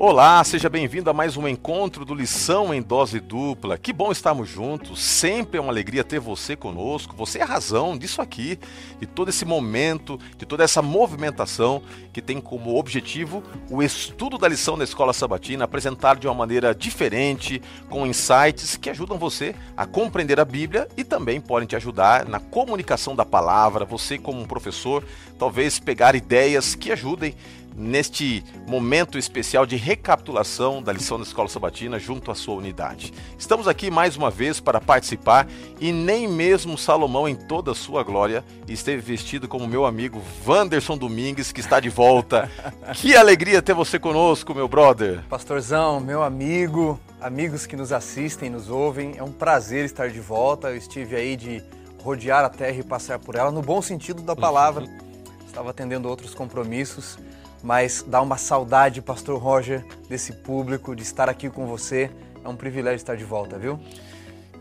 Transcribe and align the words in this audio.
Olá, 0.00 0.44
seja 0.44 0.68
bem-vindo 0.68 1.10
a 1.10 1.12
mais 1.12 1.36
um 1.36 1.48
encontro 1.48 2.04
do 2.04 2.14
Lição 2.14 2.72
em 2.72 2.80
Dose 2.80 3.18
Dupla. 3.18 3.76
Que 3.76 3.92
bom 3.92 4.12
estarmos 4.12 4.48
juntos, 4.48 5.02
sempre 5.02 5.58
é 5.58 5.60
uma 5.60 5.72
alegria 5.72 6.04
ter 6.04 6.20
você 6.20 6.54
conosco. 6.54 7.16
Você 7.16 7.40
é 7.40 7.42
a 7.42 7.46
razão 7.46 7.98
disso 7.98 8.22
aqui, 8.22 8.60
de 9.00 9.06
todo 9.06 9.28
esse 9.28 9.44
momento, 9.44 10.16
de 10.36 10.46
toda 10.46 10.62
essa 10.62 10.80
movimentação 10.80 11.82
que 12.12 12.22
tem 12.22 12.40
como 12.40 12.78
objetivo 12.78 13.42
o 13.68 13.82
estudo 13.82 14.38
da 14.38 14.46
lição 14.46 14.78
da 14.78 14.84
Escola 14.84 15.12
Sabatina, 15.12 15.64
apresentado 15.64 16.20
de 16.20 16.28
uma 16.28 16.34
maneira 16.34 16.72
diferente, 16.72 17.60
com 17.90 18.06
insights 18.06 18.76
que 18.76 18.90
ajudam 18.90 19.18
você 19.18 19.52
a 19.76 19.84
compreender 19.84 20.38
a 20.38 20.44
Bíblia 20.44 20.86
e 20.96 21.02
também 21.02 21.40
podem 21.40 21.66
te 21.66 21.74
ajudar 21.74 22.24
na 22.24 22.38
comunicação 22.38 23.16
da 23.16 23.24
palavra. 23.24 23.84
Você, 23.84 24.16
como 24.16 24.40
um 24.40 24.46
professor, 24.46 25.02
talvez 25.36 25.80
pegar 25.80 26.14
ideias 26.14 26.76
que 26.76 26.92
ajudem 26.92 27.34
neste 27.76 28.44
momento 28.66 29.16
especial 29.16 29.64
de 29.64 29.76
recapitulação 29.76 30.82
da 30.82 30.92
lição 30.92 31.16
da 31.16 31.22
Escola 31.22 31.48
Sabatina 31.48 31.98
junto 31.98 32.30
à 32.30 32.34
sua 32.34 32.54
unidade. 32.54 33.12
Estamos 33.38 33.68
aqui 33.68 33.90
mais 33.90 34.16
uma 34.16 34.30
vez 34.30 34.60
para 34.60 34.80
participar 34.80 35.46
e 35.80 35.92
nem 35.92 36.26
mesmo 36.26 36.76
Salomão 36.76 37.28
em 37.28 37.36
toda 37.36 37.72
a 37.72 37.74
sua 37.74 38.02
glória 38.02 38.44
esteve 38.68 39.00
vestido 39.00 39.46
como 39.46 39.66
meu 39.66 39.86
amigo 39.86 40.20
Wanderson 40.46 40.96
Domingues 40.98 41.52
que 41.52 41.60
está 41.60 41.80
de 41.80 41.88
volta. 41.88 42.50
que 42.94 43.16
alegria 43.16 43.62
ter 43.62 43.74
você 43.74 43.98
conosco, 43.98 44.54
meu 44.54 44.68
brother. 44.68 45.22
Pastorzão, 45.28 46.00
meu 46.00 46.22
amigo, 46.22 46.98
amigos 47.20 47.66
que 47.66 47.76
nos 47.76 47.92
assistem, 47.92 48.50
nos 48.50 48.68
ouvem, 48.68 49.14
é 49.16 49.22
um 49.22 49.32
prazer 49.32 49.84
estar 49.84 50.10
de 50.10 50.20
volta. 50.20 50.68
Eu 50.68 50.76
estive 50.76 51.16
aí 51.16 51.36
de 51.36 51.62
rodear 52.02 52.44
a 52.44 52.48
terra 52.48 52.78
e 52.78 52.82
passar 52.82 53.18
por 53.18 53.34
ela 53.34 53.50
no 53.50 53.62
bom 53.62 53.80
sentido 53.80 54.22
da 54.22 54.34
palavra. 54.34 54.86
Estava 55.46 55.70
atendendo 55.70 56.08
outros 56.08 56.34
compromissos 56.34 57.18
mas 57.62 58.04
dá 58.06 58.20
uma 58.20 58.36
saudade, 58.36 59.02
Pastor 59.02 59.38
Roger, 59.40 59.84
desse 60.08 60.32
público, 60.32 60.94
de 60.94 61.02
estar 61.02 61.28
aqui 61.28 61.50
com 61.50 61.66
você. 61.66 62.10
É 62.44 62.48
um 62.48 62.56
privilégio 62.56 62.96
estar 62.96 63.16
de 63.16 63.24
volta, 63.24 63.58
viu? 63.58 63.78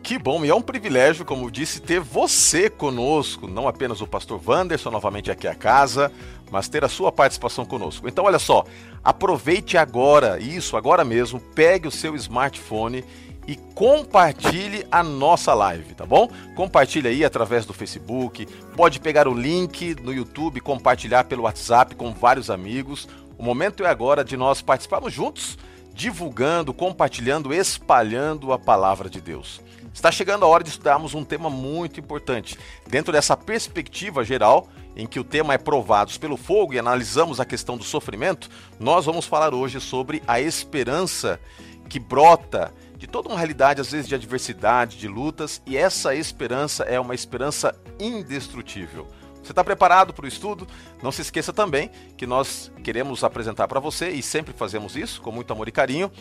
Que 0.03 0.17
bom, 0.17 0.45
e 0.45 0.49
é 0.49 0.55
um 0.55 0.61
privilégio, 0.61 1.25
como 1.25 1.51
disse, 1.51 1.81
ter 1.81 1.99
você 1.99 2.69
conosco, 2.69 3.45
não 3.45 3.67
apenas 3.67 3.99
o 3.99 4.07
pastor 4.07 4.39
Wanderson 4.45 4.89
novamente 4.89 5.29
aqui 5.29 5.47
a 5.47 5.55
casa, 5.55 6.11
mas 6.49 6.69
ter 6.69 6.83
a 6.85 6.87
sua 6.87 7.11
participação 7.11 7.65
conosco. 7.65 8.07
Então, 8.07 8.23
olha 8.23 8.39
só, 8.39 8.63
aproveite 9.03 9.77
agora, 9.77 10.39
isso, 10.39 10.77
agora 10.77 11.03
mesmo, 11.03 11.39
pegue 11.39 11.89
o 11.89 11.91
seu 11.91 12.15
smartphone 12.15 13.03
e 13.47 13.55
compartilhe 13.55 14.85
a 14.91 15.01
nossa 15.01 15.53
live, 15.53 15.95
tá 15.95 16.05
bom? 16.05 16.29
Compartilhe 16.53 17.07
aí 17.07 17.23
através 17.23 17.65
do 17.65 17.73
Facebook, 17.73 18.45
pode 18.75 18.99
pegar 18.99 19.27
o 19.27 19.33
link 19.33 19.95
no 20.03 20.13
YouTube, 20.13 20.59
compartilhar 20.59 21.23
pelo 21.23 21.43
WhatsApp 21.43 21.95
com 21.95 22.13
vários 22.13 22.49
amigos. 22.49 23.07
O 23.37 23.43
momento 23.43 23.85
é 23.85 23.89
agora 23.89 24.23
de 24.23 24.35
nós 24.35 24.61
participarmos 24.61 25.13
juntos, 25.13 25.57
divulgando, 25.93 26.73
compartilhando, 26.73 27.53
espalhando 27.53 28.51
a 28.51 28.59
palavra 28.59 29.09
de 29.09 29.21
Deus. 29.21 29.61
Está 29.93 30.11
chegando 30.11 30.43
a 30.43 30.47
hora 30.47 30.63
de 30.63 30.69
estudarmos 30.69 31.15
um 31.15 31.23
tema 31.23 31.49
muito 31.49 31.99
importante. 31.99 32.57
Dentro 32.87 33.11
dessa 33.11 33.35
perspectiva 33.35 34.23
geral, 34.23 34.67
em 34.95 35.07
que 35.07 35.19
o 35.19 35.23
tema 35.23 35.53
é 35.53 35.57
provados 35.57 36.17
pelo 36.17 36.37
fogo 36.37 36.73
e 36.73 36.79
analisamos 36.79 37.39
a 37.39 37.45
questão 37.45 37.77
do 37.77 37.83
sofrimento, 37.83 38.49
nós 38.79 39.05
vamos 39.05 39.25
falar 39.25 39.53
hoje 39.53 39.79
sobre 39.79 40.21
a 40.27 40.39
esperança 40.41 41.39
que 41.87 41.99
brota 41.99 42.73
de 42.97 43.05
toda 43.05 43.29
uma 43.29 43.37
realidade, 43.37 43.79
às 43.79 43.91
vezes, 43.91 44.07
de 44.07 44.15
adversidade, 44.15 44.97
de 44.97 45.07
lutas, 45.07 45.61
e 45.65 45.77
essa 45.77 46.15
esperança 46.15 46.83
é 46.83 46.99
uma 46.99 47.13
esperança 47.13 47.73
indestrutível. 47.99 49.07
Você 49.41 49.51
está 49.51 49.63
preparado 49.63 50.13
para 50.13 50.25
o 50.25 50.27
estudo? 50.27 50.67
Não 51.01 51.11
se 51.11 51.21
esqueça 51.21 51.53
também 51.53 51.89
que 52.17 52.25
nós 52.25 52.71
queremos 52.83 53.23
apresentar 53.23 53.67
para 53.67 53.79
você, 53.79 54.09
e 54.09 54.21
sempre 54.21 54.53
fazemos 54.53 54.95
isso 54.95 55.21
com 55.21 55.31
muito 55.31 55.53
amor 55.53 55.67
e 55.67 55.71
carinho, 55.71 56.11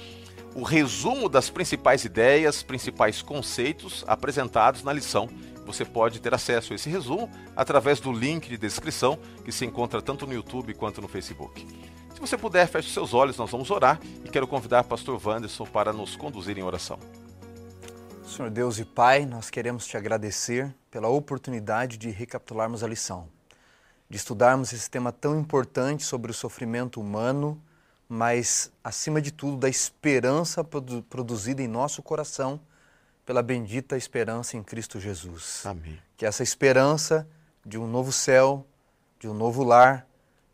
o 0.54 0.62
resumo 0.62 1.28
das 1.28 1.50
principais 1.50 2.04
ideias, 2.04 2.62
principais 2.62 3.22
conceitos 3.22 4.04
apresentados 4.06 4.82
na 4.82 4.92
lição. 4.92 5.28
Você 5.66 5.84
pode 5.84 6.20
ter 6.20 6.32
acesso 6.32 6.72
a 6.72 6.76
esse 6.76 6.88
resumo 6.88 7.28
através 7.56 7.98
do 7.98 8.12
link 8.12 8.48
de 8.48 8.56
descrição 8.56 9.18
que 9.44 9.50
se 9.50 9.66
encontra 9.66 10.00
tanto 10.00 10.26
no 10.26 10.32
YouTube 10.32 10.72
quanto 10.74 11.02
no 11.02 11.08
Facebook. 11.08 11.66
Se 12.14 12.20
você 12.20 12.38
puder, 12.38 12.66
feche 12.68 12.90
seus 12.90 13.12
olhos, 13.12 13.36
nós 13.36 13.50
vamos 13.50 13.70
orar 13.70 14.00
e 14.24 14.28
quero 14.28 14.46
convidar 14.46 14.84
pastor 14.84 15.20
Wanderson 15.22 15.66
para 15.66 15.92
nos 15.92 16.14
conduzir 16.14 16.56
em 16.56 16.62
oração. 16.62 16.98
Senhor 18.24 18.50
Deus 18.50 18.78
e 18.78 18.84
Pai, 18.84 19.26
nós 19.26 19.50
queremos 19.50 19.86
te 19.86 19.96
agradecer 19.96 20.74
pela 20.90 21.08
oportunidade 21.08 21.96
de 21.96 22.10
recapitularmos 22.10 22.84
a 22.84 22.88
lição, 22.88 23.28
de 24.08 24.16
estudarmos 24.16 24.72
esse 24.72 24.88
tema 24.88 25.12
tão 25.12 25.38
importante 25.38 26.04
sobre 26.04 26.30
o 26.30 26.34
sofrimento 26.34 27.00
humano, 27.00 27.60
mas, 28.08 28.70
acima 28.84 29.20
de 29.20 29.32
tudo, 29.32 29.56
da 29.56 29.68
esperança 29.68 30.62
produ 30.62 31.02
produzida 31.02 31.60
em 31.60 31.68
nosso 31.68 32.02
coração 32.02 32.60
pela 33.26 33.42
bendita 33.42 33.96
esperança 33.96 34.56
em 34.56 34.62
Cristo 34.62 34.98
Jesus. 34.98 35.66
Amém. 35.66 35.98
Que 36.16 36.24
essa 36.24 36.42
esperança 36.42 37.28
de 37.64 37.76
um 37.76 37.86
novo 37.86 38.12
céu, 38.12 38.66
de 39.18 39.28
um 39.28 39.34
novo 39.34 39.62
lar, 39.62 40.06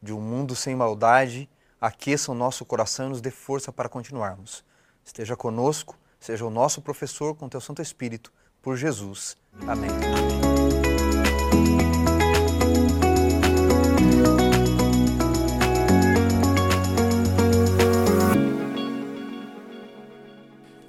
de 0.03 0.13
um 0.13 0.21
mundo 0.21 0.57
sem 0.57 0.75
maldade 0.75 1.49
aqueça 1.83 2.31
o 2.31 2.35
nosso 2.35 2.65
coração 2.65 3.07
e 3.07 3.09
nos 3.09 3.21
dê 3.21 3.33
força 3.33 3.73
para 3.73 3.89
continuarmos. 3.89 4.65
Esteja 5.05 5.35
conosco, 5.35 5.99
seja 6.21 6.47
o 6.47 6.51
nosso 6.51 6.81
professor 6.81 7.35
com 7.35 7.49
teu 7.49 7.61
Santo 7.61 7.83
Espírito, 7.83 8.33
por 8.63 8.77
Jesus. 8.77 9.37
Amém. 9.67 9.91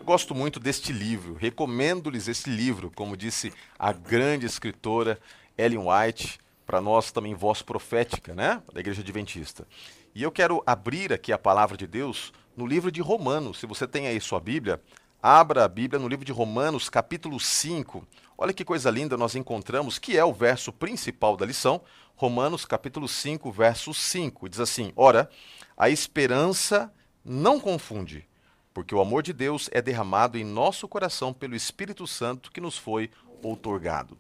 Eu 0.03 0.07
gosto 0.07 0.35
muito 0.35 0.59
deste 0.59 0.91
livro, 0.91 1.33
recomendo-lhes 1.33 2.27
esse 2.27 2.49
livro, 2.49 2.91
como 2.93 3.15
disse 3.15 3.53
a 3.79 3.93
grande 3.93 4.45
escritora 4.45 5.17
Ellen 5.57 5.79
White, 5.79 6.41
para 6.65 6.81
nós 6.81 7.09
também 7.09 7.33
voz 7.33 7.61
profética, 7.61 8.35
né, 8.35 8.61
da 8.73 8.81
Igreja 8.81 8.99
Adventista. 8.99 9.65
E 10.13 10.21
eu 10.21 10.29
quero 10.29 10.61
abrir 10.65 11.13
aqui 11.13 11.31
a 11.31 11.37
palavra 11.37 11.77
de 11.77 11.87
Deus 11.87 12.33
no 12.57 12.67
livro 12.67 12.91
de 12.91 12.99
Romanos. 12.99 13.59
Se 13.61 13.65
você 13.65 13.87
tem 13.87 14.05
aí 14.05 14.19
sua 14.19 14.41
Bíblia, 14.41 14.81
abra 15.21 15.63
a 15.63 15.69
Bíblia 15.69 15.97
no 15.97 16.09
livro 16.09 16.25
de 16.25 16.33
Romanos, 16.33 16.89
capítulo 16.89 17.39
5. 17.39 18.05
Olha 18.37 18.51
que 18.51 18.65
coisa 18.65 18.91
linda 18.91 19.15
nós 19.15 19.35
encontramos, 19.35 19.97
que 19.97 20.17
é 20.17 20.25
o 20.25 20.33
verso 20.33 20.73
principal 20.73 21.37
da 21.37 21.45
lição. 21.45 21.79
Romanos, 22.17 22.65
capítulo 22.65 23.07
5, 23.07 23.49
verso 23.53 23.93
5. 23.93 24.49
Diz 24.49 24.59
assim: 24.59 24.91
Ora, 24.97 25.29
a 25.77 25.89
esperança 25.89 26.93
não 27.23 27.57
confunde, 27.57 28.27
porque 28.73 28.95
o 28.95 29.01
amor 29.01 29.21
de 29.21 29.31
Deus 29.31 29.69
é 29.71 29.81
derramado 29.81 30.37
em 30.37 30.43
nosso 30.43 30.87
coração 30.87 31.31
pelo 31.31 31.55
Espírito 31.55 32.07
Santo 32.07 32.51
que 32.51 32.59
nos 32.59 32.77
foi 32.77 33.09
outorgado. 33.41 34.17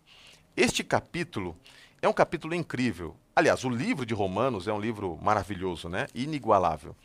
Este 0.55 0.83
capítulo 0.83 1.57
é 2.01 2.07
um 2.07 2.13
capítulo 2.13 2.53
incrível. 2.53 3.15
Aliás, 3.35 3.63
o 3.63 3.69
livro 3.69 4.05
de 4.05 4.13
Romanos 4.13 4.67
é 4.67 4.73
um 4.73 4.79
livro 4.79 5.17
maravilhoso, 5.21 5.89
né? 5.89 6.05
Inigualável. 6.13 6.95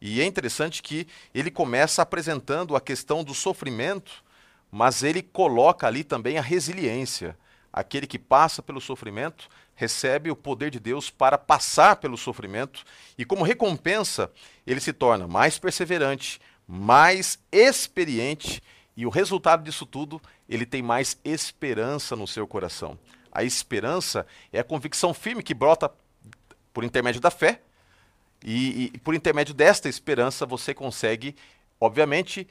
E 0.00 0.20
é 0.20 0.24
interessante 0.24 0.82
que 0.82 1.06
ele 1.32 1.50
começa 1.50 2.02
apresentando 2.02 2.74
a 2.74 2.80
questão 2.80 3.22
do 3.22 3.34
sofrimento, 3.34 4.24
mas 4.70 5.02
ele 5.02 5.22
coloca 5.22 5.86
ali 5.86 6.02
também 6.02 6.38
a 6.38 6.42
resiliência. 6.42 7.38
Aquele 7.72 8.06
que 8.06 8.18
passa 8.18 8.62
pelo 8.62 8.80
sofrimento 8.80 9.48
recebe 9.74 10.30
o 10.30 10.36
poder 10.36 10.70
de 10.70 10.80
Deus 10.80 11.10
para 11.10 11.38
passar 11.38 11.96
pelo 11.96 12.16
sofrimento 12.16 12.84
e, 13.16 13.24
como 13.24 13.44
recompensa, 13.44 14.32
ele 14.66 14.80
se 14.80 14.92
torna 14.92 15.28
mais 15.28 15.58
perseverante, 15.58 16.40
mais 16.68 17.38
experiente 17.50 18.62
e 18.94 19.06
o 19.06 19.10
resultado 19.10 19.62
disso 19.62 19.86
tudo, 19.86 20.20
ele 20.46 20.66
tem 20.66 20.82
mais 20.82 21.18
esperança 21.24 22.14
no 22.14 22.26
seu 22.26 22.46
coração. 22.46 22.98
A 23.32 23.42
esperança 23.42 24.26
é 24.52 24.58
a 24.58 24.64
convicção 24.64 25.14
firme 25.14 25.42
que 25.42 25.54
brota 25.54 25.90
por 26.72 26.84
intermédio 26.84 27.20
da 27.20 27.30
fé. 27.30 27.62
E, 28.44 28.92
e 28.94 28.98
por 28.98 29.14
intermédio 29.14 29.54
desta 29.54 29.88
esperança 29.88 30.46
você 30.46 30.74
consegue, 30.74 31.34
obviamente, 31.80 32.46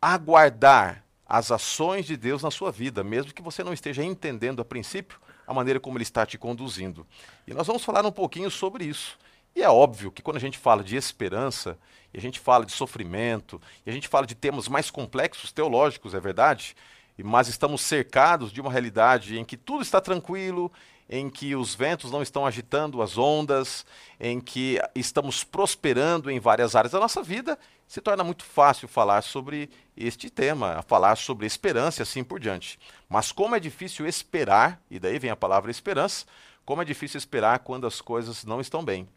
aguardar 0.00 1.04
as 1.26 1.50
ações 1.50 2.06
de 2.06 2.16
Deus 2.16 2.42
na 2.42 2.50
sua 2.50 2.72
vida, 2.72 3.04
mesmo 3.04 3.32
que 3.32 3.40
você 3.40 3.62
não 3.62 3.72
esteja 3.72 4.02
entendendo 4.02 4.60
a 4.60 4.64
princípio 4.64 5.18
a 5.46 5.54
maneira 5.54 5.78
como 5.78 5.96
Ele 5.96 6.02
está 6.02 6.26
te 6.26 6.36
conduzindo. 6.36 7.06
E 7.46 7.54
nós 7.54 7.66
vamos 7.66 7.84
falar 7.84 8.04
um 8.04 8.12
pouquinho 8.12 8.50
sobre 8.50 8.84
isso. 8.84 9.18
E 9.54 9.62
é 9.62 9.68
óbvio 9.68 10.10
que 10.12 10.22
quando 10.22 10.36
a 10.36 10.40
gente 10.40 10.58
fala 10.58 10.82
de 10.82 10.96
esperança, 10.96 11.78
e 12.12 12.18
a 12.18 12.20
gente 12.20 12.38
fala 12.38 12.64
de 12.64 12.72
sofrimento, 12.72 13.60
e 13.84 13.90
a 13.90 13.92
gente 13.92 14.08
fala 14.08 14.26
de 14.26 14.34
temas 14.34 14.68
mais 14.68 14.90
complexos, 14.90 15.52
teológicos, 15.52 16.14
é 16.14 16.20
verdade, 16.20 16.76
mas 17.22 17.48
estamos 17.48 17.82
cercados 17.82 18.52
de 18.52 18.60
uma 18.60 18.70
realidade 18.70 19.38
em 19.38 19.44
que 19.44 19.56
tudo 19.56 19.82
está 19.82 20.00
tranquilo, 20.00 20.72
em 21.08 21.28
que 21.28 21.56
os 21.56 21.74
ventos 21.74 22.10
não 22.10 22.22
estão 22.22 22.46
agitando 22.46 23.02
as 23.02 23.18
ondas, 23.18 23.84
em 24.18 24.40
que 24.40 24.80
estamos 24.94 25.42
prosperando 25.42 26.30
em 26.30 26.38
várias 26.38 26.76
áreas 26.76 26.92
da 26.92 27.00
nossa 27.00 27.20
vida, 27.20 27.58
se 27.86 28.00
torna 28.00 28.22
muito 28.22 28.44
fácil 28.44 28.86
falar 28.86 29.22
sobre 29.22 29.68
este 29.96 30.30
tema, 30.30 30.84
falar 30.86 31.16
sobre 31.16 31.46
esperança 31.46 32.00
e 32.00 32.04
assim 32.04 32.22
por 32.22 32.38
diante. 32.38 32.78
Mas 33.08 33.32
como 33.32 33.56
é 33.56 33.60
difícil 33.60 34.06
esperar, 34.06 34.80
e 34.88 35.00
daí 35.00 35.18
vem 35.18 35.30
a 35.30 35.36
palavra 35.36 35.72
esperança, 35.72 36.24
como 36.64 36.80
é 36.80 36.84
difícil 36.84 37.18
esperar 37.18 37.58
quando 37.58 37.88
as 37.88 38.00
coisas 38.00 38.44
não 38.44 38.60
estão 38.60 38.84
bem. 38.84 39.08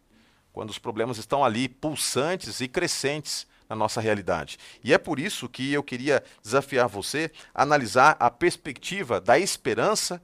Quando 0.54 0.70
os 0.70 0.78
problemas 0.78 1.18
estão 1.18 1.44
ali 1.44 1.68
pulsantes 1.68 2.62
e 2.62 2.68
crescentes 2.68 3.46
na 3.68 3.76
nossa 3.76 4.00
realidade. 4.00 4.60
E 4.84 4.94
é 4.94 4.98
por 4.98 5.20
isso 5.20 5.50
que 5.50 5.74
eu 5.74 5.84
queria 5.84 6.24
desafiar 6.42 6.88
você 6.88 7.32
a 7.54 7.64
analisar 7.64 8.16
a 8.20 8.30
perspectiva 8.30 9.20
da 9.20 9.38
esperança 9.38 10.22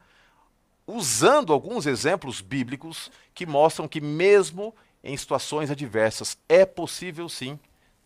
usando 0.86 1.52
alguns 1.52 1.86
exemplos 1.86 2.42
bíblicos 2.42 3.12
que 3.34 3.46
mostram 3.46 3.88
que 3.88 4.00
mesmo 4.00 4.74
em 5.04 5.16
situações 5.18 5.72
adversas 5.72 6.38
é 6.48 6.66
possível 6.66 7.28
sim 7.28 7.60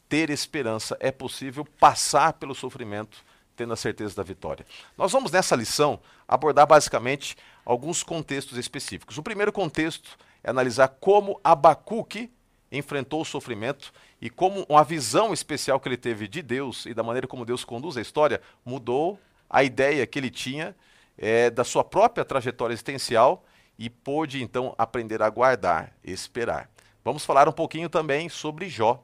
ter 0.07 0.29
esperança, 0.29 0.95
é 0.99 1.11
possível 1.11 1.65
passar 1.79 2.33
pelo 2.33 2.55
sofrimento 2.55 3.23
tendo 3.55 3.73
a 3.73 3.77
certeza 3.77 4.15
da 4.15 4.23
vitória. 4.23 4.65
Nós 4.97 5.11
vamos 5.11 5.31
nessa 5.31 5.55
lição 5.55 5.99
abordar 6.27 6.67
basicamente 6.67 7.37
alguns 7.65 8.03
contextos 8.03 8.57
específicos. 8.57 9.17
O 9.17 9.23
primeiro 9.23 9.51
contexto 9.51 10.17
é 10.43 10.49
analisar 10.49 10.87
como 10.87 11.39
Abacuque 11.43 12.31
enfrentou 12.71 13.21
o 13.21 13.25
sofrimento 13.25 13.93
e 14.19 14.29
como 14.29 14.65
uma 14.67 14.83
visão 14.83 15.33
especial 15.33 15.79
que 15.79 15.87
ele 15.87 15.97
teve 15.97 16.27
de 16.27 16.41
Deus 16.41 16.85
e 16.85 16.93
da 16.93 17.03
maneira 17.03 17.27
como 17.27 17.45
Deus 17.45 17.63
conduz 17.63 17.95
a 17.97 18.01
história 18.01 18.41
mudou 18.65 19.19
a 19.49 19.63
ideia 19.63 20.07
que 20.07 20.17
ele 20.17 20.31
tinha 20.31 20.75
é, 21.17 21.49
da 21.49 21.63
sua 21.63 21.83
própria 21.83 22.25
trajetória 22.25 22.73
existencial 22.73 23.45
e 23.77 23.89
pôde 23.89 24.41
então 24.41 24.73
aprender 24.77 25.21
a 25.21 25.29
guardar, 25.29 25.93
esperar. 26.03 26.69
Vamos 27.03 27.25
falar 27.25 27.47
um 27.47 27.51
pouquinho 27.53 27.89
também 27.89 28.29
sobre 28.29 28.67
Jó 28.69 29.03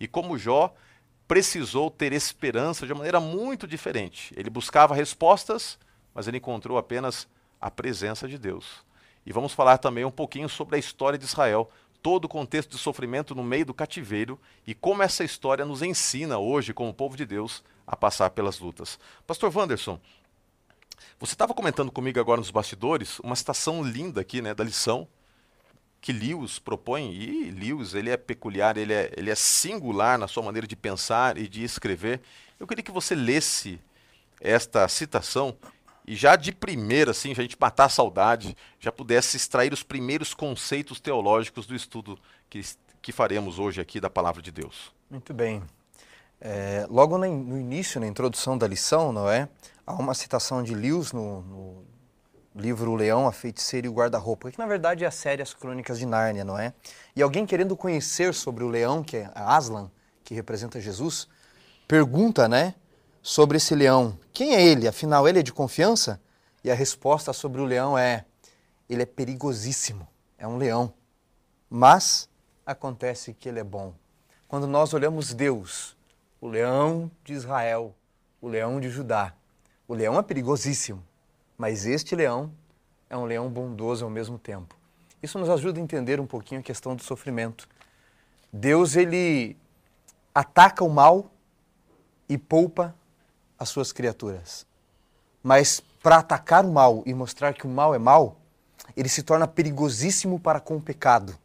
e 0.00 0.08
como 0.08 0.38
Jó 0.38 0.74
precisou 1.28 1.90
ter 1.90 2.12
esperança 2.12 2.86
de 2.86 2.92
uma 2.92 2.98
maneira 2.98 3.20
muito 3.20 3.66
diferente. 3.66 4.32
Ele 4.36 4.48
buscava 4.48 4.94
respostas, 4.94 5.78
mas 6.14 6.26
ele 6.26 6.38
encontrou 6.38 6.78
apenas 6.78 7.28
a 7.60 7.70
presença 7.70 8.28
de 8.28 8.38
Deus. 8.38 8.84
E 9.26 9.32
vamos 9.32 9.52
falar 9.52 9.78
também 9.78 10.04
um 10.04 10.10
pouquinho 10.10 10.48
sobre 10.48 10.76
a 10.76 10.78
história 10.78 11.18
de 11.18 11.24
Israel, 11.24 11.68
todo 12.00 12.26
o 12.26 12.28
contexto 12.28 12.70
de 12.70 12.78
sofrimento 12.78 13.34
no 13.34 13.42
meio 13.42 13.66
do 13.66 13.74
cativeiro 13.74 14.40
e 14.64 14.72
como 14.72 15.02
essa 15.02 15.24
história 15.24 15.64
nos 15.64 15.82
ensina 15.82 16.38
hoje, 16.38 16.72
como 16.72 16.94
povo 16.94 17.16
de 17.16 17.26
Deus, 17.26 17.64
a 17.84 17.96
passar 17.96 18.30
pelas 18.30 18.60
lutas. 18.60 18.98
Pastor 19.26 19.54
Wanderson, 19.54 19.98
você 21.18 21.34
estava 21.34 21.52
comentando 21.52 21.90
comigo 21.90 22.20
agora 22.20 22.38
nos 22.38 22.52
bastidores 22.52 23.18
uma 23.18 23.34
citação 23.34 23.82
linda 23.82 24.20
aqui 24.20 24.40
né, 24.40 24.54
da 24.54 24.62
lição 24.62 25.08
que 26.00 26.12
Lewis 26.12 26.60
propõe, 26.60 27.12
e 27.12 27.50
Lewis 27.50 27.92
ele 27.92 28.10
é 28.10 28.16
peculiar, 28.16 28.76
ele 28.76 28.92
é, 28.92 29.12
ele 29.16 29.28
é 29.28 29.34
singular 29.34 30.16
na 30.16 30.28
sua 30.28 30.44
maneira 30.44 30.64
de 30.64 30.76
pensar 30.76 31.36
e 31.36 31.48
de 31.48 31.64
escrever. 31.64 32.20
Eu 32.60 32.66
queria 32.68 32.84
que 32.84 32.92
você 32.92 33.12
lesse 33.16 33.80
esta 34.40 34.86
citação 34.86 35.56
e 36.06 36.14
já 36.14 36.36
de 36.36 36.52
primeira, 36.52 37.10
assim, 37.10 37.32
a 37.32 37.34
gente 37.34 37.56
matar 37.58 37.86
a 37.86 37.88
saudade, 37.88 38.56
já 38.78 38.92
pudesse 38.92 39.36
extrair 39.36 39.72
os 39.72 39.82
primeiros 39.82 40.32
conceitos 40.32 41.00
teológicos 41.00 41.66
do 41.66 41.74
estudo 41.74 42.18
que, 42.48 42.60
que 43.02 43.10
faremos 43.10 43.58
hoje 43.58 43.80
aqui 43.80 43.98
da 43.98 44.08
Palavra 44.08 44.40
de 44.40 44.52
Deus. 44.52 44.94
Muito 45.10 45.34
bem. 45.34 45.62
É, 46.40 46.86
logo 46.88 47.18
no 47.18 47.58
início, 47.58 48.00
na 48.00 48.06
introdução 48.06 48.56
da 48.56 48.68
lição, 48.68 49.12
não 49.12 49.28
é? 49.28 49.48
Há 49.86 49.94
uma 49.94 50.14
citação 50.14 50.62
de 50.62 50.74
Lewis 50.74 51.12
no, 51.12 51.42
no 51.42 51.84
livro 52.54 52.92
O 52.92 52.94
Leão, 52.94 53.26
a 53.26 53.32
Feiticeira 53.32 53.86
e 53.86 53.90
o 53.90 53.92
Guarda-Roupa, 53.92 54.50
que 54.50 54.58
na 54.58 54.66
verdade 54.66 55.04
é 55.04 55.06
a 55.06 55.10
série 55.10 55.42
As 55.42 55.54
Crônicas 55.54 55.98
de 55.98 56.06
Nárnia, 56.06 56.44
não 56.44 56.58
é? 56.58 56.72
E 57.14 57.22
alguém 57.22 57.44
querendo 57.44 57.76
conhecer 57.76 58.32
sobre 58.32 58.62
o 58.62 58.68
leão, 58.68 59.02
que 59.02 59.16
é 59.16 59.30
Aslan, 59.34 59.90
que 60.24 60.34
representa 60.34 60.80
Jesus, 60.80 61.28
pergunta, 61.88 62.48
né? 62.48 62.74
Sobre 63.26 63.56
esse 63.56 63.74
leão. 63.74 64.16
Quem 64.32 64.54
é 64.54 64.64
ele? 64.64 64.86
Afinal, 64.86 65.26
ele 65.26 65.40
é 65.40 65.42
de 65.42 65.52
confiança? 65.52 66.20
E 66.62 66.70
a 66.70 66.74
resposta 66.74 67.32
sobre 67.32 67.60
o 67.60 67.64
leão 67.64 67.98
é: 67.98 68.24
ele 68.88 69.02
é 69.02 69.06
perigosíssimo, 69.06 70.06
é 70.38 70.46
um 70.46 70.56
leão. 70.56 70.94
Mas 71.68 72.28
acontece 72.64 73.34
que 73.34 73.48
ele 73.48 73.58
é 73.58 73.64
bom. 73.64 73.92
Quando 74.46 74.68
nós 74.68 74.94
olhamos 74.94 75.34
Deus, 75.34 75.96
o 76.40 76.46
leão 76.46 77.10
de 77.24 77.32
Israel, 77.32 77.92
o 78.40 78.46
leão 78.46 78.78
de 78.80 78.88
Judá, 78.88 79.34
o 79.88 79.94
leão 79.94 80.16
é 80.16 80.22
perigosíssimo, 80.22 81.02
mas 81.58 81.84
este 81.84 82.14
leão 82.14 82.52
é 83.10 83.16
um 83.16 83.24
leão 83.24 83.48
bondoso 83.48 84.04
ao 84.04 84.10
mesmo 84.10 84.38
tempo. 84.38 84.76
Isso 85.20 85.36
nos 85.36 85.50
ajuda 85.50 85.80
a 85.80 85.82
entender 85.82 86.20
um 86.20 86.26
pouquinho 86.28 86.60
a 86.60 86.64
questão 86.64 86.94
do 86.94 87.02
sofrimento. 87.02 87.68
Deus 88.52 88.94
ele 88.94 89.56
ataca 90.32 90.84
o 90.84 90.88
mal 90.88 91.28
e 92.28 92.38
poupa 92.38 92.94
as 93.58 93.68
suas 93.68 93.92
criaturas. 93.92 94.66
Mas 95.42 95.80
para 96.02 96.18
atacar 96.18 96.64
o 96.64 96.72
mal 96.72 97.02
e 97.06 97.14
mostrar 97.14 97.54
que 97.54 97.66
o 97.66 97.70
mal 97.70 97.94
é 97.94 97.98
mal, 97.98 98.36
ele 98.96 99.08
se 99.08 99.22
torna 99.22 99.46
perigosíssimo 99.46 100.38
para 100.38 100.60
com 100.60 100.76
o 100.76 100.80
pecado. 100.80 101.36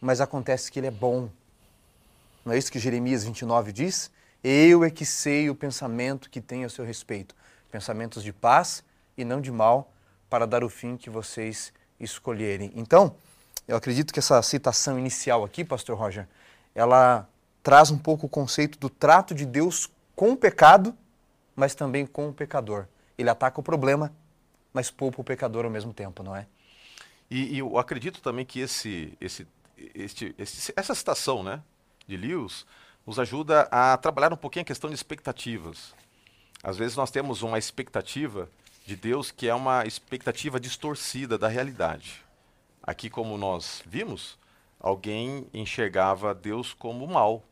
Mas 0.00 0.20
acontece 0.20 0.70
que 0.70 0.78
ele 0.78 0.86
é 0.86 0.90
bom. 0.90 1.28
Não 2.44 2.52
é 2.52 2.58
isso 2.58 2.72
que 2.72 2.78
Jeremias 2.78 3.24
29 3.24 3.72
diz? 3.72 4.10
Eu 4.42 4.82
é 4.82 4.90
que 4.90 5.04
sei 5.04 5.50
o 5.50 5.54
pensamento 5.54 6.30
que 6.30 6.40
tenho 6.40 6.66
a 6.66 6.70
seu 6.70 6.84
respeito. 6.84 7.34
Pensamentos 7.70 8.22
de 8.22 8.32
paz 8.32 8.82
e 9.16 9.24
não 9.24 9.40
de 9.40 9.52
mal, 9.52 9.92
para 10.30 10.46
dar 10.46 10.64
o 10.64 10.68
fim 10.68 10.96
que 10.96 11.10
vocês 11.10 11.72
escolherem. 11.98 12.72
Então, 12.74 13.14
eu 13.68 13.76
acredito 13.76 14.12
que 14.12 14.18
essa 14.18 14.40
citação 14.42 14.98
inicial 14.98 15.44
aqui, 15.44 15.64
Pastor 15.64 15.96
Roger, 15.96 16.26
ela 16.74 17.28
traz 17.62 17.90
um 17.90 17.98
pouco 17.98 18.26
o 18.26 18.28
conceito 18.28 18.78
do 18.78 18.88
trato 18.88 19.34
de 19.34 19.44
Deus 19.44 19.90
com 20.16 20.32
o 20.32 20.36
pecado 20.36 20.96
mas 21.60 21.74
também 21.74 22.06
com 22.06 22.30
o 22.30 22.32
pecador. 22.32 22.86
Ele 23.18 23.28
ataca 23.28 23.60
o 23.60 23.62
problema, 23.62 24.10
mas 24.72 24.90
poupa 24.90 25.20
o 25.20 25.24
pecador 25.24 25.66
ao 25.66 25.70
mesmo 25.70 25.92
tempo, 25.92 26.22
não 26.22 26.34
é? 26.34 26.46
E, 27.30 27.54
e 27.54 27.58
eu 27.58 27.76
acredito 27.76 28.22
também 28.22 28.46
que 28.46 28.60
esse, 28.60 29.12
esse, 29.20 29.46
este, 29.94 30.34
esse, 30.38 30.72
essa 30.74 30.94
citação 30.94 31.42
né, 31.42 31.62
de 32.08 32.16
Lewis 32.16 32.64
nos 33.06 33.18
ajuda 33.18 33.68
a 33.70 33.94
trabalhar 33.98 34.32
um 34.32 34.38
pouquinho 34.38 34.62
a 34.62 34.64
questão 34.64 34.88
de 34.88 34.96
expectativas. 34.96 35.94
Às 36.62 36.78
vezes 36.78 36.96
nós 36.96 37.10
temos 37.10 37.42
uma 37.42 37.58
expectativa 37.58 38.48
de 38.86 38.96
Deus 38.96 39.30
que 39.30 39.46
é 39.46 39.54
uma 39.54 39.84
expectativa 39.84 40.58
distorcida 40.58 41.36
da 41.36 41.46
realidade. 41.46 42.24
Aqui, 42.82 43.10
como 43.10 43.36
nós 43.36 43.82
vimos, 43.84 44.38
alguém 44.80 45.46
enxergava 45.52 46.34
Deus 46.34 46.72
como 46.72 47.06
mal. 47.06 47.44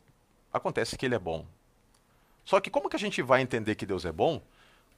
Acontece 0.51 0.97
que 0.97 1.05
ele 1.05 1.13
é 1.13 1.19
bom. 1.19 1.45
Só 2.43 2.59
que 2.59 2.69
como 2.69 2.89
que 2.89 2.95
a 2.95 2.99
gente 2.99 3.21
vai 3.21 3.41
entender 3.41 3.75
que 3.75 3.85
Deus 3.85 4.05
é 4.05 4.11
bom 4.11 4.41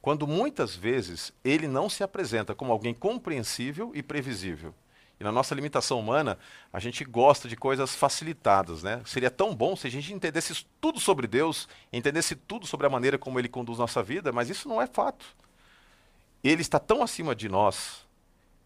quando 0.00 0.26
muitas 0.26 0.74
vezes 0.74 1.32
ele 1.44 1.68
não 1.68 1.88
se 1.88 2.02
apresenta 2.02 2.54
como 2.54 2.72
alguém 2.72 2.94
compreensível 2.94 3.92
e 3.94 4.02
previsível? 4.02 4.74
E 5.20 5.24
na 5.24 5.30
nossa 5.30 5.54
limitação 5.54 6.00
humana, 6.00 6.36
a 6.72 6.80
gente 6.80 7.04
gosta 7.04 7.48
de 7.48 7.54
coisas 7.54 7.94
facilitadas, 7.94 8.82
né? 8.82 9.00
Seria 9.04 9.30
tão 9.30 9.54
bom 9.54 9.76
se 9.76 9.86
a 9.86 9.90
gente 9.90 10.12
entendesse 10.12 10.66
tudo 10.80 10.98
sobre 10.98 11.28
Deus, 11.28 11.68
entendesse 11.92 12.34
tudo 12.34 12.66
sobre 12.66 12.88
a 12.88 12.90
maneira 12.90 13.16
como 13.16 13.38
ele 13.38 13.48
conduz 13.48 13.78
nossa 13.78 14.02
vida, 14.02 14.32
mas 14.32 14.50
isso 14.50 14.68
não 14.68 14.82
é 14.82 14.86
fato. 14.88 15.24
Ele 16.42 16.60
está 16.60 16.80
tão 16.80 17.04
acima 17.04 17.36
de 17.36 17.48
nós, 17.48 18.04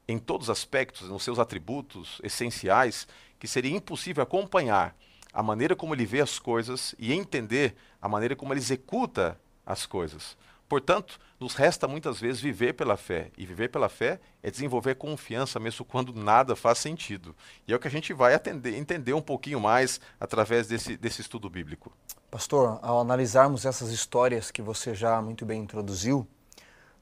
em 0.08 0.18
todos 0.18 0.46
os 0.46 0.50
aspectos, 0.50 1.10
nos 1.10 1.22
seus 1.22 1.38
atributos 1.38 2.20
essenciais, 2.22 3.06
que 3.38 3.46
seria 3.46 3.76
impossível 3.76 4.22
acompanhar 4.22 4.96
a 5.36 5.42
maneira 5.42 5.76
como 5.76 5.94
ele 5.94 6.06
vê 6.06 6.22
as 6.22 6.38
coisas 6.38 6.94
e 6.98 7.12
entender 7.12 7.76
a 8.00 8.08
maneira 8.08 8.34
como 8.34 8.54
ele 8.54 8.60
executa 8.60 9.38
as 9.66 9.84
coisas. 9.84 10.34
Portanto, 10.66 11.20
nos 11.38 11.54
resta 11.54 11.86
muitas 11.86 12.18
vezes 12.18 12.40
viver 12.40 12.72
pela 12.72 12.96
fé. 12.96 13.30
E 13.36 13.44
viver 13.44 13.68
pela 13.68 13.90
fé 13.90 14.18
é 14.42 14.50
desenvolver 14.50 14.94
confiança, 14.94 15.60
mesmo 15.60 15.84
quando 15.84 16.14
nada 16.14 16.56
faz 16.56 16.78
sentido. 16.78 17.36
E 17.68 17.72
é 17.74 17.76
o 17.76 17.78
que 17.78 17.86
a 17.86 17.90
gente 17.90 18.14
vai 18.14 18.32
atender, 18.32 18.78
entender 18.78 19.12
um 19.12 19.20
pouquinho 19.20 19.60
mais 19.60 20.00
através 20.18 20.66
desse, 20.68 20.96
desse 20.96 21.20
estudo 21.20 21.50
bíblico. 21.50 21.92
Pastor, 22.30 22.78
ao 22.80 22.98
analisarmos 22.98 23.66
essas 23.66 23.90
histórias 23.90 24.50
que 24.50 24.62
você 24.62 24.94
já 24.94 25.20
muito 25.20 25.44
bem 25.44 25.60
introduziu, 25.60 26.26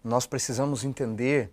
nós 0.03 0.26
precisamos 0.26 0.83
entender 0.83 1.53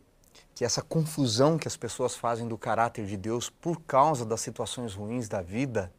que 0.55 0.65
essa 0.65 0.81
confusão 0.81 1.59
que 1.59 1.67
as 1.67 1.77
pessoas 1.77 2.15
fazem 2.15 2.47
do 2.47 2.57
caráter 2.57 3.05
de 3.05 3.17
Deus 3.17 3.51
por 3.51 3.79
causa 3.81 4.25
das 4.25 4.41
situações 4.41 4.95
ruins 4.95 5.29
da 5.29 5.43
vida 5.43 5.93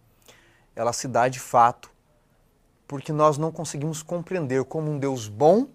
ela 0.75 0.93
se 0.93 1.09
dá 1.09 1.29
de 1.29 1.41
fato 1.41 1.91
porque 2.87 3.12
nós 3.12 3.38
não 3.38 3.50
conseguimos 3.50 4.02
compreender 4.02 4.64
como 4.64 4.91
um 4.91 4.99
Deus 4.99 5.26
bom 5.26 5.67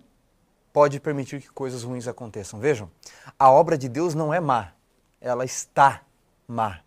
pode 0.72 1.00
permitir 1.00 1.42
que 1.42 1.50
coisas 1.50 1.82
ruins 1.82 2.08
aconteçam. 2.08 2.60
Vejam, 2.60 2.92
a 3.39 3.50
obra 3.50 3.75
de 3.75 3.89
Deus 3.89 4.13
não 4.13 4.32
é 4.32 4.39
má, 4.39 4.74
ela 5.20 5.44
está 5.44 6.04
má 6.48 6.82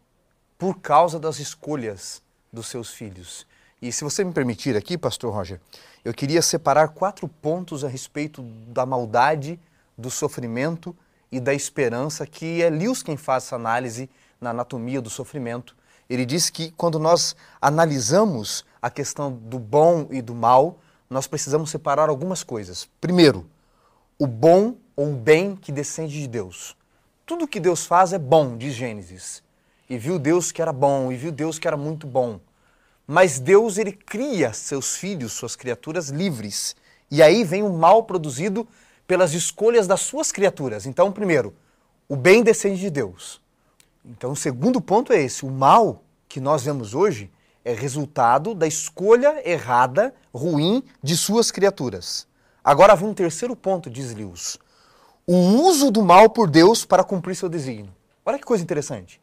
por 0.56 0.78
causa 0.78 1.18
das 1.18 1.40
escolhas 1.40 2.22
dos 2.52 2.68
seus 2.68 2.90
filhos. 2.90 3.44
E 3.82 3.90
se 3.90 4.04
você 4.04 4.22
me 4.22 4.32
permitir 4.32 4.76
aqui, 4.76 4.96
pastor 4.96 5.32
Roger, 5.32 5.60
eu 6.04 6.14
queria 6.14 6.42
separar 6.42 6.88
quatro 6.90 7.26
pontos 7.26 7.82
a 7.82 7.88
respeito 7.88 8.42
da 8.68 8.86
maldade, 8.86 9.58
do 9.98 10.10
sofrimento 10.10 10.94
e 11.32 11.40
da 11.40 11.54
esperança, 11.54 12.26
que 12.26 12.62
é 12.62 12.70
Lewis 12.70 13.02
quem 13.02 13.16
faz 13.16 13.44
essa 13.44 13.56
análise 13.56 14.08
na 14.40 14.50
anatomia 14.50 15.00
do 15.00 15.10
sofrimento 15.10 15.74
ele 16.10 16.26
diz 16.26 16.50
que 16.50 16.72
quando 16.72 16.98
nós 16.98 17.36
analisamos 17.62 18.64
a 18.82 18.90
questão 18.90 19.32
do 19.32 19.60
bom 19.60 20.08
e 20.10 20.20
do 20.20 20.34
mal, 20.34 20.80
nós 21.08 21.28
precisamos 21.28 21.70
separar 21.70 22.08
algumas 22.08 22.42
coisas. 22.42 22.88
Primeiro, 23.00 23.48
o 24.18 24.26
bom 24.26 24.74
ou 24.96 25.12
o 25.12 25.16
bem 25.16 25.54
que 25.54 25.70
descende 25.70 26.20
de 26.20 26.26
Deus. 26.26 26.76
Tudo 27.24 27.46
que 27.46 27.60
Deus 27.60 27.86
faz 27.86 28.12
é 28.12 28.18
bom, 28.18 28.56
diz 28.56 28.74
Gênesis. 28.74 29.40
e 29.88 29.98
viu 29.98 30.18
Deus 30.20 30.52
que 30.52 30.62
era 30.62 30.72
bom, 30.72 31.10
e 31.10 31.16
viu 31.16 31.32
Deus 31.32 31.58
que 31.58 31.66
era 31.66 31.76
muito 31.76 32.06
bom. 32.06 32.38
Mas 33.06 33.40
Deus 33.40 33.76
ele 33.76 33.90
cria 33.90 34.52
seus 34.52 34.96
filhos, 34.96 35.32
suas 35.32 35.56
criaturas 35.56 36.10
livres. 36.10 36.76
E 37.10 37.20
aí 37.22 37.42
vem 37.42 37.64
o 37.64 37.72
mal 37.72 38.04
produzido 38.04 38.68
pelas 39.04 39.32
escolhas 39.32 39.88
das 39.88 40.00
suas 40.00 40.30
criaturas. 40.30 40.86
Então, 40.86 41.10
primeiro, 41.10 41.52
o 42.08 42.14
bem 42.14 42.44
descende 42.44 42.80
de 42.80 42.90
Deus. 42.90 43.40
Então, 44.04 44.32
o 44.32 44.36
segundo 44.36 44.80
ponto 44.80 45.12
é 45.12 45.20
esse: 45.22 45.44
o 45.44 45.50
mal 45.50 46.02
que 46.28 46.40
nós 46.40 46.64
vemos 46.64 46.94
hoje 46.94 47.30
é 47.64 47.72
resultado 47.72 48.54
da 48.54 48.66
escolha 48.66 49.42
errada, 49.48 50.14
ruim 50.34 50.82
de 51.02 51.16
suas 51.16 51.50
criaturas. 51.50 52.26
Agora 52.64 52.94
vem 52.96 53.08
um 53.08 53.14
terceiro 53.14 53.54
ponto, 53.54 53.90
diz 53.90 54.14
Lewis: 54.14 54.58
o 55.26 55.34
uso 55.34 55.90
do 55.90 56.02
mal 56.02 56.30
por 56.30 56.50
Deus 56.50 56.84
para 56.84 57.04
cumprir 57.04 57.34
seu 57.34 57.48
desígnio. 57.48 57.94
Olha 58.24 58.38
que 58.38 58.44
coisa 58.44 58.62
interessante. 58.62 59.20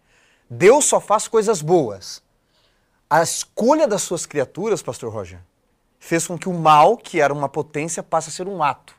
Deus 0.49 0.85
só 0.85 0.99
faz 0.99 1.27
coisas 1.27 1.61
boas. 1.61 2.21
A 3.09 3.21
escolha 3.21 3.87
das 3.87 4.01
suas 4.01 4.25
criaturas, 4.25 4.81
Pastor 4.81 5.11
Roger, 5.11 5.39
fez 5.99 6.27
com 6.27 6.37
que 6.37 6.49
o 6.49 6.53
mal, 6.53 6.97
que 6.97 7.19
era 7.19 7.33
uma 7.33 7.49
potência, 7.49 8.03
passe 8.03 8.29
a 8.29 8.31
ser 8.31 8.47
um 8.47 8.61
ato. 8.63 8.95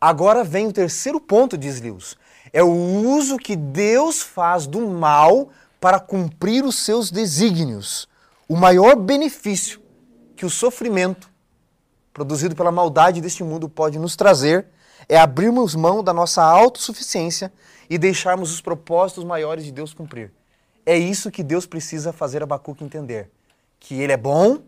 Agora 0.00 0.44
vem 0.44 0.66
o 0.66 0.72
terceiro 0.72 1.20
ponto, 1.20 1.58
diz 1.58 1.80
Lewis. 1.80 2.16
É 2.52 2.62
o 2.62 2.68
uso 2.68 3.36
que 3.36 3.56
Deus 3.56 4.22
faz 4.22 4.66
do 4.66 4.88
mal 4.88 5.50
para 5.80 6.00
cumprir 6.00 6.64
os 6.64 6.76
seus 6.76 7.10
desígnios. 7.10 8.08
O 8.48 8.56
maior 8.56 8.96
benefício 8.96 9.80
que 10.36 10.46
o 10.46 10.50
sofrimento 10.50 11.28
produzido 12.12 12.56
pela 12.56 12.72
maldade 12.72 13.20
deste 13.20 13.44
mundo 13.44 13.68
pode 13.68 13.98
nos 13.98 14.16
trazer 14.16 14.66
é 15.08 15.16
abrirmos 15.16 15.74
mão 15.74 16.02
da 16.02 16.12
nossa 16.12 16.42
autossuficiência 16.42 17.52
e 17.88 17.96
deixarmos 17.96 18.52
os 18.52 18.60
propósitos 18.60 19.24
maiores 19.24 19.64
de 19.64 19.72
Deus 19.72 19.94
cumprir. 19.94 20.32
É 20.84 20.96
isso 20.96 21.30
que 21.30 21.42
Deus 21.42 21.66
precisa 21.66 22.12
fazer 22.12 22.42
Abacuque 22.42 22.82
entender. 22.82 23.30
Que 23.78 24.00
ele 24.00 24.12
é 24.12 24.16
bom, 24.16 24.58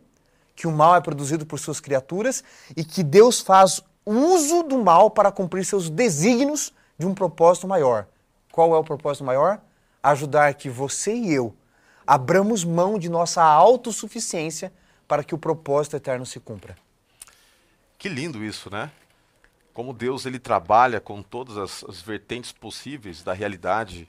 que 0.55 0.67
o 0.67 0.73
mal 0.73 0.95
é 0.95 1.01
produzido 1.01 1.45
por 1.45 1.59
suas 1.59 1.81
criaturas 1.81 2.45
e 2.77 2.85
que 2.85 3.03
Deus 3.03 3.41
faz 3.41 3.83
uso 4.05 4.63
do 4.63 4.79
mal 4.83 5.11
para 5.11 5.33
cumprir 5.33 5.65
seus 5.65 5.91
desígnios 5.91 6.73
de 7.01 7.07
um 7.07 7.15
propósito 7.15 7.67
maior. 7.67 8.07
Qual 8.53 8.75
é 8.75 8.79
o 8.79 8.85
propósito 8.85 9.25
maior? 9.25 9.59
Ajudar 10.03 10.53
que 10.53 10.69
você 10.69 11.15
e 11.15 11.33
eu 11.33 11.57
abramos 12.07 12.63
mão 12.63 12.99
de 12.99 13.09
nossa 13.09 13.43
autossuficiência 13.43 14.71
para 15.09 15.25
que 15.25 15.35
o 15.35 15.39
propósito 15.39 15.97
eterno 15.97 16.27
se 16.27 16.39
cumpra. 16.39 16.77
Que 17.97 18.07
lindo 18.07 18.45
isso, 18.45 18.71
né? 18.71 18.91
Como 19.73 19.95
Deus 19.95 20.27
ele 20.27 20.39
trabalha 20.39 21.01
com 21.01 21.23
todas 21.23 21.57
as, 21.57 21.83
as 21.85 22.03
vertentes 22.03 22.53
possíveis 22.53 23.23
da 23.23 23.33
realidade 23.33 24.07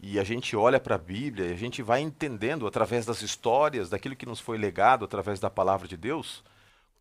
e 0.00 0.16
a 0.16 0.22
gente 0.22 0.54
olha 0.54 0.78
para 0.78 0.94
a 0.94 0.98
Bíblia 0.98 1.46
e 1.46 1.52
a 1.52 1.56
gente 1.56 1.82
vai 1.82 2.00
entendendo 2.00 2.64
através 2.64 3.04
das 3.04 3.22
histórias, 3.22 3.90
daquilo 3.90 4.14
que 4.14 4.24
nos 4.24 4.38
foi 4.38 4.56
legado 4.56 5.04
através 5.04 5.40
da 5.40 5.50
palavra 5.50 5.88
de 5.88 5.96
Deus, 5.96 6.44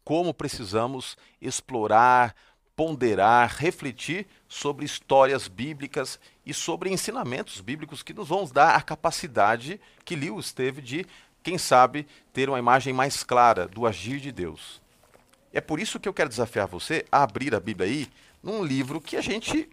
como 0.03 0.33
precisamos 0.33 1.15
explorar, 1.39 2.35
ponderar, 2.79 3.57
refletir 3.57 4.25
sobre 4.47 4.85
histórias 4.85 5.49
bíblicas 5.49 6.17
e 6.45 6.53
sobre 6.53 6.89
ensinamentos 6.89 7.59
bíblicos 7.59 8.01
que 8.01 8.13
nos 8.13 8.29
vão 8.29 8.45
dar 8.45 8.73
a 8.73 8.81
capacidade 8.81 9.81
que 10.05 10.15
Lewis 10.15 10.53
teve 10.53 10.81
de, 10.81 11.05
quem 11.43 11.57
sabe, 11.57 12.07
ter 12.31 12.47
uma 12.47 12.57
imagem 12.57 12.93
mais 12.93 13.21
clara 13.21 13.67
do 13.67 13.85
agir 13.85 14.21
de 14.21 14.31
Deus. 14.31 14.81
É 15.51 15.59
por 15.59 15.77
isso 15.77 15.99
que 15.99 16.07
eu 16.07 16.13
quero 16.13 16.29
desafiar 16.29 16.67
você 16.67 17.05
a 17.11 17.21
abrir 17.21 17.53
a 17.53 17.59
Bíblia 17.59 17.85
aí 17.85 18.07
num 18.41 18.63
livro 18.63 19.01
que 19.01 19.17
a 19.17 19.21
gente 19.21 19.69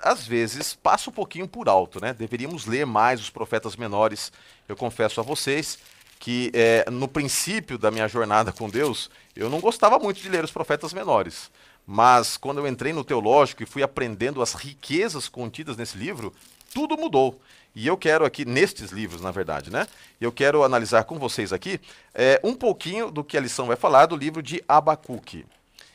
às 0.00 0.26
vezes 0.26 0.74
passa 0.74 1.10
um 1.10 1.12
pouquinho 1.12 1.46
por 1.46 1.68
alto, 1.68 2.00
né? 2.00 2.14
Deveríamos 2.14 2.64
ler 2.64 2.86
mais 2.86 3.20
os 3.20 3.28
profetas 3.28 3.76
menores. 3.76 4.32
Eu 4.66 4.76
confesso 4.76 5.20
a 5.20 5.22
vocês 5.22 5.78
que 6.18 6.50
é, 6.54 6.88
no 6.90 7.06
princípio 7.06 7.76
da 7.76 7.90
minha 7.90 8.08
jornada 8.08 8.50
com 8.50 8.70
Deus, 8.70 9.10
eu 9.34 9.50
não 9.50 9.60
gostava 9.60 9.98
muito 9.98 10.22
de 10.22 10.28
ler 10.30 10.42
os 10.42 10.50
profetas 10.50 10.94
menores. 10.94 11.50
Mas 11.86 12.36
quando 12.36 12.58
eu 12.58 12.66
entrei 12.66 12.92
no 12.92 13.04
teológico 13.04 13.62
e 13.62 13.66
fui 13.66 13.82
aprendendo 13.82 14.42
as 14.42 14.54
riquezas 14.54 15.28
contidas 15.28 15.76
nesse 15.76 15.96
livro, 15.96 16.34
tudo 16.74 16.96
mudou. 16.96 17.40
E 17.74 17.86
eu 17.86 17.96
quero 17.96 18.24
aqui, 18.24 18.44
nestes 18.44 18.90
livros, 18.90 19.20
na 19.20 19.30
verdade, 19.30 19.70
né? 19.70 19.86
Eu 20.20 20.32
quero 20.32 20.64
analisar 20.64 21.04
com 21.04 21.18
vocês 21.18 21.52
aqui 21.52 21.78
é, 22.14 22.40
um 22.42 22.54
pouquinho 22.54 23.10
do 23.10 23.22
que 23.22 23.36
a 23.36 23.40
lição 23.40 23.66
vai 23.66 23.76
falar 23.76 24.06
do 24.06 24.16
livro 24.16 24.42
de 24.42 24.62
Abacuque. 24.66 25.44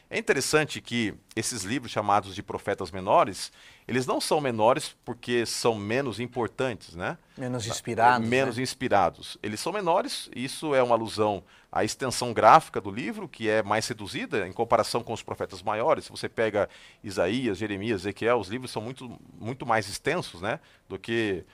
É 0.09 0.19
interessante 0.19 0.81
que 0.81 1.13
esses 1.35 1.63
livros 1.63 1.91
chamados 1.91 2.35
de 2.35 2.43
profetas 2.43 2.91
menores, 2.91 3.51
eles 3.87 4.05
não 4.05 4.19
são 4.19 4.41
menores 4.41 4.95
porque 5.05 5.45
são 5.45 5.73
menos 5.73 6.19
importantes, 6.19 6.95
né? 6.95 7.17
Menos 7.37 7.65
inspirados. 7.65 8.27
Menos 8.27 8.57
né? 8.57 8.63
inspirados. 8.63 9.37
Eles 9.41 9.59
são 9.59 9.71
menores, 9.71 10.29
isso 10.35 10.75
é 10.75 10.83
uma 10.83 10.95
alusão 10.95 11.41
à 11.71 11.83
extensão 11.83 12.33
gráfica 12.33 12.81
do 12.81 12.91
livro, 12.91 13.27
que 13.27 13.49
é 13.49 13.63
mais 13.63 13.87
reduzida 13.87 14.47
em 14.47 14.51
comparação 14.51 15.01
com 15.01 15.13
os 15.13 15.23
profetas 15.23 15.63
maiores. 15.63 16.05
Se 16.05 16.11
você 16.11 16.27
pega 16.27 16.69
Isaías, 17.03 17.57
Jeremias, 17.57 18.01
Ezequiel, 18.01 18.37
os 18.39 18.49
livros 18.49 18.71
são 18.71 18.81
muito, 18.81 19.19
muito 19.39 19.65
mais 19.65 19.87
extensos, 19.87 20.41
né? 20.41 20.59
Do 20.89 20.99
que 20.99 21.45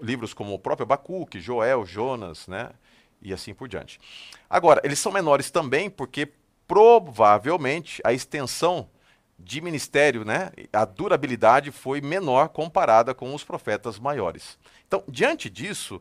livros 0.00 0.32
como 0.32 0.54
o 0.54 0.58
próprio 0.58 0.84
Abacuque, 0.84 1.40
Joel, 1.40 1.84
Jonas, 1.84 2.46
né? 2.46 2.70
E 3.20 3.32
assim 3.32 3.52
por 3.52 3.66
diante. 3.66 3.98
Agora, 4.48 4.80
eles 4.84 4.98
são 4.98 5.10
menores 5.10 5.50
também 5.50 5.90
porque 5.90 6.30
provavelmente 6.68 8.00
a 8.04 8.12
extensão 8.12 8.88
de 9.38 9.60
ministério, 9.60 10.24
né, 10.24 10.50
a 10.72 10.84
durabilidade 10.84 11.70
foi 11.72 12.00
menor 12.00 12.48
comparada 12.48 13.12
com 13.12 13.34
os 13.34 13.42
profetas 13.42 13.98
maiores. 13.98 14.58
Então, 14.86 15.02
diante 15.08 15.50
disso, 15.50 16.00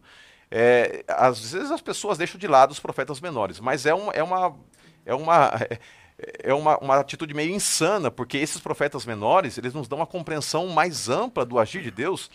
é, 0.56 1.04
às 1.08 1.52
vezes 1.52 1.72
as 1.72 1.82
pessoas 1.82 2.16
deixam 2.16 2.40
de 2.40 2.48
lado 2.48 2.70
os 2.70 2.80
profetas 2.80 3.20
menores, 3.20 3.60
mas 3.60 3.88
é, 3.88 3.96
um, 3.96 4.12
é 4.12 4.22
uma, 4.22 4.56
é 5.04 5.16
uma, 5.16 5.52
é 6.44 6.54
uma, 6.54 6.78
uma 6.78 7.00
atitude 7.00 7.34
meio 7.34 7.50
insana, 7.50 8.12
porque 8.12 8.38
esses 8.38 8.62
profetas 8.62 9.04
menores, 9.04 9.58
eles 9.58 9.74
nos 9.74 9.88
dão 9.88 9.98
uma 9.98 10.06
compreensão 10.06 10.68
mais 10.68 11.10
ampla 11.10 11.44
do 11.44 11.58
agir 11.58 11.82
de 11.82 11.90
Deus 11.90 12.30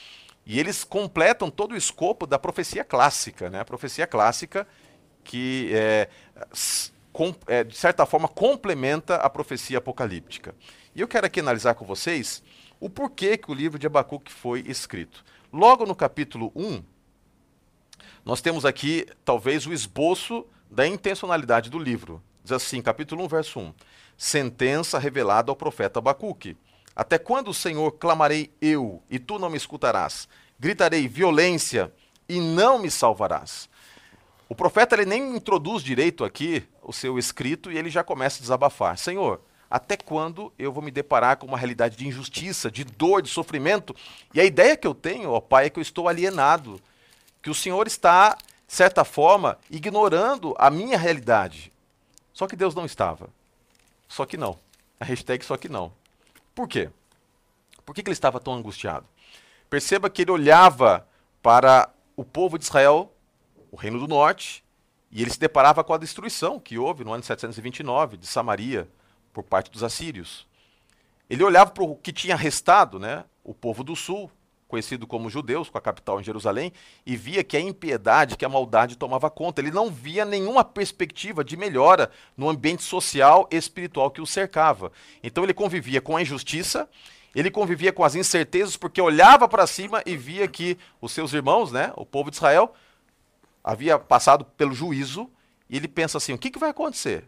e 0.44 0.58
eles 0.58 0.82
completam 0.82 1.48
todo 1.48 1.72
o 1.72 1.76
escopo 1.76 2.26
da 2.26 2.40
profecia 2.40 2.82
clássica, 2.82 3.48
né? 3.48 3.60
A 3.60 3.64
profecia 3.64 4.04
clássica 4.04 4.66
que 5.22 5.70
é, 5.72 6.08
com, 7.12 7.32
é, 7.46 7.62
de 7.62 7.76
certa 7.76 8.04
forma 8.04 8.26
complementa 8.26 9.14
a 9.14 9.30
profecia 9.30 9.78
apocalíptica. 9.78 10.56
E 10.92 11.00
eu 11.00 11.06
quero 11.06 11.26
aqui 11.26 11.38
analisar 11.38 11.74
com 11.74 11.84
vocês 11.84 12.42
o 12.80 12.90
porquê 12.90 13.38
que 13.38 13.48
o 13.48 13.54
livro 13.54 13.78
de 13.78 13.86
Abacuque 13.86 14.32
foi 14.32 14.64
escrito. 14.66 15.24
Logo 15.52 15.86
no 15.86 15.94
capítulo 15.94 16.50
1, 16.56 16.82
nós 18.28 18.42
temos 18.42 18.66
aqui 18.66 19.06
talvez 19.24 19.66
o 19.66 19.72
esboço 19.72 20.44
da 20.70 20.86
intencionalidade 20.86 21.70
do 21.70 21.78
livro. 21.78 22.22
Diz 22.44 22.52
assim, 22.52 22.82
capítulo 22.82 23.24
1, 23.24 23.28
verso 23.28 23.58
1: 23.58 23.74
Sentença 24.18 24.98
revelada 24.98 25.50
ao 25.50 25.56
profeta 25.56 25.98
Abacuque. 25.98 26.54
Até 26.94 27.16
quando, 27.16 27.54
Senhor, 27.54 27.90
clamarei 27.92 28.52
eu, 28.60 29.02
e 29.08 29.18
tu 29.18 29.38
não 29.38 29.48
me 29.48 29.56
escutarás? 29.56 30.28
Gritarei 30.60 31.08
violência, 31.08 31.90
e 32.28 32.38
não 32.38 32.78
me 32.78 32.90
salvarás. 32.90 33.66
O 34.46 34.54
profeta 34.54 34.94
ele 34.94 35.06
nem 35.06 35.34
introduz 35.34 35.82
direito 35.82 36.22
aqui 36.22 36.62
o 36.82 36.92
seu 36.92 37.18
escrito 37.18 37.72
e 37.72 37.78
ele 37.78 37.88
já 37.88 38.04
começa 38.04 38.40
a 38.40 38.42
desabafar. 38.42 38.98
Senhor, 38.98 39.40
até 39.70 39.96
quando 39.96 40.52
eu 40.58 40.70
vou 40.70 40.82
me 40.82 40.90
deparar 40.90 41.38
com 41.38 41.46
uma 41.46 41.56
realidade 41.56 41.96
de 41.96 42.06
injustiça, 42.06 42.70
de 42.70 42.84
dor, 42.84 43.22
de 43.22 43.30
sofrimento? 43.30 43.96
E 44.34 44.40
a 44.40 44.44
ideia 44.44 44.76
que 44.76 44.86
eu 44.86 44.94
tenho, 44.94 45.30
ó 45.30 45.40
Pai, 45.40 45.64
é 45.64 45.70
que 45.70 45.78
eu 45.78 45.82
estou 45.82 46.08
alienado, 46.08 46.78
que 47.42 47.50
o 47.50 47.54
Senhor 47.54 47.86
está, 47.86 48.36
de 48.66 48.74
certa 48.74 49.04
forma, 49.04 49.58
ignorando 49.70 50.54
a 50.58 50.70
minha 50.70 50.98
realidade. 50.98 51.72
Só 52.32 52.46
que 52.46 52.56
Deus 52.56 52.74
não 52.74 52.84
estava. 52.84 53.30
Só 54.08 54.24
que 54.24 54.36
não. 54.36 54.58
A 55.00 55.04
hashtag 55.04 55.44
só 55.44 55.56
que 55.56 55.68
não. 55.68 55.92
Por 56.54 56.68
quê? 56.68 56.90
Por 57.84 57.94
que, 57.94 58.02
que 58.02 58.08
ele 58.08 58.14
estava 58.14 58.40
tão 58.40 58.54
angustiado? 58.54 59.06
Perceba 59.70 60.10
que 60.10 60.22
ele 60.22 60.30
olhava 60.30 61.06
para 61.42 61.90
o 62.16 62.24
povo 62.24 62.58
de 62.58 62.64
Israel, 62.64 63.12
o 63.70 63.76
reino 63.76 63.98
do 63.98 64.08
norte, 64.08 64.64
e 65.10 65.22
ele 65.22 65.30
se 65.30 65.38
deparava 65.38 65.82
com 65.82 65.94
a 65.94 65.98
destruição 65.98 66.58
que 66.58 66.78
houve 66.78 67.04
no 67.04 67.12
ano 67.12 67.22
729 67.22 68.16
de 68.16 68.26
Samaria 68.26 68.88
por 69.32 69.42
parte 69.42 69.70
dos 69.70 69.82
assírios. 69.82 70.46
Ele 71.30 71.44
olhava 71.44 71.70
para 71.70 71.84
o 71.84 71.96
que 71.96 72.12
tinha 72.12 72.36
restado, 72.36 72.98
né, 72.98 73.24
o 73.44 73.54
povo 73.54 73.84
do 73.84 73.94
sul, 73.94 74.30
conhecido 74.68 75.06
como 75.06 75.30
judeus, 75.30 75.70
com 75.70 75.78
a 75.78 75.80
capital 75.80 76.20
em 76.20 76.24
Jerusalém, 76.24 76.72
e 77.04 77.16
via 77.16 77.42
que 77.42 77.56
a 77.56 77.60
impiedade, 77.60 78.36
que 78.36 78.44
a 78.44 78.48
maldade 78.48 78.96
tomava 78.96 79.30
conta. 79.30 79.60
Ele 79.60 79.70
não 79.70 79.90
via 79.90 80.24
nenhuma 80.26 80.62
perspectiva 80.62 81.42
de 81.42 81.56
melhora 81.56 82.10
no 82.36 82.48
ambiente 82.50 82.82
social 82.82 83.48
e 83.50 83.56
espiritual 83.56 84.10
que 84.10 84.20
o 84.20 84.26
cercava. 84.26 84.92
Então 85.22 85.42
ele 85.42 85.54
convivia 85.54 86.02
com 86.02 86.16
a 86.16 86.22
injustiça, 86.22 86.88
ele 87.34 87.50
convivia 87.50 87.92
com 87.92 88.04
as 88.04 88.14
incertezas, 88.14 88.76
porque 88.76 89.00
olhava 89.00 89.48
para 89.48 89.66
cima 89.66 90.02
e 90.04 90.16
via 90.16 90.46
que 90.46 90.76
os 91.00 91.12
seus 91.12 91.32
irmãos, 91.32 91.72
né, 91.72 91.92
o 91.96 92.04
povo 92.04 92.30
de 92.30 92.36
Israel, 92.36 92.74
havia 93.64 93.98
passado 93.98 94.44
pelo 94.44 94.74
juízo, 94.74 95.30
e 95.68 95.76
ele 95.76 95.88
pensa 95.88 96.18
assim: 96.18 96.34
o 96.34 96.38
que, 96.38 96.50
que 96.50 96.58
vai 96.58 96.70
acontecer? 96.70 97.24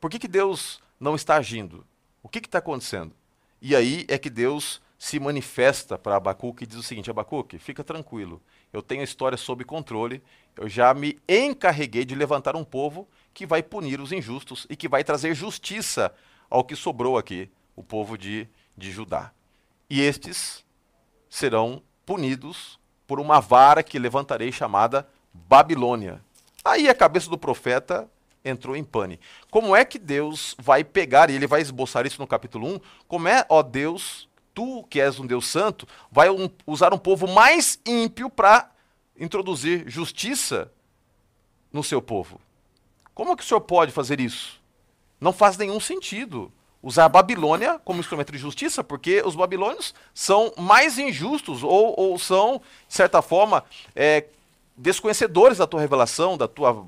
Por 0.00 0.10
que, 0.10 0.18
que 0.18 0.28
Deus 0.28 0.80
não 0.98 1.14
está 1.14 1.36
agindo? 1.36 1.86
O 2.22 2.28
que 2.28 2.38
está 2.38 2.58
acontecendo? 2.58 3.12
E 3.60 3.74
aí 3.74 4.04
é 4.08 4.18
que 4.18 4.30
Deus 4.30 4.80
se 4.98 5.20
manifesta 5.20 5.98
para 5.98 6.16
Abacuque 6.16 6.64
e 6.64 6.66
diz 6.66 6.78
o 6.78 6.82
seguinte: 6.82 7.10
Abacuque, 7.10 7.58
fica 7.58 7.84
tranquilo, 7.84 8.42
eu 8.72 8.82
tenho 8.82 9.00
a 9.00 9.04
história 9.04 9.36
sob 9.36 9.64
controle, 9.64 10.22
eu 10.56 10.68
já 10.68 10.92
me 10.94 11.18
encarreguei 11.28 12.04
de 12.04 12.14
levantar 12.14 12.56
um 12.56 12.64
povo 12.64 13.08
que 13.34 13.46
vai 13.46 13.62
punir 13.62 14.00
os 14.00 14.12
injustos 14.12 14.66
e 14.70 14.76
que 14.76 14.88
vai 14.88 15.04
trazer 15.04 15.34
justiça 15.34 16.14
ao 16.48 16.64
que 16.64 16.74
sobrou 16.74 17.18
aqui, 17.18 17.50
o 17.74 17.82
povo 17.82 18.16
de, 18.16 18.48
de 18.76 18.90
Judá. 18.90 19.32
E 19.90 20.00
estes 20.00 20.64
serão 21.28 21.82
punidos 22.04 22.78
por 23.06 23.20
uma 23.20 23.40
vara 23.40 23.82
que 23.82 23.98
levantarei 23.98 24.50
chamada 24.50 25.06
Babilônia. 25.32 26.24
Aí 26.64 26.88
a 26.88 26.94
cabeça 26.94 27.28
do 27.28 27.38
profeta 27.38 28.10
entrou 28.44 28.76
em 28.76 28.84
pane. 28.84 29.20
Como 29.50 29.74
é 29.76 29.84
que 29.84 29.98
Deus 29.98 30.54
vai 30.58 30.82
pegar, 30.82 31.30
e 31.30 31.34
ele 31.34 31.46
vai 31.46 31.60
esboçar 31.60 32.06
isso 32.06 32.20
no 32.20 32.26
capítulo 32.26 32.66
1, 32.66 32.80
como 33.06 33.28
é, 33.28 33.44
ó 33.48 33.62
Deus, 33.62 34.28
tu 34.56 34.84
que 34.88 34.98
és 34.98 35.20
um 35.20 35.26
Deus 35.26 35.46
santo, 35.46 35.86
vai 36.10 36.30
um, 36.30 36.48
usar 36.66 36.94
um 36.94 36.98
povo 36.98 37.28
mais 37.28 37.78
ímpio 37.84 38.30
para 38.30 38.70
introduzir 39.20 39.84
justiça 39.86 40.72
no 41.70 41.84
seu 41.84 42.00
povo? 42.00 42.40
Como 43.14 43.36
que 43.36 43.42
o 43.42 43.46
senhor 43.46 43.60
pode 43.60 43.92
fazer 43.92 44.18
isso? 44.18 44.58
Não 45.20 45.30
faz 45.30 45.58
nenhum 45.58 45.78
sentido 45.78 46.50
usar 46.82 47.04
a 47.04 47.08
Babilônia 47.08 47.78
como 47.84 48.00
instrumento 48.00 48.32
de 48.32 48.38
justiça, 48.38 48.82
porque 48.82 49.22
os 49.26 49.36
babilônios 49.36 49.94
são 50.14 50.52
mais 50.56 50.98
injustos 50.98 51.62
ou, 51.62 51.94
ou 51.98 52.18
são, 52.18 52.62
de 52.88 52.94
certa 52.94 53.20
forma, 53.20 53.62
é, 53.94 54.24
desconhecedores 54.74 55.58
da 55.58 55.66
tua 55.66 55.80
revelação, 55.80 56.36
da 56.36 56.48
tua 56.48 56.86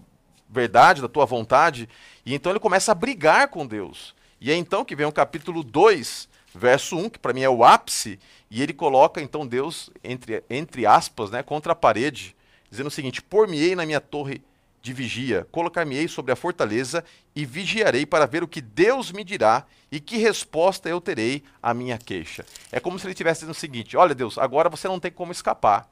verdade, 0.49 1.03
da 1.03 1.09
tua 1.09 1.27
vontade. 1.27 1.87
E 2.25 2.35
então 2.35 2.51
ele 2.51 2.61
começa 2.61 2.93
a 2.93 2.95
brigar 2.95 3.49
com 3.49 3.67
Deus. 3.67 4.15
E 4.41 4.51
é 4.51 4.55
então 4.55 4.85
que 4.85 4.97
vem 4.97 5.07
o 5.07 5.13
capítulo 5.13 5.63
2, 5.63 6.29
verso 6.59 6.97
1, 6.97 7.11
que 7.11 7.19
para 7.19 7.33
mim 7.33 7.43
é 7.43 7.49
o 7.49 7.65
ápice, 7.65 8.19
e 8.51 8.63
ele 8.63 8.73
coloca 8.73 9.21
então 9.21 9.47
Deus, 9.47 9.91
entre, 10.03 10.43
entre 10.51 10.85
aspas, 10.85 11.31
né, 11.31 11.43
contra 11.43 11.73
a 11.73 11.77
parede, 11.77 12.37
dizendo 12.71 12.89
o 12.89 12.91
seguinte: 12.91 13.23
Por-me-ei 13.23 13.75
na 13.75 13.87
minha 13.87 14.01
torre 14.01 14.43
de 14.81 14.93
vigia, 14.93 15.47
colocar-me-ei 15.51 16.09
sobre 16.09 16.33
a 16.33 16.37
fortaleza 16.37 17.05
e 17.35 17.45
vigiarei 17.45 18.07
para 18.07 18.27
ver 18.27 18.43
o 18.43 18.49
que 18.49 18.61
Deus 18.61 19.13
me 19.13 19.25
dirá 19.25 19.65
e 19.91 20.01
que 20.01 20.17
resposta 20.17 20.89
eu 20.89 21.01
terei 21.01 21.43
à 21.63 21.75
minha 21.75 21.99
queixa. 21.99 22.45
É 22.71 22.79
como 22.81 22.99
se 22.99 23.07
ele 23.07 23.13
estivesse 23.13 23.41
dizendo 23.41 23.55
o 23.55 23.59
seguinte: 23.59 23.97
Olha, 23.97 24.15
Deus, 24.15 24.39
agora 24.39 24.69
você 24.69 24.89
não 24.89 25.01
tem 25.01 25.11
como 25.11 25.33
escapar. 25.33 25.89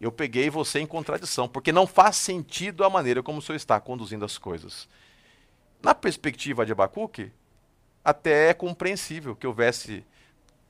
Eu 0.00 0.10
peguei 0.10 0.50
você 0.50 0.80
em 0.80 0.86
contradição, 0.86 1.48
porque 1.48 1.70
não 1.70 1.86
faz 1.86 2.16
sentido 2.16 2.82
a 2.82 2.90
maneira 2.90 3.22
como 3.22 3.38
o 3.38 3.42
senhor 3.42 3.56
está 3.56 3.78
conduzindo 3.78 4.24
as 4.24 4.36
coisas. 4.36 4.88
Na 5.80 5.94
perspectiva 5.94 6.66
de 6.66 6.72
Abacuque, 6.72 7.30
até 8.04 8.50
é 8.50 8.54
compreensível 8.54 9.36
que 9.36 9.46
houvesse 9.46 10.04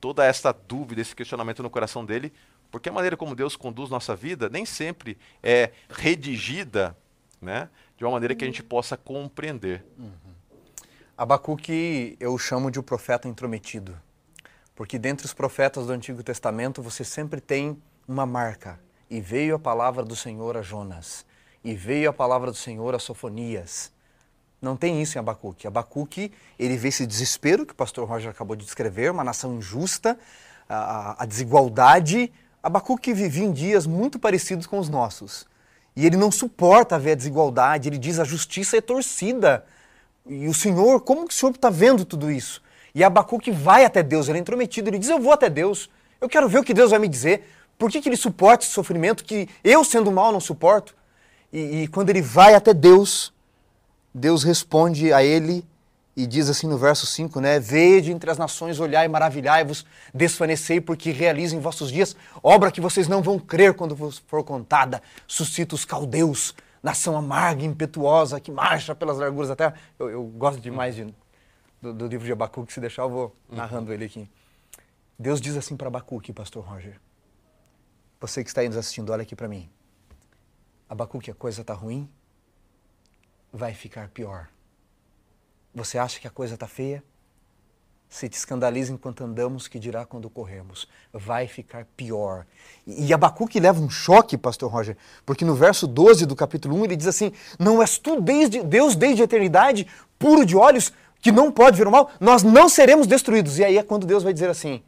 toda 0.00 0.24
essa 0.24 0.52
dúvida, 0.52 1.00
esse 1.00 1.14
questionamento 1.14 1.62
no 1.62 1.70
coração 1.70 2.04
dele, 2.04 2.32
porque 2.70 2.88
a 2.88 2.92
maneira 2.92 3.16
como 3.16 3.34
Deus 3.34 3.54
conduz 3.54 3.90
nossa 3.90 4.16
vida 4.16 4.48
nem 4.48 4.64
sempre 4.64 5.18
é 5.42 5.70
redigida 5.88 6.96
né, 7.40 7.68
de 7.96 8.04
uma 8.04 8.12
maneira 8.12 8.34
que 8.34 8.44
a 8.44 8.46
gente 8.46 8.62
possa 8.62 8.96
compreender. 8.96 9.84
Uhum. 9.98 10.10
Abacuque 11.16 12.16
eu 12.18 12.36
chamo 12.38 12.70
de 12.70 12.80
o 12.80 12.82
profeta 12.82 13.28
intrometido, 13.28 13.96
porque 14.74 14.98
dentre 14.98 15.26
os 15.26 15.34
profetas 15.34 15.86
do 15.86 15.92
Antigo 15.92 16.22
Testamento 16.22 16.82
você 16.82 17.04
sempre 17.04 17.40
tem 17.40 17.80
uma 18.08 18.26
marca. 18.26 18.80
E 19.10 19.20
veio 19.20 19.56
a 19.56 19.58
palavra 19.58 20.02
do 20.02 20.16
Senhor 20.16 20.56
a 20.56 20.62
Jonas, 20.62 21.26
e 21.62 21.74
veio 21.74 22.08
a 22.08 22.12
palavra 22.12 22.50
do 22.50 22.56
Senhor 22.56 22.94
a 22.94 22.98
Sofonias. 22.98 23.92
Não 24.62 24.76
tem 24.76 25.02
isso 25.02 25.18
em 25.18 25.20
Abacuque. 25.20 25.66
Abacuque, 25.66 26.30
ele 26.56 26.76
vê 26.76 26.88
esse 26.88 27.04
desespero 27.04 27.66
que 27.66 27.72
o 27.72 27.76
pastor 27.76 28.08
Roger 28.08 28.30
acabou 28.30 28.54
de 28.54 28.64
descrever, 28.64 29.10
uma 29.10 29.24
nação 29.24 29.56
injusta, 29.56 30.16
a, 30.68 31.24
a 31.24 31.26
desigualdade. 31.26 32.32
Abacuque 32.62 33.12
vivia 33.12 33.44
em 33.44 33.52
dias 33.52 33.88
muito 33.88 34.20
parecidos 34.20 34.68
com 34.68 34.78
os 34.78 34.88
nossos. 34.88 35.46
E 35.96 36.06
ele 36.06 36.16
não 36.16 36.30
suporta 36.30 36.96
ver 36.96 37.12
a 37.12 37.14
desigualdade, 37.16 37.88
ele 37.88 37.98
diz 37.98 38.20
a 38.20 38.24
justiça 38.24 38.76
é 38.76 38.80
torcida. 38.80 39.64
E 40.24 40.46
o 40.46 40.54
Senhor, 40.54 41.00
como 41.00 41.26
que 41.26 41.34
o 41.34 41.36
Senhor 41.36 41.50
está 41.50 41.68
vendo 41.68 42.04
tudo 42.04 42.30
isso? 42.30 42.62
E 42.94 43.02
Abacuque 43.02 43.50
vai 43.50 43.84
até 43.84 44.00
Deus, 44.00 44.28
ele 44.28 44.38
é 44.38 44.40
intrometido, 44.40 44.88
ele 44.88 44.98
diz: 44.98 45.08
Eu 45.08 45.18
vou 45.18 45.32
até 45.32 45.50
Deus, 45.50 45.90
eu 46.20 46.28
quero 46.28 46.48
ver 46.48 46.58
o 46.58 46.64
que 46.64 46.72
Deus 46.72 46.92
vai 46.92 47.00
me 47.00 47.08
dizer. 47.08 47.48
Por 47.76 47.90
que, 47.90 48.00
que 48.00 48.08
ele 48.08 48.16
suporta 48.16 48.64
esse 48.64 48.72
sofrimento 48.72 49.24
que 49.24 49.48
eu, 49.64 49.82
sendo 49.84 50.12
mal, 50.12 50.30
não 50.30 50.38
suporto? 50.38 50.94
E, 51.52 51.82
e 51.82 51.88
quando 51.88 52.10
ele 52.10 52.22
vai 52.22 52.54
até 52.54 52.72
Deus, 52.72 53.31
Deus 54.14 54.42
responde 54.42 55.12
a 55.12 55.22
ele 55.22 55.64
e 56.14 56.26
diz 56.26 56.50
assim 56.50 56.66
no 56.66 56.76
verso 56.76 57.06
5, 57.06 57.40
né? 57.40 57.58
Vede 57.58 58.12
entre 58.12 58.30
as 58.30 58.36
nações, 58.36 58.78
olhai, 58.78 59.08
maravilhai-vos, 59.08 59.86
desfanecei, 60.12 60.80
porque 60.80 61.10
realizo 61.10 61.56
em 61.56 61.60
vossos 61.60 61.90
dias 61.90 62.14
obra 62.42 62.70
que 62.70 62.80
vocês 62.80 63.08
não 63.08 63.22
vão 63.22 63.38
crer 63.38 63.74
quando 63.74 63.96
vos 63.96 64.18
for 64.26 64.44
contada. 64.44 65.02
Suscita 65.26 65.74
os 65.74 65.84
caldeus, 65.84 66.54
nação 66.82 67.16
amarga 67.16 67.62
e 67.62 67.66
impetuosa 67.66 68.38
que 68.38 68.50
marcha 68.50 68.94
pelas 68.94 69.16
larguras 69.16 69.48
da 69.48 69.56
terra. 69.56 69.74
Eu, 69.98 70.10
eu 70.10 70.24
gosto 70.24 70.60
demais 70.60 70.94
de, 70.94 71.14
do, 71.80 71.94
do, 71.94 72.06
livro 72.06 72.26
de 72.26 72.32
Abacuque, 72.32 72.72
se 72.72 72.80
deixar 72.80 73.02
eu 73.02 73.10
vou 73.10 73.36
narrando 73.48 73.92
ele 73.92 74.04
aqui. 74.04 74.28
Deus 75.18 75.40
diz 75.40 75.56
assim 75.56 75.76
para 75.76 75.88
Abacuque, 75.88 76.32
pastor 76.32 76.62
Roger. 76.64 77.00
Você 78.20 78.44
que 78.44 78.50
está 78.50 78.60
aí 78.60 78.68
nos 78.68 78.76
assistindo, 78.76 79.10
olha 79.10 79.22
aqui 79.22 79.34
para 79.34 79.48
mim. 79.48 79.68
Abacuque, 80.88 81.30
a 81.30 81.34
coisa 81.34 81.62
está 81.62 81.72
ruim? 81.72 82.08
Vai 83.52 83.74
ficar 83.74 84.08
pior. 84.08 84.48
Você 85.74 85.98
acha 85.98 86.18
que 86.18 86.26
a 86.26 86.30
coisa 86.30 86.54
está 86.54 86.66
feia? 86.66 87.02
Se 88.08 88.28
te 88.28 88.36
escandaliza 88.36 88.92
enquanto 88.92 89.24
andamos, 89.24 89.66
que 89.66 89.78
dirá 89.78 90.04
quando 90.04 90.28
corremos? 90.28 90.86
Vai 91.10 91.48
ficar 91.48 91.86
pior. 91.96 92.46
E, 92.86 93.12
Abacuque 93.12 93.58
leva 93.58 93.80
um 93.80 93.88
choque, 93.88 94.36
pastor 94.36 94.70
Roger, 94.70 94.98
porque 95.24 95.46
no 95.46 95.54
verso 95.54 95.86
12 95.86 96.26
do 96.26 96.36
capítulo 96.36 96.76
1 96.76 96.84
ele 96.84 96.96
diz 96.96 97.06
assim: 97.06 97.32
Não 97.58 97.80
és 97.80 97.96
tu 97.96 98.20
desde, 98.20 98.62
Deus 98.62 98.94
desde 98.94 99.22
a 99.22 99.24
eternidade, 99.24 99.86
puro 100.18 100.44
de 100.44 100.54
olhos, 100.54 100.92
que 101.22 101.32
não 101.32 101.50
pode 101.50 101.78
ver 101.78 101.86
o 101.86 101.90
mal? 101.90 102.10
Nós 102.20 102.42
não 102.42 102.68
seremos 102.68 103.06
destruídos. 103.06 103.58
E 103.58 103.64
aí 103.64 103.78
é 103.78 103.82
quando 103.82 104.06
Deus 104.06 104.22
vai 104.22 104.34
dizer 104.34 104.50
assim: 104.50 104.82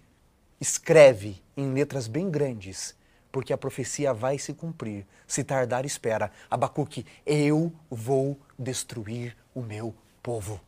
Escreve 0.60 1.42
em 1.56 1.72
letras 1.72 2.06
bem 2.06 2.30
grandes, 2.30 2.94
porque 3.32 3.54
a 3.54 3.58
profecia 3.58 4.12
vai 4.12 4.38
se 4.38 4.52
cumprir. 4.52 5.06
Se 5.26 5.42
tardar, 5.42 5.86
espera. 5.86 6.30
Abacuque, 6.50 7.06
eu 7.24 7.72
vou 7.90 8.38
destruir 8.58 9.36
o 9.54 9.60
meu 9.60 9.94
povo. 10.22 10.60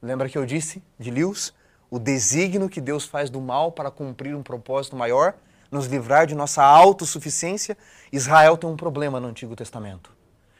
Lembra 0.00 0.28
que 0.28 0.36
eu 0.36 0.44
disse 0.44 0.82
de 0.98 1.10
Lewis? 1.10 1.52
O 1.90 1.98
desígnio 1.98 2.68
que 2.68 2.80
Deus 2.80 3.04
faz 3.04 3.30
do 3.30 3.40
mal 3.40 3.70
para 3.72 3.90
cumprir 3.90 4.34
um 4.34 4.42
propósito 4.42 4.96
maior, 4.96 5.34
nos 5.70 5.86
livrar 5.86 6.26
de 6.26 6.34
nossa 6.34 6.62
autossuficiência. 6.62 7.76
Israel 8.12 8.56
tem 8.56 8.68
um 8.68 8.76
problema 8.76 9.20
no 9.20 9.28
Antigo 9.28 9.54
Testamento. 9.54 10.10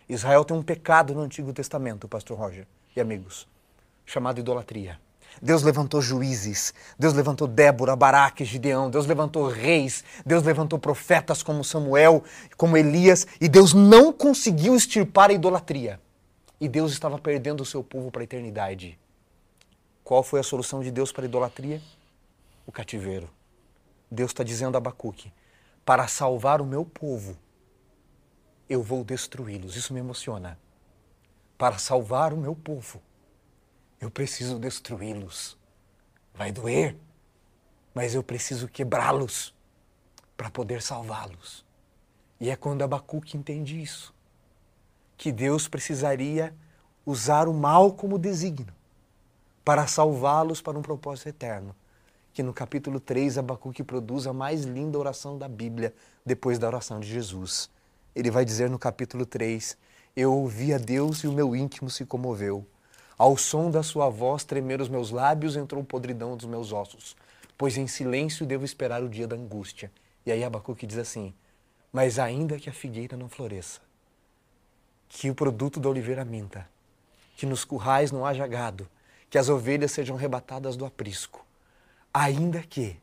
Israel 0.09 0.45
tem 0.45 0.57
um 0.57 0.63
pecado 0.63 1.15
no 1.15 1.23
Antigo 1.23 1.53
Testamento, 1.53 2.09
Pastor 2.09 2.39
Roger 2.39 2.67
e 2.95 3.01
amigos, 3.01 3.49
chamado 4.05 4.39
idolatria. 4.39 4.99
Deus 5.43 5.63
levantou 5.63 6.01
juízes, 6.01 6.73
Deus 6.99 7.13
levantou 7.15 7.49
Débora, 7.49 7.97
Baraque, 7.97 8.45
Gideão, 8.45 8.89
Deus 8.89 9.07
levantou 9.07 9.49
reis, 9.49 10.05
Deus 10.25 10.43
levantou 10.43 10.79
profetas 10.79 11.43
como 11.43 11.65
Samuel, 11.65 12.23
como 12.57 12.77
Elias, 12.77 13.27
e 13.41 13.49
Deus 13.49 13.75
não 13.75 14.13
conseguiu 14.13 14.77
extirpar 14.77 15.31
a 15.31 15.33
idolatria. 15.33 16.01
E 16.65 16.69
Deus 16.69 16.93
estava 16.93 17.19
perdendo 17.19 17.61
o 17.61 17.67
seu 17.67 17.85
povo 17.85 18.11
para 18.11 18.23
a 18.23 18.25
eternidade. 18.25 18.99
Qual 20.03 20.23
foi 20.23 20.41
a 20.41 20.43
solução 20.43 20.83
de 20.83 20.91
Deus 20.91 21.13
para 21.13 21.27
a 21.27 21.27
idolatria? 21.27 21.79
O 22.67 22.73
cativeiro. 22.73 23.29
Deus 24.11 24.31
está 24.31 24.43
dizendo 24.43 24.75
a 24.75 24.79
Abacuque: 24.79 25.31
para 25.85 26.09
salvar 26.09 26.63
o 26.63 26.65
meu 26.65 26.87
povo, 26.87 27.37
eu 28.67 28.83
vou 28.83 29.05
destruí-los. 29.05 29.77
Isso 29.77 29.93
me 29.93 30.01
emociona. 30.01 30.59
Para 31.59 31.77
salvar 31.77 32.33
o 32.33 32.39
meu 32.39 32.57
povo, 32.57 32.99
eu 34.01 34.11
preciso 34.11 34.59
destruí-los. 34.59 35.59
Vai 36.33 36.51
doer, 36.51 36.97
mas 37.95 38.15
eu 38.15 38.23
preciso 38.23 38.69
quebrá-los 38.69 39.55
para 40.35 40.49
poder 40.49 40.81
salvá-los. 40.81 41.63
E 42.41 42.49
é 42.49 42.57
quando 42.57 42.81
Abacuque 42.81 43.37
entende 43.37 43.79
isso, 43.79 44.14
que 45.17 45.33
Deus 45.33 45.69
precisaria 45.69 46.55
usar 47.07 47.49
o 47.49 47.55
mal 47.55 47.93
como 47.93 48.19
desígnio 48.19 48.73
para 49.65 49.87
salvá-los 49.87 50.61
para 50.61 50.79
um 50.79 50.83
propósito 50.83 51.29
eterno. 51.29 51.75
Que 52.33 52.43
no 52.43 52.53
capítulo 52.53 53.01
3, 53.01 53.39
Abacuque 53.39 53.83
produz 53.83 54.27
a 54.27 54.33
mais 54.33 54.65
linda 54.65 54.99
oração 54.99 55.39
da 55.39 55.49
Bíblia 55.49 55.95
depois 56.27 56.59
da 56.59 56.67
oração 56.67 57.01
de 57.01 57.09
Jesus. 57.09 57.71
Ele 58.15 58.31
vai 58.31 58.45
dizer 58.45 58.69
no 58.69 58.79
capítulo 58.79 59.25
3: 59.25 59.77
Eu 60.15 60.33
ouvi 60.33 60.75
a 60.75 60.79
Deus 60.79 61.19
e 61.25 61.29
o 61.29 61.33
meu 61.33 61.55
íntimo 61.55 61.89
se 61.89 62.05
comoveu. 62.05 62.67
Ao 63.17 63.37
som 63.37 63.71
da 63.71 63.83
sua 63.83 64.11
voz 64.11 64.43
tremer 64.43 64.81
os 64.81 64.89
meus 64.89 65.11
lábios, 65.11 65.57
entrou 65.57 65.85
podridão 65.85 66.37
dos 66.37 66.47
meus 66.47 66.73
ossos, 66.73 67.17
pois 67.57 67.77
em 67.77 67.87
silêncio 67.87 68.45
devo 68.45 68.65
esperar 68.65 69.03
o 69.03 69.09
dia 69.09 69.29
da 69.29 69.37
angústia. 69.37 69.91
E 70.27 70.33
aí 70.33 70.43
Abacuque 70.43 70.87
diz 70.87 70.99
assim: 70.99 71.33
Mas 71.93 72.19
ainda 72.19 72.59
que 72.59 72.69
a 72.69 72.73
figueira 72.73 73.17
não 73.17 73.29
floresça, 73.29 73.81
que 75.09 75.31
o 75.31 75.35
produto 75.35 75.79
da 75.79 75.89
oliveira 75.89 76.25
minta, 76.25 76.69
que 77.37 77.47
nos 77.47 77.65
currais 77.65 78.11
não 78.11 78.25
haja 78.25 78.47
gado, 78.47 78.89
que 79.31 79.39
as 79.39 79.49
ovelhas 79.49 79.93
sejam 79.93 80.17
arrebatadas 80.17 80.77
do 80.77 80.85
aprisco. 80.85 81.45
Ainda 82.13 82.63
que 82.63 82.97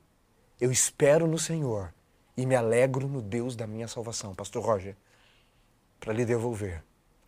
eu 0.59 0.71
espero 0.71 1.27
no 1.27 1.37
Senhor, 1.37 1.93
e 2.35 2.45
me 2.45 2.55
alegro 2.55 3.07
no 3.07 3.21
Deus 3.21 3.55
da 3.55 3.67
minha 3.67 3.87
salvação. 3.87 4.33
Pastor 4.33 4.63
Roger, 4.63 4.95
para 5.99 6.13
lhe 6.13 6.25
devolver. 6.25 6.83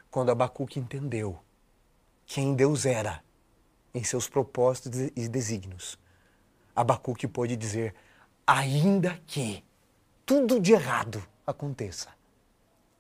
Quando 0.10 0.32
Abacuque 0.32 0.80
entendeu 0.80 1.40
quem 2.26 2.56
Deus 2.56 2.86
era 2.86 3.24
em 3.94 4.04
seus 4.04 4.28
propósitos 4.28 5.12
e 5.16 5.28
desígnios, 5.28 6.00
Abacuque 6.76 7.28
pôde 7.28 7.56
dizer: 7.56 7.94
ainda 8.46 9.20
que 9.28 9.64
tudo 10.26 10.60
de 10.60 10.74
errado 10.74 11.24
aconteça, 11.46 12.10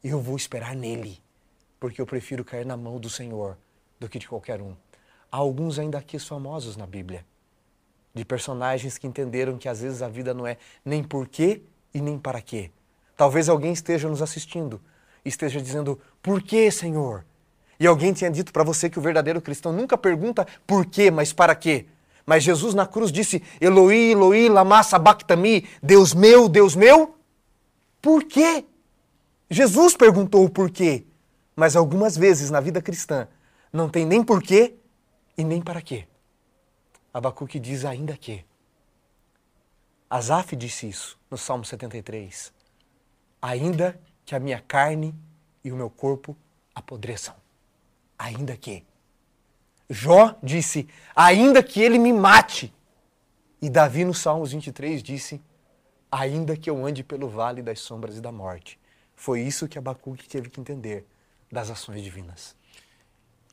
eu 0.03 0.19
vou 0.19 0.35
esperar 0.35 0.75
nele, 0.75 1.21
porque 1.83 1.99
eu 1.99 2.05
prefiro 2.05 2.45
cair 2.45 2.65
na 2.65 2.77
mão 2.77 2.97
do 2.97 3.09
Senhor 3.09 3.57
do 3.99 4.07
que 4.07 4.17
de 4.17 4.25
qualquer 4.25 4.61
um. 4.61 4.73
Há 5.29 5.35
alguns 5.35 5.77
ainda 5.77 5.97
aqui 5.97 6.17
famosos 6.17 6.77
na 6.77 6.87
Bíblia, 6.87 7.25
de 8.13 8.23
personagens 8.23 8.97
que 8.97 9.05
entenderam 9.05 9.57
que 9.57 9.67
às 9.67 9.81
vezes 9.81 10.01
a 10.01 10.07
vida 10.07 10.33
não 10.33 10.47
é 10.47 10.55
nem 10.85 11.03
por 11.03 11.27
quê 11.27 11.61
e 11.93 11.99
nem 11.99 12.17
para 12.17 12.41
quê. 12.41 12.71
Talvez 13.17 13.49
alguém 13.49 13.73
esteja 13.73 14.07
nos 14.07 14.21
assistindo 14.21 14.79
esteja 15.25 15.59
dizendo: 15.59 15.99
Por 16.21 16.41
que, 16.41 16.71
Senhor? 16.71 17.25
E 17.77 17.85
alguém 17.85 18.13
tinha 18.13 18.31
dito 18.31 18.53
para 18.53 18.63
você 18.63 18.89
que 18.89 18.97
o 18.97 19.01
verdadeiro 19.01 19.41
cristão 19.41 19.73
nunca 19.73 19.97
pergunta 19.97 20.47
por 20.65 20.85
quê, 20.85 21.11
mas 21.11 21.33
para 21.33 21.53
quê. 21.53 21.87
Mas 22.25 22.43
Jesus 22.43 22.73
na 22.73 22.87
cruz 22.87 23.11
disse: 23.11 23.43
Eloi, 23.59 24.11
Eloi, 24.11 24.47
lama 24.47 24.81
sabachthani, 24.83 25.67
Deus 25.81 26.13
meu, 26.13 26.47
Deus 26.47 26.77
meu. 26.77 27.13
Por 28.01 28.23
quê? 28.23 28.63
Jesus 29.49 29.97
perguntou 29.97 30.45
o 30.45 30.49
porquê, 30.49 31.05
mas 31.55 31.75
algumas 31.75 32.17
vezes 32.17 32.49
na 32.49 32.59
vida 32.59 32.81
cristã 32.81 33.27
não 33.71 33.89
tem 33.89 34.05
nem 34.05 34.23
porquê 34.23 34.75
e 35.37 35.43
nem 35.43 35.61
para 35.61 35.81
quê. 35.81 36.07
Abacuque 37.13 37.59
diz 37.59 37.85
ainda 37.85 38.17
que. 38.17 38.45
Asaf 40.09 40.55
disse 40.55 40.87
isso 40.87 41.19
no 41.29 41.37
Salmo 41.37 41.65
73. 41.65 42.53
Ainda 43.41 43.99
que 44.25 44.35
a 44.35 44.39
minha 44.39 44.59
carne 44.59 45.15
e 45.63 45.71
o 45.71 45.75
meu 45.75 45.89
corpo 45.89 46.35
apodreçam. 46.73 47.35
Ainda 48.17 48.55
que. 48.57 48.85
Jó 49.89 50.35
disse: 50.41 50.87
ainda 51.15 51.61
que 51.61 51.81
ele 51.81 51.99
me 51.99 52.13
mate. 52.13 52.73
E 53.61 53.69
Davi 53.69 54.05
no 54.05 54.13
Salmos 54.13 54.51
23 54.51 55.01
disse: 55.01 55.41
ainda 56.11 56.55
que 56.55 56.69
eu 56.69 56.85
ande 56.85 57.03
pelo 57.03 57.27
vale 57.27 57.61
das 57.61 57.79
sombras 57.79 58.17
e 58.17 58.21
da 58.21 58.31
morte. 58.31 58.79
Foi 59.15 59.41
isso 59.41 59.67
que 59.67 59.77
Abacuque 59.77 60.27
teve 60.27 60.49
que 60.49 60.59
entender 60.59 61.07
das 61.53 61.69
ações 61.69 62.03
divinas. 62.03 62.55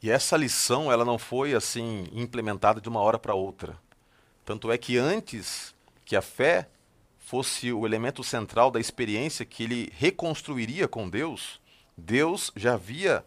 E 0.03 0.11
essa 0.11 0.35
lição, 0.35 0.91
ela 0.91 1.05
não 1.05 1.19
foi 1.19 1.53
assim 1.55 2.09
implementada 2.13 2.81
de 2.81 2.89
uma 2.89 3.01
hora 3.01 3.19
para 3.19 3.35
outra. 3.35 3.79
Tanto 4.43 4.73
é 4.73 4.79
que 4.79 4.97
antes 4.97 5.75
que 6.05 6.17
a 6.17 6.23
fé 6.23 6.67
fosse 7.19 7.71
o 7.71 7.87
elemento 7.87 8.25
central 8.25 8.71
da 8.71 8.81
experiência 8.81 9.45
que 9.45 9.63
ele 9.63 9.93
reconstruiria 9.95 10.89
com 10.89 11.09
Deus, 11.11 11.61
Deus 11.95 12.51
já 12.57 12.75
havia 12.75 13.23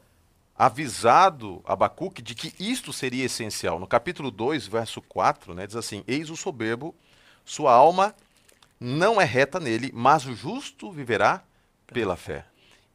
avisado 0.57 1.61
Abacuque 1.65 2.21
de 2.21 2.33
que 2.33 2.53
isto 2.59 2.91
seria 2.91 3.25
essencial. 3.25 3.79
No 3.79 3.85
capítulo 3.85 4.31
2, 4.31 4.65
verso 4.65 5.01
4, 5.03 5.53
né, 5.53 5.67
diz 5.67 5.75
assim: 5.75 6.03
Eis 6.07 6.31
o 6.31 6.35
soberbo, 6.35 6.95
sua 7.45 7.71
alma 7.71 8.15
não 8.79 9.21
é 9.21 9.23
reta 9.23 9.59
nele, 9.59 9.91
mas 9.93 10.25
o 10.25 10.35
justo 10.35 10.91
viverá 10.91 11.43
pela 11.85 12.15
fé. 12.15 12.45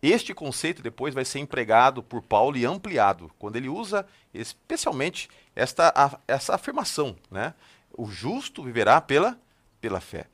Este 0.01 0.33
conceito 0.33 0.81
depois 0.81 1.13
vai 1.13 1.25
ser 1.25 1.41
empregado 1.41 2.03
por 2.03 2.23
Paulo 2.23 2.57
e 2.57 2.65
ampliado, 2.65 3.31
quando 3.39 3.57
ele 3.57 3.69
usa 3.69 4.07
especialmente 4.33 5.29
esta, 5.57 5.93
a, 5.95 6.19
essa 6.29 6.55
afirmação, 6.55 7.17
né? 7.31 7.53
O 7.97 8.07
justo 8.07 8.63
viverá 8.63 9.01
pela, 9.01 9.37
pela 9.81 10.01
fé. 10.01 10.27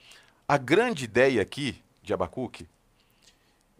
A 0.46 0.58
grande 0.58 1.04
ideia 1.04 1.40
aqui 1.40 1.82
de 2.02 2.12
Abacuque, 2.12 2.68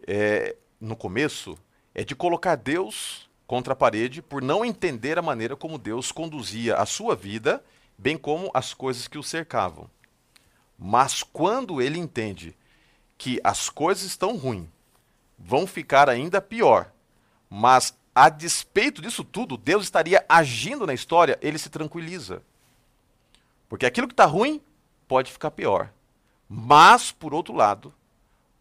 é, 0.07 0.55
no 0.81 0.95
começo, 0.95 1.55
é 1.93 2.03
de 2.03 2.15
colocar 2.15 2.55
Deus 2.55 3.29
contra 3.45 3.73
a 3.73 3.75
parede 3.75 4.23
por 4.23 4.41
não 4.41 4.65
entender 4.65 5.19
a 5.19 5.21
maneira 5.21 5.55
como 5.55 5.77
Deus 5.77 6.11
conduzia 6.11 6.77
a 6.77 6.85
sua 6.87 7.15
vida, 7.15 7.63
bem 7.95 8.17
como 8.17 8.49
as 8.55 8.73
coisas 8.73 9.07
que 9.07 9.19
o 9.19 9.23
cercavam. 9.23 9.87
Mas 10.77 11.21
quando 11.21 11.79
ele 11.79 11.99
entende 11.99 12.55
que 13.17 13.39
as 13.43 13.69
coisas 13.69 14.03
estão 14.03 14.35
ruins, 14.35 14.67
vão 15.37 15.67
ficar 15.67 16.09
ainda 16.09 16.41
pior. 16.41 16.91
Mas, 17.49 17.95
a 18.13 18.29
despeito 18.29 19.01
disso 19.01 19.23
tudo, 19.23 19.57
Deus 19.57 19.83
estaria 19.83 20.23
agindo 20.27 20.85
na 20.87 20.93
história, 20.93 21.37
ele 21.41 21.57
se 21.57 21.69
tranquiliza. 21.69 22.41
Porque 23.67 23.85
aquilo 23.85 24.07
que 24.07 24.13
está 24.13 24.25
ruim 24.25 24.61
pode 25.07 25.31
ficar 25.31 25.51
pior. 25.51 25.89
Mas, 26.49 27.11
por 27.11 27.33
outro 27.33 27.53
lado, 27.53 27.93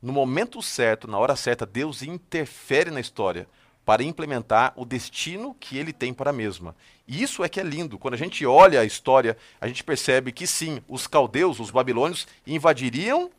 no 0.03 0.13
momento 0.13 0.61
certo, 0.61 1.09
na 1.09 1.19
hora 1.19 1.37
certa, 1.37 1.65
Deus 1.65 2.03
interfere 2.03 2.91
na 2.91 3.01
história 3.01 3.47
para 3.85 4.03
implementar 4.03 4.73
o 4.77 4.85
destino 4.85 5.55
que 5.61 5.77
ele 5.77 5.93
tem 5.93 6.13
para 6.13 6.31
a 6.31 6.33
mesma. 6.33 6.75
E 7.07 7.23
isso 7.23 7.45
é 7.45 7.49
que 7.49 7.61
é 7.61 7.63
lindo. 7.63 7.99
Quando 7.99 8.15
a 8.15 8.19
gente 8.19 8.45
olha 8.47 8.81
a 8.81 8.85
história, 8.85 9.37
a 9.61 9.69
gente 9.69 9.85
percebe 9.85 10.33
que 10.33 10.47
sim, 10.47 10.83
os 10.89 11.07
caldeus, 11.07 11.61
os 11.61 11.71
babilônios, 11.71 12.27
invadiriam 12.47 13.31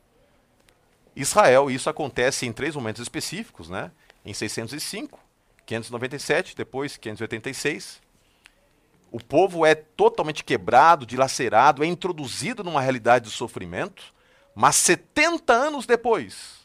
Israel. 1.15 1.69
Isso 1.69 1.89
acontece 1.89 2.45
em 2.45 2.51
três 2.51 2.75
momentos 2.75 3.01
específicos, 3.01 3.69
né? 3.69 3.91
Em 4.25 4.33
605, 4.33 5.19
597, 5.65 6.55
depois 6.55 6.97
586. 6.97 8.01
O 9.11 9.23
povo 9.23 9.65
é 9.65 9.75
totalmente 9.75 10.43
quebrado, 10.43 11.05
dilacerado, 11.05 11.83
é 11.83 11.87
introduzido 11.87 12.63
numa 12.63 12.81
realidade 12.81 13.25
de 13.25 13.31
sofrimento, 13.31 14.13
mas 14.53 14.75
70 14.75 15.53
anos 15.53 15.85
depois 15.85 16.59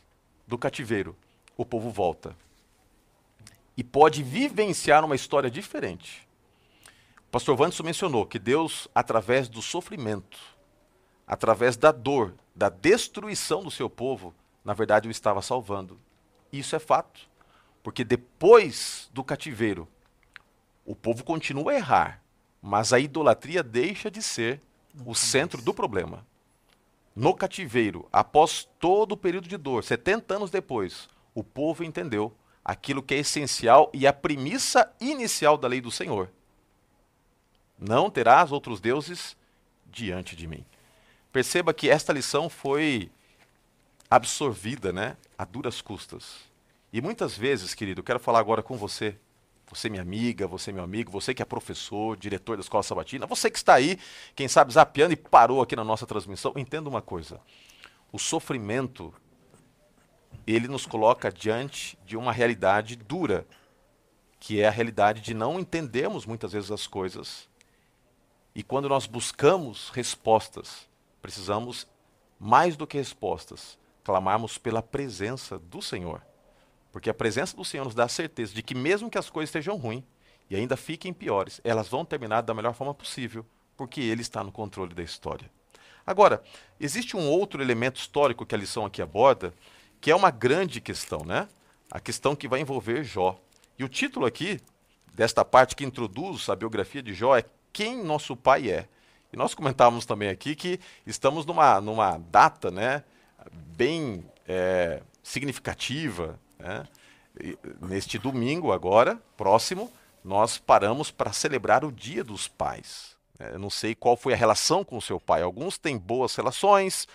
do 0.47 0.59
cativeiro, 0.59 1.17
o 1.57 1.65
povo 1.65 1.91
volta 1.91 2.35
e 3.77 3.85
pode 3.85 4.23
vivenciar 4.23 5.03
uma 5.05 5.15
história 5.15 5.51
diferente. 5.51 6.29
O 7.29 7.31
pastor 7.31 7.59
Wanderson 7.59 7.83
mencionou 7.83 8.27
que 8.27 8.39
Deus, 8.39 8.89
através 8.95 9.49
do 9.49 9.63
sofrimento, 9.63 10.39
através 11.27 11.79
da 11.79 11.91
dor, 11.91 12.35
da 12.55 12.69
destruição 12.69 13.63
do 13.63 13.71
seu 13.71 13.89
povo, 13.89 14.35
na 14.65 14.73
verdade 14.73 15.09
o 15.09 15.11
estava 15.11 15.43
salvando. 15.43 15.99
Isso 16.53 16.75
é 16.75 16.79
fato. 16.79 17.29
Porque 17.83 18.05
depois 18.05 19.11
do 19.13 19.25
cativeiro, 19.25 19.89
o 20.85 20.95
povo 20.95 21.25
continua 21.25 21.73
a 21.73 21.77
errar, 21.77 22.23
mas 22.61 22.93
a 22.93 22.99
idolatria 22.99 23.63
deixa 23.63 24.11
de 24.11 24.23
ser 24.23 24.61
o 25.07 25.15
centro 25.15 25.63
do 25.63 25.73
problema. 25.73 26.27
No 27.15 27.35
cativeiro, 27.35 28.09
após 28.13 28.69
todo 28.79 29.13
o 29.13 29.17
período 29.17 29.49
de 29.49 29.57
dor, 29.57 29.83
70 29.83 30.35
anos 30.35 30.51
depois, 30.51 31.09
o 31.35 31.43
povo 31.43 31.83
entendeu 31.83 32.33
aquilo 32.65 33.03
que 33.03 33.15
é 33.15 33.19
essencial 33.19 33.91
e 33.93 34.07
a 34.07 34.13
premissa 34.13 34.93
inicial 35.01 35.57
da 35.57 35.67
lei 35.67 35.81
do 35.81 35.91
Senhor. 35.91 36.31
Não 37.79 38.11
terás 38.11 38.53
outros 38.53 38.81
deuses 38.81 39.37
diante 39.87 40.37
de 40.37 40.47
mim. 40.47 40.65
Perceba 41.33 41.73
que 41.73 41.89
esta 41.89 42.13
lição 42.13 42.49
foi 42.49 43.11
absorvida, 44.11 44.93
né, 44.93 45.17
a 45.39 45.45
duras 45.45 45.81
custas. 45.81 46.39
E 46.93 47.01
muitas 47.01 47.37
vezes, 47.37 47.75
querido, 47.75 48.01
eu 48.01 48.05
quero 48.05 48.19
falar 48.19 48.41
agora 48.41 48.63
com 48.63 48.77
você, 48.77 49.17
você 49.69 49.89
minha 49.89 50.03
amiga, 50.03 50.49
você 50.49 50.73
meu 50.73 50.83
amigo, 50.83 51.13
você 51.13 51.33
que 51.33 51.41
é 51.41 51.45
professor, 51.45 52.17
diretor 52.17 52.57
da 52.57 52.63
escola 52.63 52.83
sabatina, 52.83 53.27
você 53.27 53.49
que 53.49 53.59
está 53.59 53.75
aí, 53.75 53.97
quem 54.35 54.49
sabe 54.49 54.73
zapeando 54.73 55.13
e 55.13 55.17
parou 55.17 55.63
aqui 55.63 55.77
na 55.77 55.85
nossa 55.85 56.07
transmissão, 56.07 56.53
entenda 56.57 56.89
uma 56.89 57.01
coisa. 57.01 57.41
O 58.11 58.19
sofrimento 58.19 59.15
ele 60.45 60.67
nos 60.67 60.87
coloca 60.87 61.31
diante 61.31 61.97
de 62.05 62.17
uma 62.17 62.33
realidade 62.33 62.97
dura, 62.97 63.47
que 64.41 64.61
é 64.61 64.67
a 64.67 64.71
realidade 64.73 65.21
de 65.21 65.35
não 65.35 65.61
entendermos 65.61 66.27
muitas 66.27 66.53
vezes 66.53 66.73
as 66.73 66.89
coisas. 66.89 67.49
E 68.53 68.65
quando 68.65 68.89
nós 68.89 69.07
buscamos 69.07 69.91
respostas, 69.91 70.89
precisamos 71.23 71.87
mais 72.39 72.77
do 72.77 72.87
que 72.87 72.97
respostas, 72.97 73.79
clamarmos 74.05 74.59
pela 74.59 74.83
presença 74.83 75.59
do 75.59 75.81
Senhor. 75.83 76.23
Porque 76.93 77.11
a 77.11 77.15
presença 77.15 77.57
do 77.57 77.65
Senhor 77.65 77.85
nos 77.85 77.95
dá 77.95 78.05
a 78.05 78.09
certeza 78.09 78.53
de 78.55 78.63
que, 78.63 78.75
mesmo 78.75 79.11
que 79.11 79.19
as 79.19 79.31
coisas 79.31 79.49
estejam 79.49 79.77
ruins 79.77 80.03
e 80.49 80.57
ainda 80.57 80.77
fiquem 80.77 81.13
piores, 81.13 81.61
elas 81.63 81.89
vão 81.89 82.05
terminar 82.05 82.41
da 82.41 82.53
melhor 82.53 82.75
forma 82.75 82.93
possível, 82.93 83.47
porque 83.77 84.01
Ele 84.01 84.23
está 84.23 84.43
no 84.43 84.51
controle 84.51 84.95
da 84.95 85.03
história. 85.03 85.49
Agora, 86.05 86.43
existe 86.81 87.17
um 87.17 87.29
outro 87.29 87.63
elemento 87.63 88.01
histórico 88.01 88.45
que 88.45 88.55
a 88.55 88.59
lição 88.59 88.85
aqui 88.85 89.01
aborda, 89.01 89.55
que 90.01 90.11
é 90.11 90.17
uma 90.17 90.31
grande 90.31 90.81
questão, 90.81 91.25
né? 91.25 91.47
A 91.91 92.01
questão 92.01 92.35
que 92.35 92.49
vai 92.49 92.61
envolver 92.61 93.05
Jó. 93.05 93.39
E 93.79 93.85
o 93.85 93.89
título 93.89 94.27
aqui, 94.27 94.61
desta 95.15 95.45
parte 95.45 95.77
que 95.77 95.85
introduz 95.85 96.49
a 96.49 96.57
biografia 96.57 97.03
de 97.03 97.15
Jó, 97.15 97.37
é 97.37 97.45
Quem 97.73 98.03
Nosso 98.03 98.35
Pai 98.37 98.71
É. 98.71 98.89
E 99.33 99.37
nós 99.37 99.55
comentávamos 99.55 100.05
também 100.05 100.29
aqui 100.29 100.57
que 100.57 100.81
estamos 101.07 101.47
numa, 101.47 101.81
numa 101.81 102.19
data, 102.19 102.71
né? 102.71 103.05
Bem 103.77 104.25
é, 104.47 105.03
significativa. 105.23 106.39
Né? 106.59 106.87
neste 107.81 108.19
domingo, 108.19 108.73
agora, 108.73 109.19
próximo, 109.37 109.91
nós 110.25 110.59
paramos 110.59 111.11
para 111.11 111.33
celebrar 111.33 111.85
o 111.85 111.93
Dia 111.93 112.23
dos 112.23 112.49
Pais. 112.49 113.17
É, 113.39 113.55
eu 113.55 113.59
não 113.59 113.71
sei 113.71 113.95
qual 113.95 114.17
foi 114.17 114.35
a 114.35 114.37
relação 114.37 114.85
com 114.85 114.97
o 114.97 115.03
seu 115.03 115.19
pai. 115.19 115.43
Alguns 115.43 115.79
têm 115.79 115.97
boas 115.97 116.35
relações, 116.35 117.09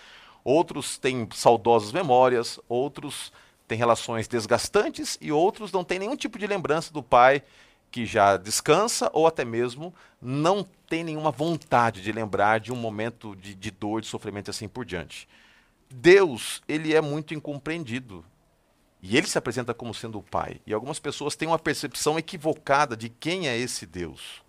outros 0.44 0.98
têm 0.98 1.28
saudosas 1.34 1.92
memórias, 1.92 2.60
outros 2.68 3.32
têm 3.68 3.78
relações 3.78 4.28
desgastantes 4.28 5.18
e 5.22 5.32
outros 5.32 5.72
não 5.72 5.84
têm 5.84 6.00
nenhum 6.00 6.16
tipo 6.16 6.40
de 6.40 6.48
lembrança 6.48 6.92
do 6.92 7.04
pai 7.04 7.44
que 7.92 8.06
já 8.06 8.38
descansa 8.38 9.10
ou 9.14 9.26
até 9.26 9.46
mesmo 9.46 9.94
não 10.22 10.68
tem 10.90 11.04
nenhuma 11.04 11.32
vontade 11.32 12.02
de 12.02 12.12
lembrar 12.12 12.60
de 12.60 12.74
um 12.74 12.76
momento 12.76 13.36
de, 13.36 13.56
de 13.56 13.72
dor, 13.72 14.02
de 14.02 14.08
sofrimento 14.08 14.50
e 14.50 14.52
assim 14.52 14.68
por 14.68 14.84
diante. 14.84 15.28
Deus, 15.98 16.62
ele 16.68 16.94
é 16.94 17.00
muito 17.00 17.34
incompreendido. 17.34 18.26
E 19.02 19.16
ele 19.16 19.28
se 19.28 19.38
apresenta 19.38 19.74
como 19.74 19.94
sendo 19.94 20.20
o 20.20 20.24
Pai. 20.24 20.60
E 20.68 20.74
algumas 20.74 21.00
pessoas 21.00 21.36
têm 21.36 21.48
uma 21.48 21.58
percepção 21.58 22.20
equivocada 22.20 22.98
de 22.98 23.08
quem 23.08 23.48
é 23.48 23.58
esse 23.58 23.86
Deus. 23.86 24.44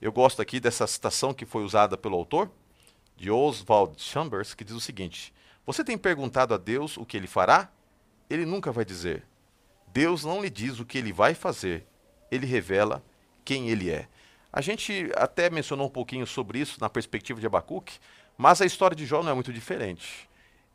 Eu 0.00 0.10
gosto 0.10 0.42
aqui 0.42 0.58
dessa 0.58 0.86
citação 0.86 1.32
que 1.32 1.46
foi 1.46 1.62
usada 1.62 1.96
pelo 1.96 2.16
autor, 2.16 2.50
de 3.16 3.30
Oswald 3.30 4.00
Chambers, 4.02 4.54
que 4.54 4.64
diz 4.64 4.74
o 4.74 4.80
seguinte: 4.80 5.32
Você 5.64 5.84
tem 5.84 5.96
perguntado 5.96 6.52
a 6.52 6.58
Deus 6.58 6.96
o 6.96 7.06
que 7.06 7.16
ele 7.16 7.28
fará? 7.28 7.70
Ele 8.28 8.44
nunca 8.44 8.72
vai 8.72 8.84
dizer. 8.84 9.24
Deus 9.92 10.24
não 10.24 10.42
lhe 10.42 10.50
diz 10.50 10.80
o 10.80 10.84
que 10.84 10.98
ele 10.98 11.12
vai 11.12 11.34
fazer, 11.34 11.86
ele 12.30 12.46
revela 12.46 13.04
quem 13.44 13.68
ele 13.68 13.90
é. 13.90 14.08
A 14.52 14.60
gente 14.60 15.12
até 15.14 15.48
mencionou 15.48 15.86
um 15.86 15.90
pouquinho 15.90 16.26
sobre 16.26 16.58
isso 16.58 16.80
na 16.80 16.88
perspectiva 16.88 17.38
de 17.38 17.46
Abacuque, 17.46 18.00
mas 18.36 18.60
a 18.60 18.66
história 18.66 18.96
de 18.96 19.06
Jó 19.06 19.22
não 19.22 19.30
é 19.30 19.34
muito 19.34 19.52
diferente. 19.52 20.28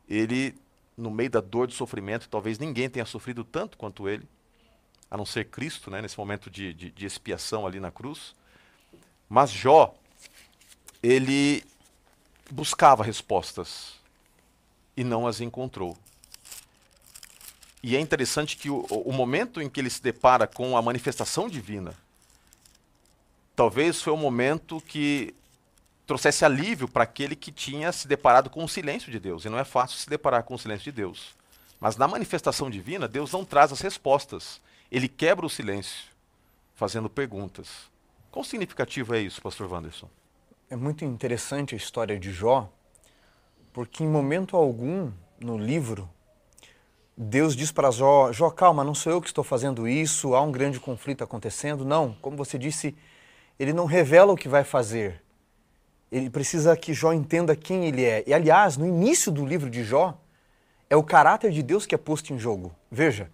Ele, 0.08 0.54
no 0.96 1.10
meio 1.10 1.30
da 1.30 1.40
dor, 1.40 1.66
do 1.66 1.72
sofrimento, 1.72 2.28
talvez 2.28 2.58
ninguém 2.58 2.88
tenha 2.88 3.04
sofrido 3.04 3.44
tanto 3.44 3.76
quanto 3.76 4.08
ele, 4.08 4.26
a 5.10 5.16
não 5.16 5.26
ser 5.26 5.44
Cristo, 5.46 5.90
né, 5.90 6.00
nesse 6.00 6.18
momento 6.18 6.50
de, 6.50 6.72
de, 6.72 6.90
de 6.90 7.06
expiação 7.06 7.66
ali 7.66 7.80
na 7.80 7.90
cruz. 7.90 8.34
Mas 9.28 9.50
Jó, 9.50 9.94
ele 11.02 11.64
buscava 12.50 13.04
respostas 13.04 13.94
e 14.96 15.04
não 15.04 15.26
as 15.26 15.40
encontrou. 15.40 15.96
E 17.82 17.96
é 17.96 18.00
interessante 18.00 18.56
que 18.56 18.70
o, 18.70 18.80
o 18.80 19.12
momento 19.12 19.62
em 19.62 19.68
que 19.68 19.80
ele 19.80 19.90
se 19.90 20.02
depara 20.02 20.46
com 20.46 20.76
a 20.76 20.82
manifestação 20.82 21.48
divina, 21.48 21.94
talvez 23.54 24.02
foi 24.02 24.12
o 24.12 24.16
momento 24.16 24.80
que 24.80 25.34
trouxesse 26.08 26.42
alívio 26.42 26.88
para 26.88 27.04
aquele 27.04 27.36
que 27.36 27.52
tinha 27.52 27.92
se 27.92 28.08
deparado 28.08 28.48
com 28.48 28.64
o 28.64 28.68
silêncio 28.68 29.12
de 29.12 29.20
Deus. 29.20 29.44
E 29.44 29.50
não 29.50 29.58
é 29.58 29.64
fácil 29.64 29.98
se 29.98 30.08
deparar 30.08 30.42
com 30.42 30.54
o 30.54 30.58
silêncio 30.58 30.84
de 30.84 30.92
Deus. 30.92 31.36
Mas 31.78 31.98
na 31.98 32.08
manifestação 32.08 32.70
divina, 32.70 33.06
Deus 33.06 33.30
não 33.30 33.44
traz 33.44 33.70
as 33.70 33.82
respostas. 33.82 34.58
Ele 34.90 35.06
quebra 35.06 35.44
o 35.44 35.50
silêncio, 35.50 36.06
fazendo 36.74 37.10
perguntas. 37.10 37.68
Quão 38.30 38.42
significativo 38.42 39.14
é 39.14 39.20
isso, 39.20 39.42
pastor 39.42 39.70
Wanderson? 39.70 40.08
É 40.70 40.76
muito 40.76 41.04
interessante 41.04 41.74
a 41.74 41.76
história 41.76 42.18
de 42.18 42.32
Jó, 42.32 42.72
porque 43.70 44.02
em 44.02 44.08
momento 44.08 44.56
algum 44.56 45.12
no 45.38 45.58
livro 45.58 46.08
Deus 47.14 47.54
diz 47.54 47.70
para 47.70 47.90
Jó: 47.90 48.32
Jó, 48.32 48.48
calma, 48.48 48.82
não 48.82 48.94
sou 48.94 49.12
eu 49.12 49.20
que 49.20 49.28
estou 49.28 49.44
fazendo 49.44 49.86
isso, 49.86 50.34
há 50.34 50.40
um 50.40 50.52
grande 50.52 50.80
conflito 50.80 51.22
acontecendo. 51.22 51.84
Não, 51.84 52.16
como 52.22 52.36
você 52.36 52.56
disse, 52.56 52.96
ele 53.58 53.74
não 53.74 53.84
revela 53.84 54.32
o 54.32 54.36
que 54.36 54.48
vai 54.48 54.64
fazer. 54.64 55.20
Ele 56.10 56.30
precisa 56.30 56.76
que 56.76 56.94
Jó 56.94 57.12
entenda 57.12 57.54
quem 57.54 57.86
ele 57.86 58.04
é. 58.04 58.24
E, 58.26 58.32
aliás, 58.32 58.76
no 58.76 58.86
início 58.86 59.30
do 59.30 59.44
livro 59.44 59.68
de 59.68 59.84
Jó, 59.84 60.18
é 60.88 60.96
o 60.96 61.02
caráter 61.02 61.50
de 61.50 61.62
Deus 61.62 61.84
que 61.84 61.94
é 61.94 61.98
posto 61.98 62.32
em 62.32 62.38
jogo. 62.38 62.74
Veja, 62.90 63.30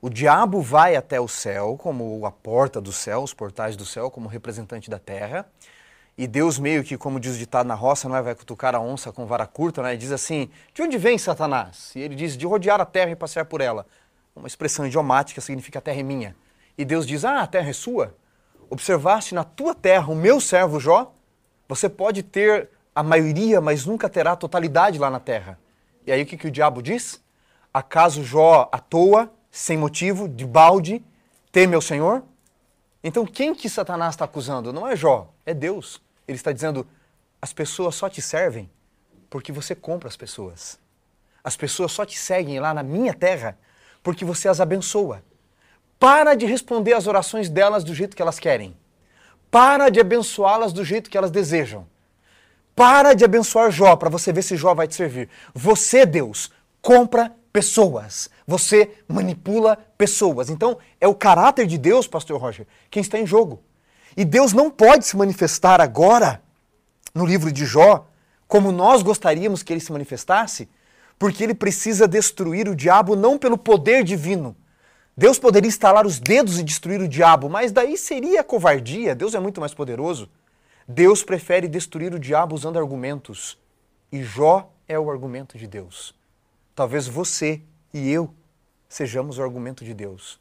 o 0.00 0.10
diabo 0.10 0.60
vai 0.60 0.96
até 0.96 1.20
o 1.20 1.28
céu, 1.28 1.76
como 1.78 2.26
a 2.26 2.30
porta 2.30 2.80
do 2.80 2.92
céu, 2.92 3.22
os 3.22 3.32
portais 3.32 3.76
do 3.76 3.86
céu, 3.86 4.10
como 4.10 4.28
representante 4.28 4.90
da 4.90 4.98
terra. 4.98 5.46
E 6.18 6.26
Deus 6.26 6.58
meio 6.58 6.82
que, 6.82 6.96
como 6.96 7.20
diz 7.20 7.36
o 7.36 7.38
ditado 7.38 7.66
na 7.66 7.74
roça, 7.74 8.08
não 8.08 8.16
é, 8.16 8.22
vai 8.22 8.34
cutucar 8.34 8.74
a 8.74 8.80
onça 8.80 9.12
com 9.12 9.26
vara 9.26 9.46
curta, 9.46 9.82
né? 9.82 9.94
E 9.94 9.98
diz 9.98 10.10
assim, 10.10 10.50
de 10.72 10.82
onde 10.82 10.96
vem 10.96 11.18
Satanás? 11.18 11.92
E 11.94 12.00
ele 12.00 12.14
diz, 12.14 12.36
de 12.36 12.46
rodear 12.46 12.80
a 12.80 12.86
terra 12.86 13.10
e 13.10 13.16
passear 13.16 13.44
por 13.44 13.60
ela. 13.60 13.86
Uma 14.34 14.46
expressão 14.46 14.86
idiomática 14.86 15.40
significa 15.40 15.78
a 15.78 15.82
terra 15.82 16.00
é 16.00 16.02
minha. 16.02 16.36
E 16.76 16.84
Deus 16.84 17.06
diz, 17.06 17.24
ah, 17.24 17.40
a 17.40 17.46
terra 17.46 17.68
é 17.68 17.72
sua? 17.72 18.14
Observaste 18.68 19.34
na 19.34 19.44
tua 19.44 19.74
terra 19.74 20.10
o 20.10 20.14
meu 20.14 20.40
servo 20.40 20.80
Jó? 20.80 21.12
Você 21.68 21.88
pode 21.88 22.22
ter 22.22 22.70
a 22.94 23.02
maioria, 23.02 23.60
mas 23.60 23.84
nunca 23.84 24.08
terá 24.08 24.32
a 24.32 24.36
totalidade 24.36 24.98
lá 24.98 25.10
na 25.10 25.20
terra. 25.20 25.58
E 26.06 26.12
aí 26.12 26.22
o 26.22 26.26
que, 26.26 26.36
que 26.36 26.46
o 26.46 26.50
diabo 26.50 26.82
diz? 26.82 27.22
Acaso 27.74 28.24
Jó 28.24 28.68
à 28.72 28.78
toa, 28.78 29.30
sem 29.50 29.76
motivo, 29.76 30.28
de 30.28 30.46
balde, 30.46 31.04
teme 31.50 31.74
ao 31.74 31.82
Senhor? 31.82 32.22
Então 33.02 33.26
quem 33.26 33.54
que 33.54 33.68
Satanás 33.68 34.14
está 34.14 34.24
acusando? 34.24 34.72
Não 34.72 34.86
é 34.86 34.96
Jó, 34.96 35.32
é 35.44 35.52
Deus. 35.52 36.00
Ele 36.26 36.36
está 36.36 36.52
dizendo: 36.52 36.86
as 37.40 37.52
pessoas 37.52 37.94
só 37.94 38.08
te 38.08 38.22
servem 38.22 38.70
porque 39.28 39.52
você 39.52 39.74
compra 39.74 40.08
as 40.08 40.16
pessoas. 40.16 40.78
As 41.42 41.56
pessoas 41.56 41.92
só 41.92 42.04
te 42.04 42.18
seguem 42.18 42.58
lá 42.58 42.72
na 42.72 42.82
minha 42.82 43.12
terra 43.12 43.58
porque 44.02 44.24
você 44.24 44.48
as 44.48 44.60
abençoa. 44.60 45.22
Para 45.98 46.34
de 46.34 46.46
responder 46.46 46.92
às 46.92 47.06
orações 47.06 47.48
delas 47.48 47.84
do 47.84 47.94
jeito 47.94 48.16
que 48.16 48.22
elas 48.22 48.38
querem. 48.38 48.76
Para 49.56 49.88
de 49.88 49.98
abençoá-las 49.98 50.70
do 50.70 50.84
jeito 50.84 51.08
que 51.08 51.16
elas 51.16 51.30
desejam. 51.30 51.86
Para 52.74 53.14
de 53.14 53.24
abençoar 53.24 53.70
Jó 53.70 53.96
para 53.96 54.10
você 54.10 54.30
ver 54.30 54.42
se 54.42 54.54
Jó 54.54 54.74
vai 54.74 54.86
te 54.86 54.94
servir. 54.94 55.30
Você, 55.54 56.04
Deus, 56.04 56.52
compra 56.82 57.34
pessoas. 57.54 58.28
Você 58.46 58.90
manipula 59.08 59.78
pessoas. 59.96 60.50
Então, 60.50 60.76
é 61.00 61.08
o 61.08 61.14
caráter 61.14 61.66
de 61.66 61.78
Deus, 61.78 62.06
pastor 62.06 62.38
Roger, 62.38 62.66
quem 62.90 63.00
está 63.00 63.18
em 63.18 63.26
jogo. 63.26 63.62
E 64.14 64.26
Deus 64.26 64.52
não 64.52 64.70
pode 64.70 65.06
se 65.06 65.16
manifestar 65.16 65.80
agora, 65.80 66.42
no 67.14 67.24
livro 67.24 67.50
de 67.50 67.64
Jó, 67.64 68.06
como 68.46 68.70
nós 68.70 69.02
gostaríamos 69.02 69.62
que 69.62 69.72
ele 69.72 69.80
se 69.80 69.90
manifestasse, 69.90 70.68
porque 71.18 71.42
ele 71.42 71.54
precisa 71.54 72.06
destruir 72.06 72.68
o 72.68 72.76
diabo 72.76 73.16
não 73.16 73.38
pelo 73.38 73.56
poder 73.56 74.04
divino. 74.04 74.54
Deus 75.16 75.38
poderia 75.38 75.68
estalar 75.68 76.06
os 76.06 76.18
dedos 76.18 76.58
e 76.58 76.62
destruir 76.62 77.00
o 77.00 77.08
diabo, 77.08 77.48
mas 77.48 77.72
daí 77.72 77.96
seria 77.96 78.44
covardia. 78.44 79.14
Deus 79.14 79.34
é 79.34 79.40
muito 79.40 79.60
mais 79.60 79.72
poderoso. 79.72 80.28
Deus 80.86 81.22
prefere 81.24 81.66
destruir 81.68 82.12
o 82.12 82.18
diabo 82.18 82.54
usando 82.54 82.78
argumentos. 82.78 83.58
E 84.12 84.22
Jó 84.22 84.70
é 84.86 84.98
o 84.98 85.10
argumento 85.10 85.56
de 85.56 85.66
Deus. 85.66 86.14
Talvez 86.74 87.08
você 87.08 87.62
e 87.94 88.10
eu 88.10 88.32
sejamos 88.90 89.38
o 89.38 89.42
argumento 89.42 89.86
de 89.86 89.94
Deus. 89.94 90.38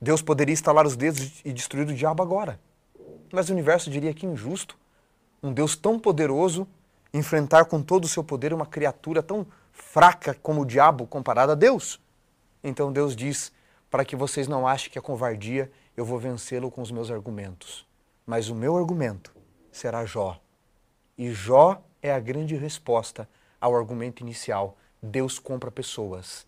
Deus 0.00 0.20
poderia 0.20 0.52
estalar 0.52 0.86
os 0.86 0.96
dedos 0.96 1.40
e 1.44 1.52
destruir 1.52 1.86
o 1.86 1.94
diabo 1.94 2.20
agora. 2.20 2.58
Mas 3.30 3.48
o 3.48 3.52
universo 3.52 3.90
diria 3.90 4.12
que 4.12 4.26
injusto 4.26 4.76
um 5.40 5.52
Deus 5.52 5.76
tão 5.76 6.00
poderoso 6.00 6.66
enfrentar 7.14 7.66
com 7.66 7.80
todo 7.80 8.04
o 8.04 8.08
seu 8.08 8.24
poder 8.24 8.52
uma 8.52 8.66
criatura 8.66 9.22
tão 9.22 9.46
fraca 9.72 10.34
como 10.42 10.62
o 10.62 10.66
diabo 10.66 11.06
comparada 11.06 11.52
a 11.52 11.54
Deus. 11.54 12.00
Então 12.62 12.92
Deus 12.92 13.14
diz: 13.14 13.52
para 13.90 14.04
que 14.04 14.16
vocês 14.16 14.46
não 14.46 14.66
achem 14.66 14.90
que 14.90 14.98
é 14.98 15.02
covardia, 15.02 15.70
eu 15.96 16.04
vou 16.04 16.18
vencê-lo 16.18 16.70
com 16.70 16.80
os 16.80 16.90
meus 16.90 17.10
argumentos. 17.10 17.86
Mas 18.24 18.48
o 18.48 18.54
meu 18.54 18.76
argumento 18.76 19.34
será 19.72 20.04
Jó. 20.04 20.40
E 21.18 21.30
Jó 21.32 21.82
é 22.00 22.12
a 22.12 22.20
grande 22.20 22.56
resposta 22.56 23.28
ao 23.60 23.76
argumento 23.76 24.20
inicial. 24.20 24.76
Deus 25.02 25.38
compra 25.38 25.70
pessoas. 25.70 26.46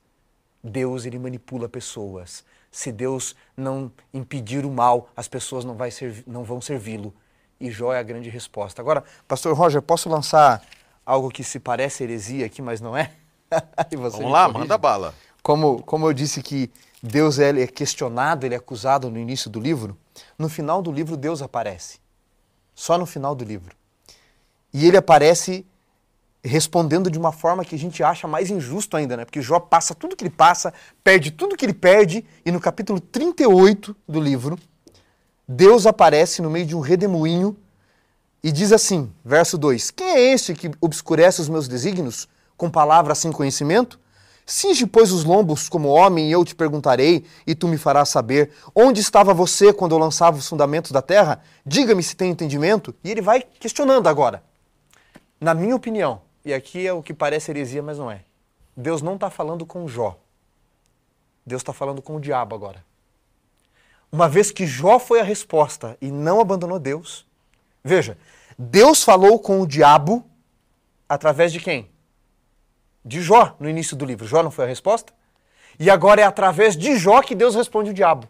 Deus 0.63 1.05
ele 1.05 1.19
manipula 1.19 1.69
pessoas 1.69 2.45
se 2.73 2.91
Deus 2.91 3.37
não 3.55 3.93
impedir 4.15 4.65
o 4.65 4.71
mal, 4.71 5.11
as 5.15 5.29
pessoas 5.29 5.63
não, 5.63 5.77
vai 5.77 5.91
servi 5.91 6.25
não 6.27 6.43
vão 6.43 6.61
servi-lo. 6.61 7.15
E 7.61 7.71
Jó 7.71 7.93
é 7.93 7.99
a 7.99 8.03
grande 8.03 8.31
resposta. 8.31 8.81
Agora, 8.81 9.05
Pastor 9.29 9.55
Roger, 9.55 9.83
posso 9.83 10.09
lançar 10.09 10.63
algo 11.05 11.29
que 11.29 11.45
se 11.45 11.61
parece 11.61 12.03
heresia 12.03 12.47
aqui, 12.47 12.63
mas 12.63 12.81
não 12.81 12.97
é? 12.97 13.13
Vamos 13.93 14.19
lá, 14.19 14.49
manda 14.49 14.79
bala. 14.79 15.15
Como, 15.43 15.83
como 15.83 16.07
eu 16.07 16.13
disse 16.13 16.43
que 16.43 16.71
Deus 17.03 17.39
é 17.39 17.67
questionado, 17.67 18.47
ele 18.47 18.55
é 18.55 18.59
acusado 18.59 19.11
no 19.11 19.19
início 19.19 19.51
do 19.51 19.59
livro, 19.59 19.97
no 20.39 20.49
final 20.49 20.81
do 20.81 20.93
livro 20.93 21.17
Deus 21.17 21.43
aparece. 21.43 21.99
Só 22.75 22.97
no 22.97 23.07
final 23.07 23.35
do 23.35 23.45
livro. 23.45 23.75
E 24.73 24.87
ele 24.87 24.97
aparece 24.97 25.67
respondendo 26.45 27.11
de 27.11 27.19
uma 27.19 27.31
forma 27.31 27.65
que 27.65 27.75
a 27.75 27.79
gente 27.79 28.03
acha 28.03 28.27
mais 28.27 28.51
injusto 28.51 28.97
ainda, 28.97 29.17
né? 29.17 29.25
Porque 29.25 29.41
Jó 29.41 29.61
passa 29.61 29.95
tudo 29.95 30.17
que 30.17 30.25
ele 30.25 30.31
passa, 30.31 30.73
perde 31.03 31.31
tudo 31.31 31.57
que 31.57 31.65
ele 31.65 31.75
perde, 31.75 32.25
e 32.45 32.51
no 32.51 32.61
capítulo 32.61 33.01
38 33.01 33.97
do 34.09 34.21
livro, 34.21 34.59
Deus 35.47 35.87
aparece 35.87 36.43
no 36.43 36.51
meio 36.51 36.67
de 36.67 36.75
um 36.75 36.81
redemoinho 36.81 37.57
e 38.43 38.51
diz 38.51 38.73
assim, 38.73 39.13
verso 39.25 39.57
2: 39.57 39.91
Quem 39.93 40.09
é 40.09 40.33
este 40.33 40.55
que 40.55 40.71
obscurece 40.81 41.41
os 41.41 41.49
meus 41.49 41.69
desígnios 41.69 42.29
com 42.57 42.69
palavras 42.69 43.19
sem 43.19 43.31
conhecimento? 43.31 44.01
Singe, 44.45 44.87
pois, 44.87 45.13
os 45.13 45.25
lombos 45.25 45.69
como 45.69 45.89
homem, 45.89 46.29
e 46.29 46.33
eu 46.33 46.45
te 46.45 46.55
perguntarei, 46.55 47.25
e 47.47 47.55
tu 47.55 47.69
me 47.69 47.79
farás 47.79 48.09
saber 48.09 48.53
onde 48.75 49.01
estava 49.01 49.33
você 49.33 49.73
quando 49.73 49.95
eu 49.95 49.99
lançava 49.99 50.37
os 50.37 50.49
fundamentos 50.49 50.91
da 50.91 51.01
terra? 51.01 51.43
Diga-me 51.65 52.03
se 52.03 52.17
tem 52.17 52.31
entendimento. 52.31 52.95
E 53.05 53.11
ele 53.11 53.21
vai 53.21 53.43
questionando 53.43 54.09
agora. 54.09 54.43
Na 55.41 55.55
minha 55.55 55.77
opinião, 55.77 56.21
e 56.45 56.53
aqui 56.53 56.87
é 56.87 56.93
o 56.93 57.03
que 57.03 57.15
parece 57.15 57.51
heresia, 57.51 57.83
mas 57.83 57.99
não 57.99 58.11
é. 58.11 58.23
Deus 58.77 59.01
não 59.01 59.15
está 59.15 59.31
falando 59.31 59.65
com 59.65 59.87
Jó. 59.87 60.19
Deus 61.47 61.63
está 61.63 61.73
falando 61.73 62.03
com 62.03 62.17
o 62.17 62.21
diabo 62.21 62.55
agora. 62.55 62.85
Uma 64.11 64.29
vez 64.29 64.51
que 64.51 64.67
Jó 64.67 64.99
foi 64.99 65.21
a 65.21 65.25
resposta 65.25 65.97
e 66.01 66.11
não 66.11 66.41
abandonou 66.41 66.79
Deus. 66.79 67.27
Veja, 67.83 68.19
Deus 68.59 69.03
falou 69.03 69.39
com 69.39 69.61
o 69.61 69.67
diabo 69.67 70.25
através 71.09 71.53
de 71.53 71.61
quem? 71.61 71.92
De 73.05 73.21
Jó 73.21 73.57
no 73.59 73.69
início 73.69 73.97
do 73.97 74.05
livro. 74.05 74.27
Jó 74.27 74.43
não 74.43 74.51
foi 74.51 74.65
a 74.65 74.69
resposta? 74.69 75.13
E 75.79 75.91
agora 75.91 76.21
é 76.21 76.25
através 76.25 76.77
de 76.77 76.97
Jó 76.97 77.23
que 77.23 77.35
Deus 77.35 77.55
responde 77.55 77.91
o 77.91 77.95
diabo. 77.95 78.29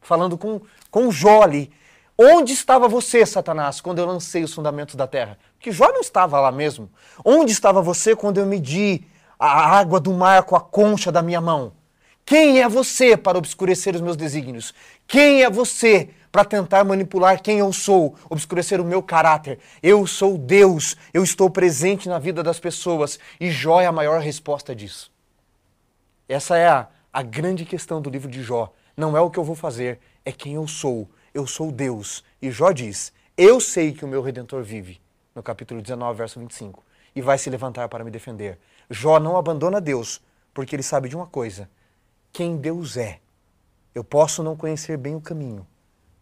Falando 0.00 0.38
com, 0.38 0.60
com 0.90 1.10
Jó 1.10 1.42
ali. 1.42 1.70
Onde 2.18 2.52
estava 2.52 2.88
você, 2.88 3.24
Satanás, 3.24 3.80
quando 3.80 3.98
eu 3.98 4.06
lancei 4.06 4.44
os 4.44 4.52
fundamentos 4.52 4.94
da 4.94 5.06
terra? 5.06 5.38
Porque 5.54 5.72
Jó 5.72 5.88
não 5.88 6.00
estava 6.00 6.38
lá 6.40 6.52
mesmo. 6.52 6.90
Onde 7.24 7.52
estava 7.52 7.80
você 7.82 8.14
quando 8.14 8.38
eu 8.38 8.46
medi 8.46 9.04
a 9.38 9.78
água 9.78 9.98
do 9.98 10.12
mar 10.12 10.42
com 10.42 10.54
a 10.54 10.60
concha 10.60 11.10
da 11.10 11.22
minha 11.22 11.40
mão? 11.40 11.72
Quem 12.24 12.60
é 12.60 12.68
você 12.68 13.16
para 13.16 13.38
obscurecer 13.38 13.94
os 13.94 14.00
meus 14.00 14.16
desígnios? 14.16 14.72
Quem 15.06 15.42
é 15.42 15.50
você 15.50 16.10
para 16.30 16.44
tentar 16.44 16.84
manipular 16.84 17.42
quem 17.42 17.58
eu 17.58 17.72
sou, 17.72 18.14
obscurecer 18.28 18.80
o 18.80 18.84
meu 18.84 19.02
caráter? 19.02 19.58
Eu 19.82 20.06
sou 20.06 20.38
Deus, 20.38 20.96
eu 21.12 21.22
estou 21.22 21.50
presente 21.50 22.08
na 22.08 22.18
vida 22.18 22.42
das 22.42 22.60
pessoas 22.60 23.18
e 23.40 23.50
Jó 23.50 23.80
é 23.80 23.86
a 23.86 23.92
maior 23.92 24.20
resposta 24.20 24.74
disso. 24.74 25.12
Essa 26.28 26.56
é 26.56 26.68
a, 26.68 26.88
a 27.12 27.22
grande 27.22 27.64
questão 27.64 28.00
do 28.00 28.10
livro 28.10 28.30
de 28.30 28.42
Jó. 28.42 28.72
Não 28.96 29.16
é 29.16 29.20
o 29.20 29.30
que 29.30 29.38
eu 29.38 29.44
vou 29.44 29.56
fazer, 29.56 29.98
é 30.24 30.30
quem 30.30 30.54
eu 30.54 30.66
sou. 30.68 31.08
Eu 31.32 31.46
sou 31.46 31.72
Deus. 31.72 32.24
E 32.40 32.50
Jó 32.50 32.72
diz: 32.72 33.12
Eu 33.36 33.60
sei 33.60 33.92
que 33.92 34.04
o 34.04 34.08
meu 34.08 34.22
redentor 34.22 34.62
vive. 34.62 35.00
No 35.34 35.42
capítulo 35.42 35.80
19, 35.80 36.18
verso 36.18 36.38
25. 36.38 36.84
E 37.14 37.20
vai 37.20 37.38
se 37.38 37.50
levantar 37.50 37.88
para 37.88 38.04
me 38.04 38.10
defender. 38.10 38.58
Jó 38.88 39.18
não 39.18 39.36
abandona 39.36 39.80
Deus, 39.80 40.20
porque 40.52 40.74
ele 40.76 40.82
sabe 40.82 41.08
de 41.08 41.16
uma 41.16 41.26
coisa 41.26 41.68
quem 42.32 42.56
Deus 42.56 42.96
é. 42.96 43.20
Eu 43.94 44.04
posso 44.04 44.42
não 44.42 44.56
conhecer 44.56 44.96
bem 44.96 45.16
o 45.16 45.20
caminho, 45.20 45.66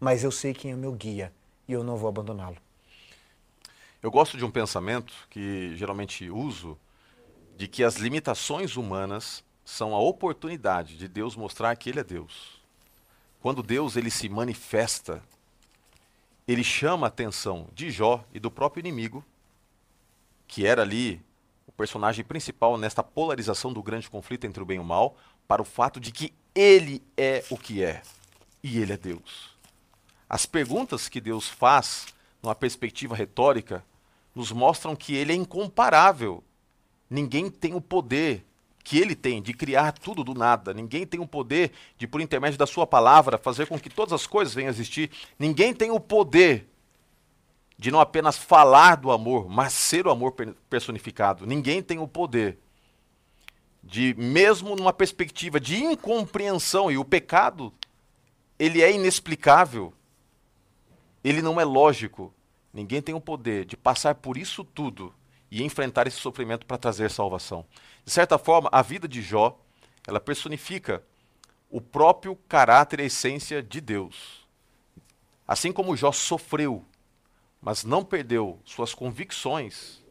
mas 0.00 0.24
eu 0.24 0.30
sei 0.30 0.54
quem 0.54 0.72
é 0.72 0.76
meu 0.76 0.92
guia 0.92 1.32
e 1.66 1.72
eu 1.72 1.82
não 1.82 1.96
vou 1.96 2.08
abandoná-lo. 2.08 2.56
Eu 4.02 4.10
gosto 4.10 4.36
de 4.36 4.44
um 4.44 4.50
pensamento 4.50 5.12
que 5.28 5.74
geralmente 5.76 6.30
uso, 6.30 6.78
de 7.56 7.66
que 7.66 7.82
as 7.82 7.96
limitações 7.96 8.76
humanas 8.76 9.44
são 9.64 9.94
a 9.94 10.00
oportunidade 10.00 10.96
de 10.96 11.08
Deus 11.08 11.34
mostrar 11.34 11.74
que 11.76 11.90
Ele 11.90 12.00
é 12.00 12.04
Deus. 12.04 12.58
Quando 13.40 13.62
Deus 13.62 13.96
ele 13.96 14.10
se 14.10 14.28
manifesta, 14.28 15.22
ele 16.46 16.64
chama 16.64 17.06
a 17.06 17.08
atenção 17.08 17.68
de 17.72 17.90
Jó 17.90 18.24
e 18.32 18.40
do 18.40 18.50
próprio 18.50 18.80
inimigo, 18.80 19.24
que 20.46 20.66
era 20.66 20.82
ali 20.82 21.22
o 21.66 21.72
personagem 21.72 22.24
principal 22.24 22.76
nesta 22.76 23.02
polarização 23.02 23.72
do 23.72 23.82
grande 23.82 24.10
conflito 24.10 24.44
entre 24.44 24.62
o 24.62 24.66
bem 24.66 24.78
e 24.78 24.80
o 24.80 24.84
mal, 24.84 25.16
para 25.46 25.62
o 25.62 25.64
fato 25.64 26.00
de 26.00 26.10
que 26.10 26.32
ele 26.54 27.02
é 27.16 27.44
o 27.50 27.56
que 27.56 27.82
é 27.82 28.02
e 28.62 28.78
ele 28.78 28.92
é 28.92 28.96
Deus. 28.96 29.57
As 30.28 30.46
perguntas 30.46 31.08
que 31.08 31.20
Deus 31.20 31.48
faz, 31.48 32.06
numa 32.42 32.54
perspectiva 32.54 33.14
retórica, 33.14 33.84
nos 34.34 34.52
mostram 34.52 34.94
que 34.94 35.14
ele 35.14 35.32
é 35.32 35.36
incomparável. 35.36 36.44
Ninguém 37.08 37.50
tem 37.50 37.74
o 37.74 37.80
poder 37.80 38.44
que 38.84 38.98
ele 38.98 39.14
tem 39.14 39.42
de 39.42 39.52
criar 39.52 39.92
tudo 39.92 40.24
do 40.24 40.34
nada. 40.34 40.72
Ninguém 40.72 41.06
tem 41.06 41.20
o 41.20 41.26
poder 41.26 41.72
de, 41.96 42.06
por 42.06 42.20
intermédio 42.20 42.58
da 42.58 42.66
sua 42.66 42.86
palavra, 42.86 43.36
fazer 43.36 43.66
com 43.66 43.78
que 43.78 43.90
todas 43.90 44.12
as 44.12 44.26
coisas 44.26 44.54
venham 44.54 44.68
a 44.68 44.70
existir. 44.70 45.10
Ninguém 45.38 45.74
tem 45.74 45.90
o 45.90 46.00
poder 46.00 46.68
de 47.78 47.90
não 47.90 48.00
apenas 48.00 48.36
falar 48.36 48.96
do 48.96 49.10
amor, 49.10 49.48
mas 49.48 49.72
ser 49.72 50.06
o 50.06 50.10
amor 50.10 50.34
personificado. 50.68 51.46
Ninguém 51.46 51.82
tem 51.82 51.98
o 51.98 52.08
poder 52.08 52.58
de 53.82 54.14
mesmo 54.18 54.74
numa 54.74 54.92
perspectiva 54.92 55.58
de 55.60 55.76
incompreensão 55.76 56.90
e 56.90 56.98
o 56.98 57.04
pecado 57.04 57.72
ele 58.58 58.82
é 58.82 58.92
inexplicável. 58.92 59.92
Ele 61.22 61.42
não 61.42 61.60
é 61.60 61.64
lógico. 61.64 62.32
Ninguém 62.72 63.02
tem 63.02 63.14
o 63.14 63.20
poder 63.20 63.64
de 63.64 63.76
passar 63.76 64.14
por 64.16 64.36
isso 64.36 64.62
tudo 64.64 65.14
e 65.50 65.62
enfrentar 65.62 66.06
esse 66.06 66.18
sofrimento 66.18 66.66
para 66.66 66.78
trazer 66.78 67.10
salvação. 67.10 67.64
De 68.04 68.10
certa 68.10 68.38
forma, 68.38 68.68
a 68.72 68.82
vida 68.82 69.08
de 69.08 69.22
Jó, 69.22 69.58
ela 70.06 70.20
personifica 70.20 71.02
o 71.70 71.80
próprio 71.80 72.36
caráter 72.48 73.00
e 73.00 73.04
essência 73.04 73.62
de 73.62 73.80
Deus. 73.80 74.46
Assim 75.46 75.72
como 75.72 75.96
Jó 75.96 76.12
sofreu, 76.12 76.84
mas 77.60 77.84
não 77.84 78.04
perdeu 78.04 78.60
suas 78.64 78.94
convicções 78.94 80.02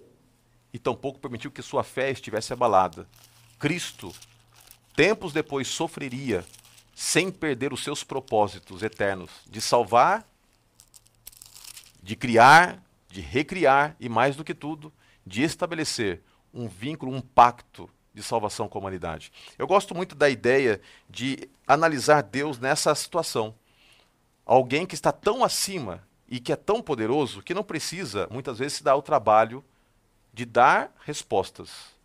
e 0.73 0.79
tampouco 0.79 1.19
permitiu 1.19 1.51
que 1.51 1.61
sua 1.61 1.83
fé 1.83 2.11
estivesse 2.11 2.53
abalada. 2.53 3.07
Cristo, 3.57 4.13
tempos 4.95 5.33
depois, 5.33 5.67
sofreria 5.67 6.45
sem 6.93 7.31
perder 7.31 7.71
os 7.71 7.83
seus 7.83 8.03
propósitos 8.03 8.81
eternos 8.81 9.29
de 9.47 9.61
salvar, 9.61 10.27
de 12.07 12.15
criar, 12.15 12.81
de 13.09 13.19
recriar 13.19 13.95
e, 13.99 14.07
mais 14.07 14.35
do 14.35 14.43
que 14.43 14.53
tudo, 14.53 14.93
de 15.25 15.43
estabelecer 15.43 16.21
um 16.53 16.67
vínculo, 16.67 17.11
um 17.11 17.19
pacto 17.19 17.89
de 18.13 18.23
salvação 18.23 18.69
com 18.69 18.77
a 18.77 18.81
humanidade. 18.81 19.31
Eu 19.57 19.67
gosto 19.67 19.93
muito 19.93 20.15
da 20.15 20.29
ideia 20.29 20.79
de 21.09 21.49
analisar 21.67 22.23
Deus 22.23 22.59
nessa 22.59 22.95
situação. 22.95 23.53
Alguém 24.45 24.85
que 24.85 24.95
está 24.95 25.11
tão 25.11 25.43
acima 25.43 26.01
e 26.29 26.39
que 26.39 26.53
é 26.53 26.55
tão 26.55 26.81
poderoso 26.81 27.41
que 27.41 27.53
não 27.53 27.63
precisa, 27.63 28.27
muitas 28.31 28.57
vezes, 28.57 28.77
se 28.77 28.83
dar 28.83 28.95
o 28.95 29.01
trabalho 29.01 29.63
de 30.33 30.45
dar 30.45 30.93
respostas 31.03 31.97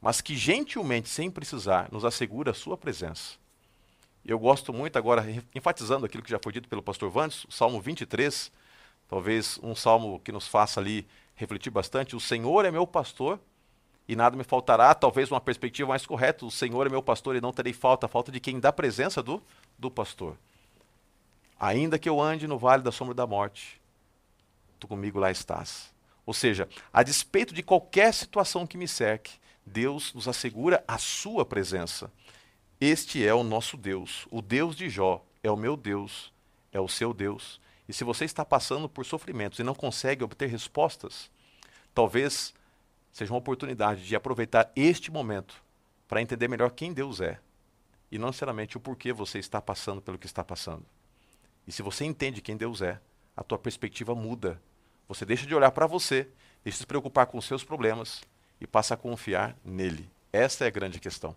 mas 0.00 0.20
que 0.20 0.36
gentilmente, 0.36 1.08
sem 1.08 1.30
precisar, 1.30 1.88
nos 1.90 2.04
assegura 2.04 2.52
a 2.52 2.54
sua 2.54 2.76
presença. 2.76 3.34
Eu 4.24 4.38
gosto 4.38 4.72
muito 4.72 4.96
agora, 4.96 5.24
enfatizando 5.54 6.06
aquilo 6.06 6.22
que 6.22 6.30
já 6.30 6.38
foi 6.42 6.52
dito 6.52 6.68
pelo 6.68 6.82
pastor 6.82 7.10
Vandes, 7.10 7.44
o 7.44 7.50
Salmo 7.50 7.80
23, 7.80 8.52
talvez 9.08 9.58
um 9.62 9.74
salmo 9.74 10.20
que 10.20 10.30
nos 10.30 10.46
faça 10.46 10.78
ali 10.78 11.06
refletir 11.34 11.70
bastante. 11.70 12.14
O 12.14 12.20
Senhor 12.20 12.64
é 12.64 12.70
meu 12.70 12.86
pastor 12.86 13.40
e 14.06 14.14
nada 14.14 14.36
me 14.36 14.44
faltará. 14.44 14.94
Talvez 14.94 15.30
uma 15.30 15.40
perspectiva 15.40 15.88
mais 15.88 16.06
correta: 16.06 16.44
o 16.44 16.50
Senhor 16.50 16.86
é 16.86 16.90
meu 16.90 17.02
pastor 17.02 17.36
e 17.36 17.40
não 17.40 17.52
terei 17.52 17.72
falta, 17.72 18.08
falta 18.08 18.30
de 18.30 18.40
quem 18.40 18.60
dá 18.60 18.72
presença 18.72 19.22
do, 19.22 19.42
do 19.78 19.90
pastor. 19.90 20.36
Ainda 21.58 21.98
que 21.98 22.08
eu 22.08 22.20
ande 22.20 22.46
no 22.46 22.58
vale 22.58 22.82
da 22.82 22.92
sombra 22.92 23.14
da 23.14 23.26
morte, 23.26 23.80
tu 24.78 24.86
comigo 24.86 25.18
lá 25.18 25.30
estás. 25.30 25.92
Ou 26.24 26.34
seja, 26.34 26.68
a 26.92 27.02
despeito 27.02 27.54
de 27.54 27.62
qualquer 27.62 28.12
situação 28.12 28.66
que 28.66 28.76
me 28.76 28.86
cerque, 28.86 29.32
Deus 29.64 30.12
nos 30.14 30.28
assegura 30.28 30.84
a 30.86 30.98
sua 30.98 31.44
presença. 31.44 32.12
Este 32.80 33.26
é 33.26 33.34
o 33.34 33.42
nosso 33.42 33.76
Deus. 33.76 34.26
O 34.30 34.40
Deus 34.40 34.76
de 34.76 34.88
Jó 34.88 35.24
é 35.42 35.50
o 35.50 35.56
meu 35.56 35.76
Deus, 35.76 36.32
é 36.72 36.80
o 36.80 36.86
seu 36.88 37.12
Deus. 37.12 37.60
E 37.88 37.92
se 37.92 38.04
você 38.04 38.24
está 38.24 38.44
passando 38.44 38.88
por 38.88 39.06
sofrimentos 39.06 39.58
e 39.58 39.62
não 39.62 39.74
consegue 39.74 40.22
obter 40.22 40.48
respostas, 40.48 41.30
talvez 41.94 42.52
seja 43.12 43.32
uma 43.32 43.38
oportunidade 43.38 44.04
de 44.04 44.14
aproveitar 44.14 44.70
este 44.76 45.10
momento 45.10 45.62
para 46.06 46.20
entender 46.20 46.48
melhor 46.48 46.70
quem 46.70 46.92
Deus 46.92 47.20
é 47.20 47.38
e 48.10 48.18
não 48.18 48.28
necessariamente 48.28 48.76
o 48.76 48.80
porquê 48.80 49.12
você 49.12 49.38
está 49.38 49.60
passando 49.60 50.02
pelo 50.02 50.18
que 50.18 50.26
está 50.26 50.44
passando. 50.44 50.84
E 51.66 51.72
se 51.72 51.82
você 51.82 52.04
entende 52.04 52.40
quem 52.40 52.56
Deus 52.56 52.80
é, 52.82 53.00
a 53.38 53.44
tua 53.44 53.56
perspectiva 53.56 54.16
muda. 54.16 54.60
Você 55.08 55.24
deixa 55.24 55.46
de 55.46 55.54
olhar 55.54 55.70
para 55.70 55.86
você, 55.86 56.28
deixa 56.64 56.76
de 56.76 56.80
se 56.80 56.86
preocupar 56.86 57.26
com 57.26 57.38
os 57.38 57.44
seus 57.44 57.62
problemas 57.62 58.20
e 58.60 58.66
passa 58.66 58.94
a 58.94 58.96
confiar 58.96 59.56
nele. 59.64 60.10
Essa 60.32 60.64
é 60.64 60.66
a 60.66 60.70
grande 60.70 60.98
questão. 60.98 61.36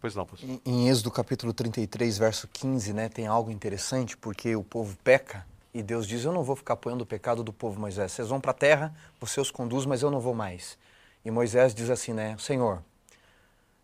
Pois 0.00 0.16
não, 0.16 0.26
pastor. 0.26 0.50
Em, 0.50 0.60
em 0.66 0.88
Êxodo 0.88 1.10
capítulo 1.12 1.52
33, 1.52 2.18
verso 2.18 2.48
15, 2.48 2.92
né, 2.92 3.08
tem 3.08 3.28
algo 3.28 3.48
interessante, 3.48 4.16
porque 4.16 4.56
o 4.56 4.64
povo 4.64 4.96
peca 5.04 5.46
e 5.72 5.82
Deus 5.82 6.06
diz: 6.06 6.24
Eu 6.24 6.32
não 6.32 6.42
vou 6.42 6.56
ficar 6.56 6.74
apoiando 6.74 7.04
o 7.04 7.06
pecado 7.06 7.42
do 7.42 7.52
povo, 7.52 7.80
Moisés. 7.80 8.12
Vocês 8.12 8.28
vão 8.28 8.40
para 8.40 8.50
a 8.50 8.54
terra, 8.54 8.94
você 9.20 9.40
os 9.40 9.50
conduz, 9.50 9.86
mas 9.86 10.02
eu 10.02 10.10
não 10.10 10.20
vou 10.20 10.34
mais. 10.34 10.78
E 11.24 11.30
Moisés 11.30 11.74
diz 11.74 11.90
assim, 11.90 12.12
né? 12.12 12.36
Senhor, 12.38 12.82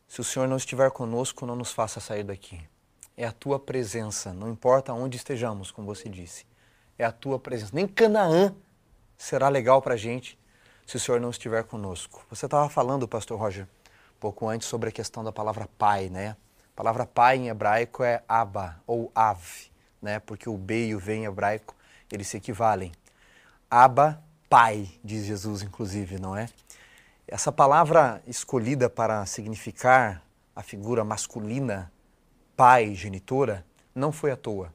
se 0.09 0.21
o 0.21 0.25
Senhor 0.25 0.49
não 0.49 0.57
estiver 0.57 0.91
conosco, 0.91 1.45
não 1.45 1.55
nos 1.55 1.73
faça 1.73 2.01
sair 2.01 2.25
daqui. 2.25 2.61
É 3.17 3.27
a 3.27 3.33
tua 3.33 3.59
presença, 3.59 4.33
não 4.33 4.51
importa 4.51 4.93
onde 4.93 5.17
estejamos, 5.17 5.71
como 5.71 5.87
você 5.87 6.09
disse. 6.09 6.47
É 6.99 7.05
a 7.05 7.13
tua 7.13 7.39
presença. 7.39 7.73
Nem 7.75 7.87
Canaã 7.87 8.55
será 9.17 9.49
legal 9.49 9.83
para 9.83 9.95
a 9.95 9.97
gente 9.97 10.39
se 10.87 10.97
o 10.97 11.01
Senhor 11.01 11.21
não 11.21 11.31
estiver 11.31 11.65
conosco. 11.65 12.25
Você 12.31 12.47
estava 12.47 12.69
falando, 12.69 13.09
pastor 13.09 13.39
Roger, 13.39 13.67
pouco 14.19 14.49
antes 14.49 14.69
sobre 14.69 14.89
a 14.89 14.93
questão 14.93 15.23
da 15.23 15.33
palavra 15.33 15.69
pai, 15.79 16.09
né? 16.09 16.37
A 16.73 16.77
palavra 16.77 17.07
pai 17.07 17.37
em 17.37 17.49
hebraico 17.49 18.03
é 18.03 18.23
Abba 18.29 18.81
ou 18.87 19.11
Av, 19.15 19.43
né? 20.01 20.21
Porque 20.21 20.49
o 20.49 20.57
B 20.57 20.89
e 20.89 20.95
o 20.95 20.99
V 20.99 21.15
em 21.15 21.25
hebraico, 21.25 21.75
eles 22.11 22.29
se 22.29 22.37
equivalem. 22.37 22.93
Abba, 23.71 24.23
pai, 24.49 24.89
diz 25.03 25.25
Jesus, 25.25 25.63
inclusive, 25.63 26.19
não 26.19 26.37
é? 26.37 26.49
Essa 27.27 27.51
palavra 27.51 28.23
escolhida 28.27 28.89
para 28.89 29.27
significar 29.27 30.23
a 30.55 30.63
figura 30.63 31.05
masculina, 31.05 31.91
pai, 32.57 32.95
genitora, 32.95 33.65
não 33.95 34.13
foi 34.13 34.31
à 34.31 34.37
toa. 34.37 34.73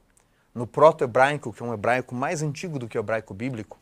No 0.54 0.66
proto-hebraico, 0.66 1.52
que 1.52 1.62
é 1.62 1.66
um 1.66 1.72
hebraico 1.72 2.14
mais 2.14 2.42
antigo 2.42 2.78
do 2.78 2.86
que 2.86 2.98
o 2.98 3.00
hebraico 3.00 3.32
bíblico, 3.32 3.78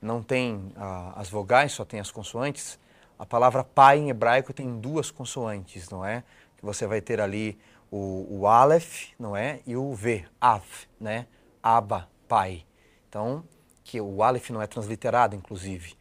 não 0.00 0.22
tem 0.22 0.72
ah, 0.76 1.12
as 1.16 1.28
vogais, 1.28 1.72
só 1.72 1.84
tem 1.84 2.00
as 2.00 2.10
consoantes. 2.10 2.78
A 3.18 3.26
palavra 3.26 3.62
pai 3.62 3.98
em 3.98 4.08
hebraico 4.08 4.52
tem 4.52 4.78
duas 4.78 5.10
consoantes, 5.10 5.90
não 5.90 6.04
é? 6.04 6.22
Que 6.56 6.64
você 6.64 6.86
vai 6.86 7.00
ter 7.00 7.20
ali 7.20 7.58
o, 7.90 8.26
o 8.40 8.46
Aleph, 8.46 9.10
não 9.18 9.36
é? 9.36 9.60
E 9.66 9.76
o 9.76 9.94
V, 9.94 10.24
Av, 10.40 10.64
né? 11.00 11.26
Abba, 11.62 12.08
pai. 12.28 12.64
Então, 13.08 13.44
que 13.82 14.00
o 14.00 14.22
Aleph 14.22 14.50
não 14.50 14.60
é 14.60 14.66
transliterado, 14.66 15.36
inclusive. 15.36 15.94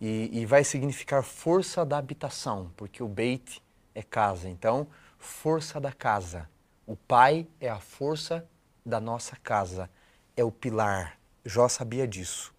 E, 0.00 0.30
e 0.32 0.46
vai 0.46 0.62
significar 0.62 1.22
força 1.22 1.84
da 1.84 1.98
habitação, 1.98 2.70
porque 2.76 3.02
o 3.02 3.08
Beit 3.08 3.62
é 3.94 4.02
casa. 4.02 4.48
Então, 4.48 4.86
força 5.18 5.80
da 5.80 5.92
casa. 5.92 6.48
O 6.86 6.96
pai 6.96 7.46
é 7.60 7.68
a 7.68 7.80
força 7.80 8.48
da 8.86 9.00
nossa 9.00 9.36
casa, 9.36 9.90
é 10.36 10.44
o 10.44 10.50
pilar. 10.50 11.18
Jó 11.44 11.68
sabia 11.68 12.06
disso. 12.06 12.54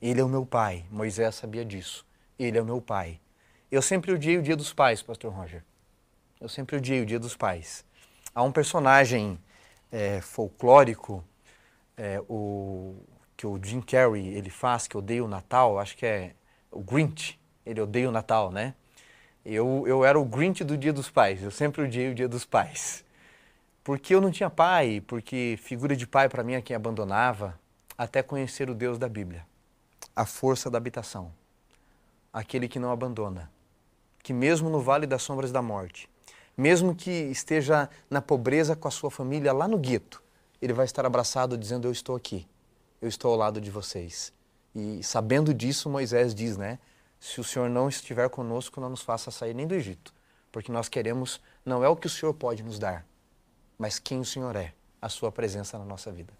Ele 0.00 0.20
é 0.20 0.24
o 0.24 0.28
meu 0.28 0.44
pai. 0.44 0.84
Moisés 0.90 1.34
sabia 1.34 1.64
disso. 1.64 2.06
Ele 2.38 2.58
é 2.58 2.62
o 2.62 2.64
meu 2.64 2.80
pai. 2.80 3.20
Eu 3.70 3.80
sempre 3.80 4.12
odiei 4.12 4.36
o 4.36 4.42
dia 4.42 4.56
dos 4.56 4.72
pais, 4.72 5.02
pastor 5.02 5.32
Roger. 5.32 5.64
Eu 6.40 6.48
sempre 6.48 6.76
odiei 6.76 7.00
o 7.00 7.06
dia 7.06 7.18
dos 7.18 7.36
pais. 7.36 7.84
Há 8.34 8.42
um 8.42 8.50
personagem 8.50 9.38
é, 9.90 10.20
folclórico, 10.20 11.22
é, 11.96 12.20
o, 12.28 12.96
que 13.36 13.46
o 13.46 13.60
Jim 13.62 13.80
Carrey 13.80 14.26
ele 14.28 14.48
faz, 14.48 14.86
que 14.86 14.96
odeia 14.96 15.22
o 15.22 15.28
Natal, 15.28 15.78
acho 15.78 15.96
que 15.96 16.06
é 16.06 16.34
o 16.70 16.80
Grinch. 16.80 17.38
Ele 17.64 17.80
odeia 17.80 18.08
o 18.08 18.12
Natal, 18.12 18.50
né? 18.50 18.74
Eu, 19.44 19.84
eu 19.86 20.04
era 20.04 20.18
o 20.18 20.24
Grinch 20.24 20.64
do 20.64 20.78
Dia 20.78 20.92
dos 20.92 21.10
Pais, 21.10 21.42
eu 21.42 21.50
sempre 21.50 21.82
odiei 21.82 22.10
o 22.10 22.14
Dia 22.14 22.28
dos 22.28 22.44
Pais. 22.44 23.04
Porque 23.84 24.14
eu 24.14 24.20
não 24.20 24.30
tinha 24.30 24.48
pai, 24.48 25.02
porque 25.06 25.58
figura 25.60 25.96
de 25.96 26.06
pai 26.06 26.28
para 26.28 26.44
mim 26.44 26.54
é 26.54 26.62
quem 26.62 26.76
abandonava, 26.76 27.58
até 27.98 28.22
conhecer 28.22 28.70
o 28.70 28.74
Deus 28.74 28.98
da 28.98 29.08
Bíblia. 29.08 29.44
A 30.14 30.24
força 30.24 30.70
da 30.70 30.78
habitação. 30.78 31.32
Aquele 32.32 32.68
que 32.68 32.78
não 32.78 32.92
abandona. 32.92 33.50
Que 34.22 34.32
mesmo 34.32 34.70
no 34.70 34.80
vale 34.80 35.06
das 35.06 35.22
sombras 35.22 35.50
da 35.50 35.60
morte, 35.60 36.08
mesmo 36.62 36.94
que 36.94 37.10
esteja 37.10 37.90
na 38.08 38.22
pobreza 38.22 38.76
com 38.76 38.86
a 38.86 38.90
sua 38.90 39.10
família 39.10 39.52
lá 39.52 39.66
no 39.66 39.76
gueto, 39.76 40.22
ele 40.60 40.72
vai 40.72 40.84
estar 40.84 41.04
abraçado 41.04 41.58
dizendo: 41.58 41.88
Eu 41.88 41.92
estou 41.92 42.14
aqui, 42.14 42.46
eu 43.00 43.08
estou 43.08 43.32
ao 43.32 43.36
lado 43.36 43.60
de 43.60 43.70
vocês. 43.70 44.32
E 44.74 45.02
sabendo 45.02 45.52
disso, 45.52 45.90
Moisés 45.90 46.34
diz, 46.34 46.56
né? 46.56 46.78
se 47.22 47.40
o 47.40 47.44
Senhor 47.44 47.70
não 47.70 47.88
estiver 47.88 48.28
conosco, 48.28 48.80
não 48.80 48.90
nos 48.90 49.02
faça 49.02 49.30
sair 49.30 49.54
nem 49.54 49.64
do 49.64 49.76
Egito, 49.76 50.12
porque 50.50 50.72
nós 50.72 50.88
queremos 50.88 51.40
não 51.64 51.84
é 51.84 51.88
o 51.88 51.94
que 51.94 52.08
o 52.08 52.10
Senhor 52.10 52.34
pode 52.34 52.64
nos 52.64 52.80
dar, 52.80 53.06
mas 53.78 54.00
quem 54.00 54.18
o 54.18 54.24
Senhor 54.24 54.56
é, 54.56 54.74
a 55.00 55.08
sua 55.08 55.30
presença 55.30 55.78
na 55.78 55.84
nossa 55.84 56.10
vida. 56.10 56.32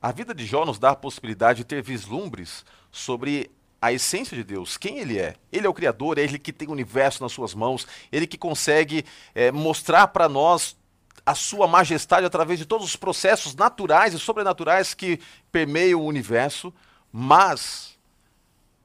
A 0.00 0.12
vida 0.12 0.32
de 0.32 0.46
Jó 0.46 0.64
nos 0.64 0.78
dá 0.78 0.90
a 0.90 0.96
possibilidade 0.96 1.58
de 1.58 1.64
ter 1.64 1.82
vislumbres 1.82 2.64
sobre 2.92 3.50
a 3.80 3.92
essência 3.92 4.36
de 4.36 4.44
Deus, 4.44 4.76
quem 4.76 4.98
Ele 4.98 5.18
é. 5.18 5.34
Ele 5.50 5.66
é 5.66 5.68
o 5.68 5.74
Criador, 5.74 6.18
é 6.18 6.22
Ele 6.22 6.38
que 6.38 6.52
tem 6.52 6.68
o 6.68 6.72
universo 6.72 7.22
nas 7.22 7.32
suas 7.32 7.54
mãos, 7.54 7.86
Ele 8.12 8.26
que 8.26 8.36
consegue 8.36 9.04
é, 9.34 9.50
mostrar 9.50 10.08
para 10.08 10.28
nós 10.28 10.76
a 11.24 11.34
sua 11.34 11.66
majestade 11.66 12.26
através 12.26 12.58
de 12.58 12.66
todos 12.66 12.86
os 12.86 12.96
processos 12.96 13.54
naturais 13.54 14.14
e 14.14 14.18
sobrenaturais 14.18 14.94
que 14.94 15.20
permeiam 15.52 16.00
o 16.00 16.06
universo, 16.06 16.72
mas 17.12 17.98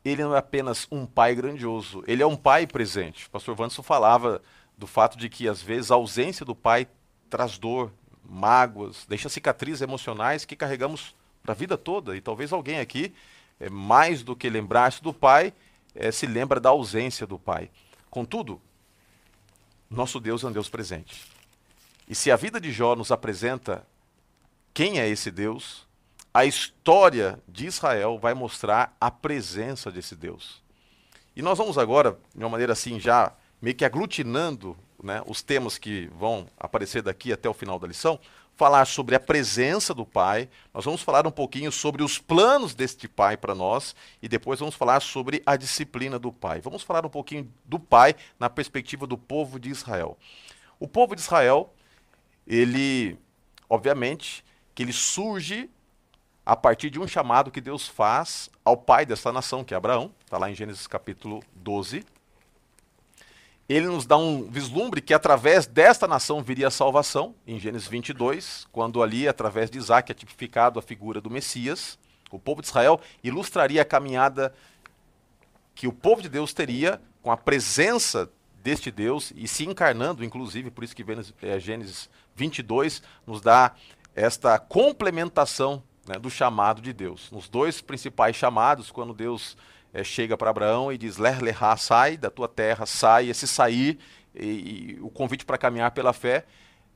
ele 0.03 0.23
não 0.23 0.35
é 0.35 0.37
apenas 0.37 0.87
um 0.91 1.05
pai 1.05 1.33
grandioso, 1.33 2.03
ele 2.05 2.21
é 2.21 2.27
um 2.27 2.35
pai 2.35 2.67
presente. 2.67 3.25
O 3.25 3.29
pastor 3.31 3.59
Wanderson 3.59 3.81
falava 3.81 4.41
do 4.77 4.85
fato 4.85 5.17
de 5.17 5.29
que, 5.29 5.47
às 5.47 5.61
vezes, 5.61 5.89
a 5.89 5.95
ausência 5.95 6.45
do 6.45 6.53
pai 6.53 6.87
traz 7.29 7.57
dor, 7.57 7.91
mágoas, 8.23 9.05
deixa 9.07 9.29
cicatrizes 9.29 9.81
emocionais 9.81 10.45
que 10.45 10.55
carregamos 10.55 11.15
para 11.41 11.53
a 11.53 11.55
vida 11.55 11.77
toda. 11.77 12.15
E 12.15 12.21
talvez 12.21 12.53
alguém 12.53 12.79
aqui, 12.79 13.13
é, 13.59 13.69
mais 13.69 14.23
do 14.23 14.35
que 14.35 14.49
lembrar-se 14.49 15.01
do 15.01 15.13
pai, 15.13 15.53
é, 15.93 16.11
se 16.11 16.25
lembra 16.25 16.59
da 16.59 16.69
ausência 16.69 17.25
do 17.25 17.39
pai. 17.39 17.69
Contudo, 18.09 18.61
nosso 19.89 20.19
Deus 20.19 20.43
é 20.43 20.47
um 20.47 20.51
Deus 20.51 20.69
presente. 20.69 21.23
E 22.07 22.13
se 22.13 22.31
a 22.31 22.35
vida 22.35 22.59
de 22.59 22.71
Jó 22.71 22.95
nos 22.95 23.11
apresenta 23.11 23.85
quem 24.73 24.99
é 24.99 25.07
esse 25.07 25.31
Deus, 25.31 25.87
a 26.33 26.45
história 26.45 27.39
de 27.47 27.65
Israel 27.65 28.19
vai 28.19 28.33
mostrar 28.33 28.95
a 28.99 29.09
presença 29.09 29.89
desse 29.89 30.15
Deus. 30.15 30.61
E 31.35 31.41
nós 31.41 31.57
vamos 31.57 31.77
agora, 31.77 32.19
de 32.33 32.43
uma 32.43 32.49
maneira 32.49 32.73
assim, 32.73 32.99
já 32.99 33.33
meio 33.61 33.75
que 33.75 33.85
aglutinando 33.85 34.77
né, 35.01 35.21
os 35.25 35.41
temas 35.41 35.77
que 35.77 36.07
vão 36.07 36.47
aparecer 36.57 37.01
daqui 37.01 37.31
até 37.31 37.49
o 37.49 37.53
final 37.53 37.79
da 37.79 37.87
lição, 37.87 38.19
falar 38.55 38.85
sobre 38.85 39.15
a 39.15 39.19
presença 39.19 39.93
do 39.93 40.05
Pai, 40.05 40.49
nós 40.73 40.85
vamos 40.85 41.01
falar 41.01 41.27
um 41.27 41.31
pouquinho 41.31 41.71
sobre 41.71 42.03
os 42.03 42.17
planos 42.17 42.73
deste 42.73 43.07
Pai 43.07 43.35
para 43.35 43.53
nós 43.53 43.95
e 44.21 44.27
depois 44.27 44.59
vamos 44.59 44.75
falar 44.75 45.01
sobre 45.01 45.43
a 45.45 45.55
disciplina 45.57 46.17
do 46.17 46.31
Pai. 46.31 46.61
Vamos 46.61 46.81
falar 46.81 47.05
um 47.05 47.09
pouquinho 47.09 47.51
do 47.65 47.77
Pai 47.77 48.15
na 48.39 48.49
perspectiva 48.49 49.05
do 49.05 49.17
povo 49.17 49.59
de 49.59 49.69
Israel. 49.69 50.17
O 50.79 50.87
povo 50.87 51.15
de 51.15 51.21
Israel, 51.21 51.73
ele, 52.47 53.17
obviamente, 53.69 54.43
que 54.73 54.83
ele 54.83 54.93
surge 54.93 55.69
a 56.45 56.55
partir 56.55 56.89
de 56.89 56.99
um 56.99 57.07
chamado 57.07 57.51
que 57.51 57.59
Deus 57.59 57.87
faz 57.87 58.49
ao 58.63 58.77
pai 58.77 59.05
dessa 59.05 59.31
nação, 59.31 59.63
que 59.63 59.73
é 59.73 59.77
Abraão, 59.77 60.11
está 60.23 60.37
lá 60.37 60.49
em 60.49 60.55
Gênesis 60.55 60.85
capítulo 60.85 61.41
12. 61.55 62.05
Ele 63.67 63.87
nos 63.87 64.05
dá 64.05 64.15
um 64.15 64.43
vislumbre 64.43 65.01
que 65.01 65.13
através 65.13 65.65
desta 65.65 66.07
nação 66.07 66.43
viria 66.43 66.67
a 66.67 66.71
salvação, 66.71 67.33
em 67.47 67.59
Gênesis 67.59 67.87
22, 67.87 68.67
quando 68.71 69.01
ali, 69.01 69.27
através 69.27 69.71
de 69.71 69.77
Isaac, 69.77 70.11
é 70.11 70.15
tipificado 70.15 70.77
a 70.77 70.83
figura 70.83 71.19
do 71.19 71.31
Messias. 71.31 71.97
O 72.31 72.37
povo 72.37 72.61
de 72.61 72.67
Israel 72.67 72.99
ilustraria 73.23 73.81
a 73.81 73.85
caminhada 73.85 74.53
que 75.73 75.87
o 75.87 75.93
povo 75.93 76.21
de 76.21 76.29
Deus 76.29 76.53
teria 76.53 77.01
com 77.23 77.31
a 77.31 77.37
presença 77.37 78.29
deste 78.63 78.91
Deus 78.91 79.33
e 79.35 79.47
se 79.47 79.65
encarnando, 79.65 80.23
inclusive, 80.23 80.69
por 80.69 80.83
isso 80.83 80.95
que 80.95 81.03
Gênesis 81.59 82.09
22 82.35 83.01
nos 83.25 83.41
dá 83.41 83.73
esta 84.15 84.59
complementação 84.59 85.83
né, 86.07 86.19
do 86.19 86.29
chamado 86.29 86.81
de 86.81 86.93
Deus. 86.93 87.31
Nos 87.31 87.49
dois 87.49 87.81
principais 87.81 88.35
chamados, 88.35 88.91
quando 88.91 89.13
Deus 89.13 89.57
é, 89.95 90.03
chega 90.03 90.35
para 90.35 90.49
Abraão 90.49 90.91
e 90.91 90.97
diz: 90.97 91.15
Ler 91.15 91.41
lerá, 91.41 91.77
sai 91.77 92.17
da 92.17 92.29
tua 92.29 92.49
terra, 92.49 92.85
sai. 92.85 93.29
Esse 93.29 93.47
sair, 93.47 93.97
e, 94.35 94.45
e 94.45 94.99
o 95.01 95.09
convite 95.09 95.45
para 95.45 95.57
caminhar 95.57 95.91
pela 95.91 96.11
fé, 96.11 96.45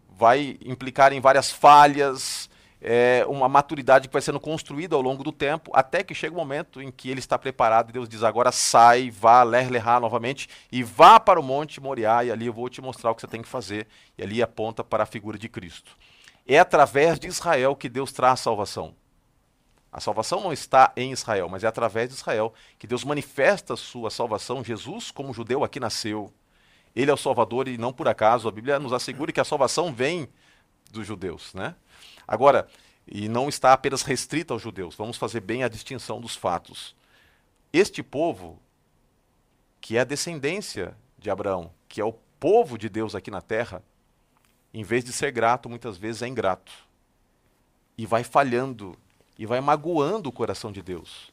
vai 0.10 0.58
implicar 0.66 1.14
em 1.14 1.22
várias 1.22 1.50
falhas, 1.50 2.50
é, 2.82 3.24
uma 3.26 3.48
maturidade 3.48 4.10
que 4.10 4.12
vai 4.12 4.22
sendo 4.22 4.40
construída 4.40 4.98
ao 4.98 5.02
longo 5.02 5.24
do 5.24 5.32
tempo, 5.32 5.72
até 5.74 6.04
que 6.04 6.14
chega 6.14 6.34
o 6.34 6.38
um 6.38 6.42
momento 6.42 6.82
em 6.82 6.92
que 6.92 7.10
ele 7.10 7.20
está 7.20 7.40
preparado 7.40 7.90
e 7.90 7.94
Deus 7.94 8.10
diz: 8.10 8.22
agora 8.22 8.52
sai, 8.52 9.10
vá, 9.10 9.44
ler 9.44 9.72
lerá 9.72 9.98
novamente 9.98 10.50
e 10.70 10.84
vá 10.84 11.22
para 11.22 11.40
o 11.40 11.44
Monte 11.44 11.80
Moriá, 11.80 12.26
e 12.26 12.32
ali 12.32 12.48
eu 12.48 12.54
vou 12.54 12.68
te 12.68 12.82
mostrar 12.82 13.12
o 13.12 13.16
que 13.16 13.22
você 13.22 13.28
tem 13.28 13.42
que 13.42 13.48
fazer. 13.48 13.88
E 14.18 14.24
ali 14.24 14.44
aponta 14.44 14.84
para 14.84 15.04
a 15.04 15.06
figura 15.06 15.38
de 15.38 15.48
Cristo. 15.48 15.98
É 16.46 16.60
através 16.60 17.18
de 17.18 17.28
Israel 17.28 17.78
que 17.78 17.88
Deus 17.88 18.12
traz 18.12 18.42
salvação. 18.42 18.94
A 19.92 20.00
salvação 20.00 20.42
não 20.42 20.54
está 20.54 20.92
em 20.96 21.12
Israel, 21.12 21.50
mas 21.50 21.64
é 21.64 21.68
através 21.68 22.10
de 22.10 22.16
Israel 22.16 22.54
que 22.78 22.86
Deus 22.86 23.04
manifesta 23.04 23.74
a 23.74 23.78
sua 23.78 24.10
salvação. 24.10 24.64
Jesus, 24.64 25.10
como 25.10 25.34
judeu, 25.34 25.64
aqui 25.64 25.80
nasceu. 25.80 26.32
Ele 26.96 27.10
é 27.10 27.14
o 27.14 27.18
Salvador 27.18 27.68
e 27.68 27.78
não 27.78 27.92
por 27.92 28.08
acaso. 28.08 28.48
A 28.48 28.52
Bíblia 28.52 28.80
nos 28.80 28.94
assegura 28.94 29.32
que 29.32 29.40
a 29.40 29.46
salvação 29.46 29.94
vem 29.94 30.30
dos 30.92 31.08
judeus. 31.08 31.54
Né? 31.54 31.76
Agora, 32.28 32.68
e 33.08 33.28
não 33.28 33.50
está 33.50 33.74
apenas 33.74 34.04
restrita 34.04 34.54
aos 34.54 34.62
judeus. 34.62 34.96
Vamos 34.96 35.18
fazer 35.18 35.40
bem 35.40 35.64
a 35.64 35.68
distinção 35.68 36.22
dos 36.22 36.36
fatos. 36.36 36.96
Este 37.74 38.04
povo, 38.04 38.60
que 39.82 39.98
é 39.98 40.02
a 40.02 40.06
descendência 40.06 40.96
de 41.18 41.30
Abraão, 41.30 41.72
que 41.88 42.00
é 42.00 42.06
o 42.06 42.14
povo 42.40 42.78
de 42.78 42.88
Deus 42.88 43.16
aqui 43.16 43.32
na 43.32 43.42
terra, 43.42 43.84
em 44.74 44.84
vez 44.84 45.04
de 45.04 45.12
ser 45.12 45.32
grato, 45.32 45.68
muitas 45.68 45.98
vezes 45.98 46.22
é 46.22 46.28
ingrato. 46.28 46.72
E 47.98 48.06
vai 48.06 48.24
falhando, 48.24 48.96
e 49.40 49.46
vai 49.46 49.62
magoando 49.62 50.28
o 50.28 50.34
coração 50.34 50.70
de 50.70 50.82
Deus. 50.82 51.32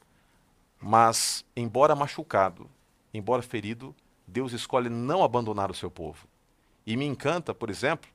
Mas, 0.80 1.44
embora 1.56 1.96
machucado, 1.96 2.70
embora 3.12 3.42
ferido, 3.42 3.92
Deus 4.24 4.52
escolhe 4.52 4.88
não 4.88 5.24
abandonar 5.24 5.72
o 5.72 5.74
seu 5.74 5.90
povo. 5.90 6.28
E 6.86 6.96
me 6.96 7.04
encanta, 7.04 7.52
por 7.52 7.68
exemplo, 7.68 8.08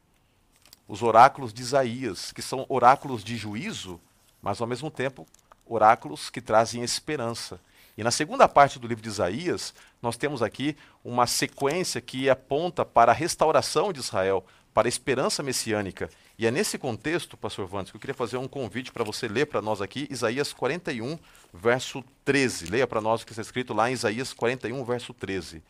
os 0.87 1.03
oráculos 1.03 1.53
de 1.53 1.61
Isaías, 1.61 2.31
que 2.31 2.41
são 2.41 2.65
oráculos 2.69 3.21
de 3.21 3.35
juízo, 3.35 3.99
mas 4.41 4.61
ao 4.61 4.67
mesmo 4.67 4.89
tempo 4.89 5.27
oráculos 5.65 6.29
que 6.29 6.39
trazem 6.39 6.83
esperança. 6.83 7.59
E 7.97 8.03
na 8.03 8.11
segunda 8.11 8.47
parte 8.47 8.79
do 8.79 8.87
livro 8.87 9.03
de 9.03 9.09
Isaías, 9.09 9.73
nós 10.01 10.15
temos 10.15 10.41
aqui 10.41 10.77
uma 11.03 11.27
sequência 11.27 11.99
que 11.99 12.29
aponta 12.29 12.85
para 12.85 13.11
a 13.11 13.15
restauração 13.15 13.91
de 13.91 13.99
Israel, 13.99 14.45
para 14.73 14.87
a 14.87 14.89
esperança 14.89 15.43
messiânica. 15.43 16.09
E 16.41 16.47
é 16.47 16.49
nesse 16.49 16.75
contexto, 16.75 17.37
pastor 17.37 17.67
Vandes, 17.67 17.91
que 17.91 17.97
eu 17.97 18.01
queria 18.01 18.15
fazer 18.15 18.35
um 18.37 18.47
convite 18.47 18.91
para 18.91 19.03
você 19.03 19.27
ler 19.27 19.45
para 19.45 19.61
nós 19.61 19.79
aqui 19.79 20.07
Isaías 20.09 20.51
41, 20.51 21.19
verso 21.53 22.03
13. 22.25 22.65
Leia 22.65 22.87
para 22.87 22.99
nós 22.99 23.21
o 23.21 23.25
que 23.27 23.31
está 23.31 23.43
escrito 23.43 23.75
lá 23.75 23.91
em 23.91 23.93
Isaías 23.93 24.33
41, 24.33 24.83
verso 24.83 25.13
13. 25.13 25.61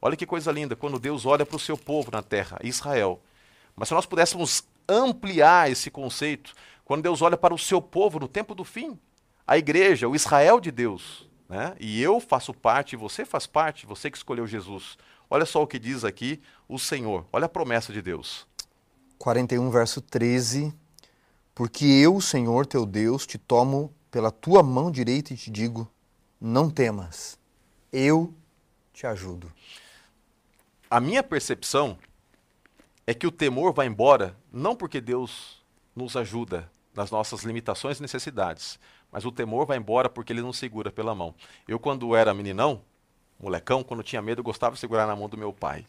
Olha 0.00 0.16
que 0.16 0.24
coisa 0.24 0.50
linda, 0.50 0.74
quando 0.74 0.98
Deus 0.98 1.26
olha 1.26 1.44
para 1.44 1.56
o 1.56 1.58
seu 1.60 1.76
povo 1.76 2.10
na 2.10 2.22
terra, 2.22 2.58
Israel. 2.64 3.20
Mas 3.76 3.88
se 3.88 3.94
nós 3.94 4.06
pudéssemos 4.06 4.64
ampliar 4.88 5.70
esse 5.70 5.90
conceito, 5.90 6.54
quando 6.82 7.02
Deus 7.02 7.20
olha 7.20 7.36
para 7.36 7.52
o 7.52 7.58
seu 7.58 7.82
povo 7.82 8.18
no 8.18 8.26
tempo 8.26 8.54
do 8.54 8.64
fim, 8.64 8.98
a 9.46 9.58
igreja, 9.58 10.08
o 10.08 10.16
Israel 10.16 10.60
de 10.60 10.70
Deus, 10.70 11.28
né? 11.46 11.76
e 11.78 12.00
eu 12.02 12.20
faço 12.20 12.54
parte, 12.54 12.96
você 12.96 13.26
faz 13.26 13.46
parte, 13.46 13.84
você 13.84 14.10
que 14.10 14.16
escolheu 14.16 14.46
Jesus. 14.46 14.96
Olha 15.28 15.44
só 15.44 15.62
o 15.62 15.66
que 15.66 15.78
diz 15.78 16.06
aqui 16.06 16.40
o 16.66 16.78
Senhor. 16.78 17.26
Olha 17.30 17.44
a 17.44 17.50
promessa 17.50 17.92
de 17.92 18.00
Deus. 18.00 18.46
41, 19.18 19.70
verso 19.70 20.00
13. 20.00 20.72
Porque 21.54 21.84
eu, 21.84 22.20
Senhor 22.20 22.66
teu 22.66 22.84
Deus, 22.84 23.26
te 23.26 23.38
tomo 23.38 23.92
pela 24.10 24.30
tua 24.30 24.62
mão 24.62 24.90
direita 24.90 25.32
e 25.32 25.36
te 25.36 25.50
digo: 25.50 25.90
não 26.40 26.70
temas, 26.70 27.38
eu 27.92 28.32
te 28.92 29.06
ajudo. 29.06 29.52
A 30.90 31.00
minha 31.00 31.22
percepção 31.22 31.98
é 33.06 33.14
que 33.14 33.26
o 33.26 33.32
temor 33.32 33.72
vai 33.72 33.86
embora 33.86 34.36
não 34.52 34.76
porque 34.76 35.00
Deus 35.00 35.64
nos 35.94 36.16
ajuda 36.16 36.70
nas 36.94 37.10
nossas 37.10 37.42
limitações 37.42 37.98
e 37.98 38.02
necessidades, 38.02 38.78
mas 39.10 39.24
o 39.24 39.32
temor 39.32 39.66
vai 39.66 39.76
embora 39.76 40.08
porque 40.08 40.32
ele 40.32 40.42
nos 40.42 40.58
segura 40.58 40.90
pela 40.90 41.14
mão. 41.14 41.34
Eu, 41.66 41.78
quando 41.78 42.14
era 42.14 42.32
meninão, 42.34 42.82
molecão, 43.38 43.82
quando 43.82 44.02
tinha 44.02 44.22
medo, 44.22 44.40
eu 44.40 44.44
gostava 44.44 44.74
de 44.74 44.80
segurar 44.80 45.06
na 45.06 45.16
mão 45.16 45.28
do 45.28 45.36
meu 45.36 45.52
pai. 45.52 45.86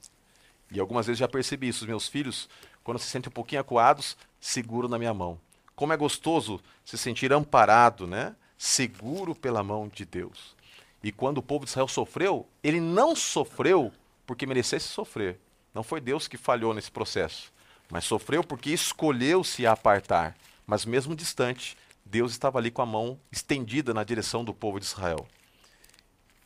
E 0.71 0.79
algumas 0.79 1.07
vezes 1.07 1.19
já 1.19 1.27
percebi 1.27 1.69
isso. 1.69 1.83
Os 1.83 1.87
meus 1.87 2.07
filhos, 2.07 2.49
quando 2.87 2.99
se 2.99 3.07
sentem 3.07 3.27
um 3.27 3.33
pouquinho 3.33 3.59
acuados, 3.59 4.15
seguram 4.39 4.87
na 4.87 4.97
minha 4.97 5.13
mão. 5.13 5.37
Como 5.75 5.91
é 5.91 5.97
gostoso 5.97 6.57
se 6.85 6.97
sentir 6.97 7.33
amparado, 7.33 8.07
né? 8.07 8.33
seguro 8.57 9.35
pela 9.35 9.61
mão 9.61 9.89
de 9.93 10.05
Deus. 10.05 10.55
E 11.03 11.11
quando 11.11 11.39
o 11.39 11.43
povo 11.43 11.65
de 11.65 11.71
Israel 11.71 11.89
sofreu, 11.89 12.47
ele 12.63 12.79
não 12.79 13.13
sofreu 13.13 13.91
porque 14.25 14.45
merecesse 14.45 14.87
sofrer. 14.87 15.37
Não 15.73 15.83
foi 15.83 15.99
Deus 15.99 16.29
que 16.29 16.37
falhou 16.37 16.73
nesse 16.73 16.89
processo, 16.89 17.51
mas 17.89 18.05
sofreu 18.05 18.41
porque 18.41 18.69
escolheu 18.69 19.43
se 19.43 19.67
apartar. 19.67 20.37
Mas 20.65 20.85
mesmo 20.85 21.13
distante, 21.13 21.75
Deus 22.05 22.31
estava 22.31 22.57
ali 22.57 22.71
com 22.71 22.81
a 22.81 22.85
mão 22.85 23.19
estendida 23.29 23.93
na 23.93 24.05
direção 24.05 24.45
do 24.45 24.53
povo 24.53 24.79
de 24.79 24.85
Israel. 24.85 25.27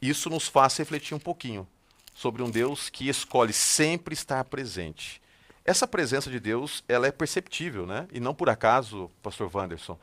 Isso 0.02 0.28
nos 0.28 0.48
faz 0.48 0.76
refletir 0.76 1.14
um 1.14 1.20
pouquinho 1.20 1.68
sobre 2.16 2.42
um 2.42 2.50
Deus 2.50 2.90
que 2.90 3.08
escolhe 3.10 3.54
sempre 3.54 4.16
estar 4.16 4.44
presente. 4.46 5.22
Essa 5.64 5.88
presença 5.88 6.30
de 6.30 6.40
Deus, 6.40 6.84
ela 6.88 7.08
é 7.08 7.12
perceptível, 7.12 7.86
né? 7.86 8.08
E 8.12 8.20
não 8.20 8.34
por 8.34 8.50
acaso, 8.50 9.12
pastor 9.22 9.50
Wanderson, 9.54 9.98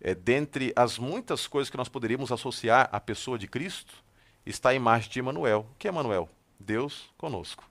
é, 0.00 0.14
dentre 0.14 0.72
as 0.76 0.98
muitas 0.98 1.46
coisas 1.46 1.70
que 1.70 1.76
nós 1.76 1.88
poderíamos 1.88 2.30
associar 2.30 2.88
à 2.92 3.00
pessoa 3.00 3.38
de 3.38 3.48
Cristo, 3.48 3.94
está 4.46 4.70
a 4.70 4.74
imagem 4.74 5.10
de 5.10 5.18
Emanuel. 5.18 5.66
Que 5.78 5.88
é 5.88 5.90
Emanuel? 5.90 6.28
Deus 6.58 7.10
conosco. 7.18 7.64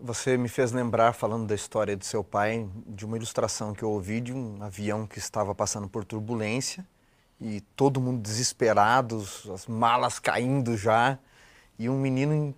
Você 0.00 0.36
me 0.36 0.48
fez 0.48 0.72
lembrar, 0.72 1.12
falando 1.12 1.46
da 1.46 1.54
história 1.54 1.96
do 1.96 2.04
seu 2.04 2.22
pai, 2.22 2.68
de 2.86 3.04
uma 3.04 3.16
ilustração 3.16 3.74
que 3.74 3.82
eu 3.82 3.90
ouvi 3.90 4.20
de 4.20 4.32
um 4.32 4.62
avião 4.62 5.06
que 5.06 5.18
estava 5.18 5.54
passando 5.54 5.88
por 5.88 6.04
turbulência 6.04 6.86
e 7.40 7.60
todo 7.76 8.00
mundo 8.00 8.20
desesperado, 8.20 9.24
as 9.52 9.66
malas 9.66 10.18
caindo 10.18 10.76
já, 10.76 11.18
e 11.78 11.88
um 11.88 11.98
menino 11.98 12.54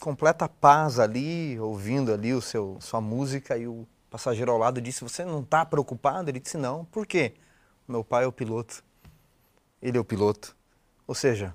completa 0.00 0.48
paz 0.48 0.98
ali, 0.98 1.58
ouvindo 1.58 2.12
ali 2.12 2.32
o 2.34 2.40
seu, 2.40 2.76
sua 2.80 3.00
música, 3.00 3.56
e 3.56 3.66
o 3.66 3.86
passageiro 4.10 4.52
ao 4.52 4.58
lado 4.58 4.80
disse: 4.80 5.02
Você 5.02 5.24
não 5.24 5.40
está 5.40 5.64
preocupado? 5.64 6.30
Ele 6.30 6.40
disse: 6.40 6.56
Não. 6.56 6.84
Por 6.86 7.06
quê? 7.06 7.34
Meu 7.88 8.04
pai 8.04 8.24
é 8.24 8.26
o 8.26 8.32
piloto. 8.32 8.84
Ele 9.80 9.98
é 9.98 10.00
o 10.00 10.04
piloto. 10.04 10.54
Ou 11.06 11.14
seja, 11.14 11.54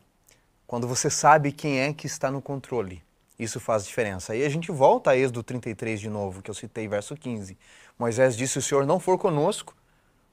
quando 0.66 0.88
você 0.88 1.10
sabe 1.10 1.52
quem 1.52 1.80
é 1.80 1.94
que 1.94 2.08
está 2.08 2.30
no 2.30 2.42
controle, 2.42 3.02
isso 3.40 3.60
faz 3.60 3.86
diferença. 3.86 4.34
Aí 4.34 4.44
a 4.44 4.50
gente 4.50 4.72
volta 4.72 5.12
a 5.12 5.18
Êxodo 5.18 5.44
33 5.44 6.00
de 6.00 6.10
novo, 6.10 6.42
que 6.42 6.50
eu 6.50 6.56
citei, 6.56 6.88
verso 6.88 7.16
15. 7.16 7.58
Moisés 7.98 8.36
disse: 8.36 8.54
Se 8.54 8.60
o 8.60 8.62
Senhor 8.62 8.86
não 8.86 9.00
for 9.00 9.18
conosco, 9.18 9.76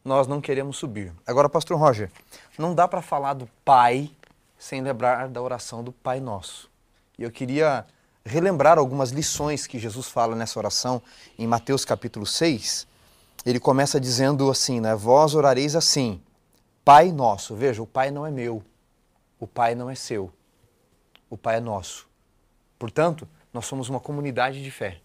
nós 0.04 0.26
não 0.26 0.40
queremos 0.40 0.76
subir. 0.76 1.12
Agora, 1.26 1.48
Pastor 1.48 1.78
Roger, 1.78 2.10
não 2.58 2.74
dá 2.74 2.88
para 2.88 3.00
falar 3.00 3.34
do 3.34 3.48
Pai 3.64 4.10
sem 4.58 4.80
lembrar 4.82 5.28
da 5.28 5.40
oração 5.40 5.84
do 5.84 5.92
Pai 5.92 6.20
Nosso. 6.20 6.70
E 7.18 7.22
eu 7.22 7.30
queria 7.30 7.86
relembrar 8.24 8.78
algumas 8.78 9.10
lições 9.10 9.66
que 9.66 9.78
Jesus 9.78 10.08
fala 10.08 10.34
nessa 10.34 10.58
oração 10.58 11.02
em 11.38 11.46
Mateus 11.46 11.84
capítulo 11.84 12.26
6, 12.26 12.86
ele 13.44 13.60
começa 13.60 14.00
dizendo 14.00 14.50
assim, 14.50 14.80
né? 14.80 14.94
Vós 14.94 15.34
orareis 15.34 15.76
assim, 15.76 16.20
Pai 16.84 17.12
nosso. 17.12 17.54
Veja, 17.54 17.82
o 17.82 17.86
Pai 17.86 18.10
não 18.10 18.26
é 18.26 18.30
meu, 18.30 18.62
o 19.38 19.46
Pai 19.46 19.74
não 19.74 19.90
é 19.90 19.94
seu, 19.94 20.32
o 21.28 21.36
Pai 21.36 21.56
é 21.56 21.60
nosso. 21.60 22.08
Portanto, 22.78 23.28
nós 23.52 23.66
somos 23.66 23.88
uma 23.88 24.00
comunidade 24.00 24.62
de 24.62 24.70
fé, 24.70 25.00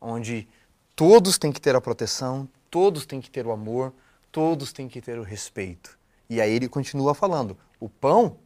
onde 0.00 0.48
todos 0.94 1.38
têm 1.38 1.52
que 1.52 1.60
ter 1.60 1.74
a 1.76 1.80
proteção, 1.80 2.48
todos 2.70 3.04
têm 3.04 3.20
que 3.20 3.30
ter 3.30 3.46
o 3.46 3.52
amor, 3.52 3.92
todos 4.32 4.72
têm 4.72 4.88
que 4.88 5.00
ter 5.00 5.18
o 5.18 5.22
respeito. 5.22 5.98
E 6.30 6.40
aí 6.40 6.52
ele 6.52 6.68
continua 6.68 7.14
falando: 7.14 7.56
o 7.78 7.88
pão 7.88 8.36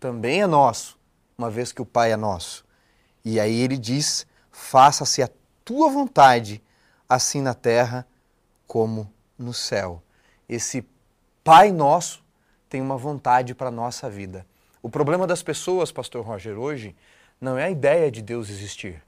também 0.00 0.42
é 0.42 0.46
nosso, 0.46 0.98
uma 1.36 1.50
vez 1.50 1.72
que 1.72 1.82
o 1.82 1.86
Pai 1.86 2.12
é 2.12 2.16
nosso. 2.16 2.64
E 3.24 3.40
aí 3.40 3.60
ele 3.60 3.76
diz: 3.76 4.26
faça-se 4.50 5.22
a 5.22 5.28
tua 5.64 5.90
vontade, 5.90 6.62
assim 7.08 7.40
na 7.40 7.54
terra 7.54 8.06
como 8.66 9.12
no 9.38 9.52
céu. 9.52 10.02
Esse 10.48 10.86
Pai 11.42 11.72
nosso 11.72 12.24
tem 12.68 12.80
uma 12.80 12.96
vontade 12.96 13.54
para 13.54 13.68
a 13.68 13.72
nossa 13.72 14.08
vida. 14.08 14.46
O 14.82 14.90
problema 14.90 15.26
das 15.26 15.42
pessoas, 15.42 15.92
pastor 15.92 16.24
Roger, 16.24 16.58
hoje, 16.58 16.94
não 17.40 17.56
é 17.56 17.64
a 17.64 17.70
ideia 17.70 18.10
de 18.10 18.20
Deus 18.20 18.50
existir. 18.50 19.02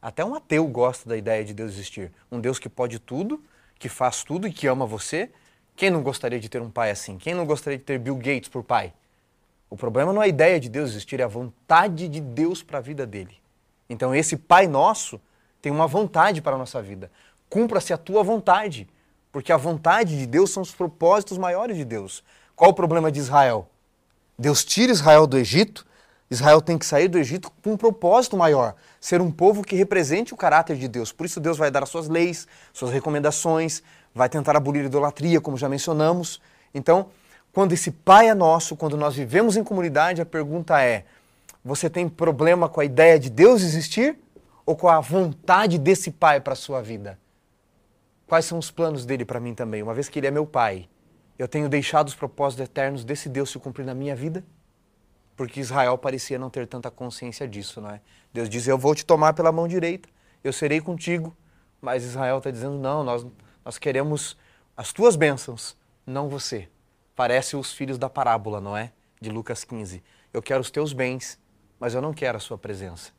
Até 0.00 0.24
um 0.24 0.34
ateu 0.34 0.66
gosta 0.66 1.08
da 1.08 1.16
ideia 1.16 1.44
de 1.44 1.54
Deus 1.54 1.72
existir. 1.72 2.12
Um 2.30 2.40
Deus 2.40 2.58
que 2.58 2.68
pode 2.68 2.98
tudo, 2.98 3.42
que 3.78 3.88
faz 3.88 4.22
tudo 4.22 4.46
e 4.46 4.52
que 4.52 4.66
ama 4.66 4.86
você. 4.86 5.30
Quem 5.74 5.90
não 5.90 6.02
gostaria 6.02 6.38
de 6.38 6.48
ter 6.48 6.62
um 6.62 6.70
pai 6.70 6.90
assim? 6.90 7.18
Quem 7.18 7.34
não 7.34 7.44
gostaria 7.44 7.78
de 7.78 7.84
ter 7.84 7.98
Bill 7.98 8.16
Gates 8.16 8.48
por 8.48 8.62
pai? 8.62 8.92
O 9.68 9.76
problema 9.76 10.12
não 10.12 10.22
é 10.22 10.26
a 10.26 10.28
ideia 10.28 10.60
de 10.60 10.68
Deus 10.68 10.90
existir, 10.90 11.20
é 11.20 11.24
a 11.24 11.28
vontade 11.28 12.08
de 12.08 12.20
Deus 12.20 12.62
para 12.62 12.78
a 12.78 12.80
vida 12.80 13.06
dele. 13.06 13.36
Então, 13.88 14.14
esse 14.14 14.36
Pai 14.36 14.66
nosso 14.66 15.20
tem 15.60 15.72
uma 15.72 15.86
vontade 15.86 16.40
para 16.40 16.54
a 16.54 16.58
nossa 16.58 16.80
vida 16.80 17.10
cumpra-se 17.48 17.92
a 17.92 17.98
tua 17.98 18.22
vontade, 18.22 18.88
porque 19.32 19.52
a 19.52 19.56
vontade 19.56 20.18
de 20.18 20.26
Deus 20.26 20.50
são 20.50 20.62
os 20.62 20.72
propósitos 20.72 21.38
maiores 21.38 21.76
de 21.76 21.84
Deus. 21.84 22.22
Qual 22.54 22.70
o 22.70 22.74
problema 22.74 23.10
de 23.12 23.18
Israel? 23.18 23.68
Deus 24.38 24.64
tira 24.64 24.92
Israel 24.92 25.26
do 25.26 25.38
Egito, 25.38 25.86
Israel 26.30 26.60
tem 26.60 26.76
que 26.76 26.84
sair 26.84 27.08
do 27.08 27.18
Egito 27.18 27.50
com 27.62 27.72
um 27.72 27.76
propósito 27.76 28.36
maior, 28.36 28.74
ser 29.00 29.20
um 29.20 29.30
povo 29.30 29.62
que 29.62 29.76
represente 29.76 30.34
o 30.34 30.36
caráter 30.36 30.76
de 30.76 30.88
Deus. 30.88 31.12
Por 31.12 31.24
isso 31.24 31.38
Deus 31.38 31.56
vai 31.56 31.70
dar 31.70 31.82
as 31.82 31.88
suas 31.88 32.08
leis, 32.08 32.48
suas 32.72 32.90
recomendações, 32.90 33.82
vai 34.14 34.28
tentar 34.28 34.56
abolir 34.56 34.82
a 34.82 34.86
idolatria, 34.86 35.40
como 35.40 35.56
já 35.56 35.68
mencionamos. 35.68 36.40
Então, 36.74 37.08
quando 37.56 37.72
esse 37.72 37.90
Pai 37.90 38.28
é 38.28 38.34
nosso, 38.34 38.76
quando 38.76 38.98
nós 38.98 39.16
vivemos 39.16 39.56
em 39.56 39.64
comunidade, 39.64 40.20
a 40.20 40.26
pergunta 40.26 40.78
é: 40.82 41.06
você 41.64 41.88
tem 41.88 42.06
problema 42.06 42.68
com 42.68 42.82
a 42.82 42.84
ideia 42.84 43.18
de 43.18 43.30
Deus 43.30 43.62
existir 43.62 44.18
ou 44.66 44.76
com 44.76 44.90
a 44.90 45.00
vontade 45.00 45.78
desse 45.78 46.10
Pai 46.10 46.38
para 46.38 46.52
a 46.52 46.56
sua 46.56 46.82
vida? 46.82 47.18
Quais 48.26 48.44
são 48.44 48.58
os 48.58 48.70
planos 48.70 49.06
dele 49.06 49.24
para 49.24 49.40
mim 49.40 49.54
também? 49.54 49.82
Uma 49.82 49.94
vez 49.94 50.06
que 50.06 50.18
ele 50.18 50.26
é 50.26 50.30
meu 50.30 50.44
pai, 50.44 50.86
eu 51.38 51.48
tenho 51.48 51.66
deixado 51.66 52.08
os 52.08 52.14
propósitos 52.14 52.62
eternos 52.62 53.06
desse 53.06 53.26
Deus 53.26 53.48
se 53.48 53.58
cumprir 53.58 53.86
na 53.86 53.94
minha 53.94 54.14
vida? 54.14 54.44
Porque 55.34 55.58
Israel 55.58 55.96
parecia 55.96 56.38
não 56.38 56.50
ter 56.50 56.66
tanta 56.66 56.90
consciência 56.90 57.48
disso, 57.48 57.80
não 57.80 57.88
é? 57.88 58.02
Deus 58.34 58.50
diz: 58.50 58.68
Eu 58.68 58.76
vou 58.76 58.94
te 58.94 59.06
tomar 59.06 59.32
pela 59.32 59.50
mão 59.50 59.66
direita, 59.66 60.10
eu 60.44 60.52
serei 60.52 60.78
contigo. 60.78 61.34
Mas 61.80 62.04
Israel 62.04 62.36
está 62.36 62.50
dizendo: 62.50 62.76
Não, 62.76 63.02
nós, 63.02 63.26
nós 63.64 63.78
queremos 63.78 64.36
as 64.76 64.92
tuas 64.92 65.16
bênçãos, 65.16 65.74
não 66.06 66.28
você. 66.28 66.68
Parece 67.16 67.56
os 67.56 67.72
filhos 67.72 67.96
da 67.96 68.10
parábola, 68.10 68.60
não 68.60 68.76
é? 68.76 68.92
De 69.18 69.30
Lucas 69.30 69.64
15. 69.64 70.04
Eu 70.32 70.42
quero 70.42 70.60
os 70.60 70.70
teus 70.70 70.92
bens, 70.92 71.40
mas 71.80 71.94
eu 71.94 72.02
não 72.02 72.12
quero 72.12 72.36
a 72.36 72.40
sua 72.40 72.58
presença. 72.58 73.10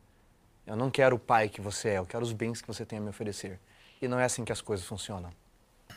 Eu 0.67 0.75
não 0.75 0.91
quero 0.91 1.15
o 1.15 1.19
pai 1.19 1.49
que 1.49 1.59
você 1.59 1.89
é, 1.89 1.97
eu 1.97 2.05
quero 2.05 2.23
os 2.23 2.31
bens 2.31 2.61
que 2.61 2.67
você 2.67 2.85
tem 2.85 2.99
a 2.99 3.01
me 3.01 3.09
oferecer. 3.09 3.59
E 3.99 4.07
não 4.07 4.19
é 4.19 4.25
assim 4.25 4.45
que 4.45 4.51
as 4.51 4.61
coisas 4.61 4.85
funcionam. 4.85 5.31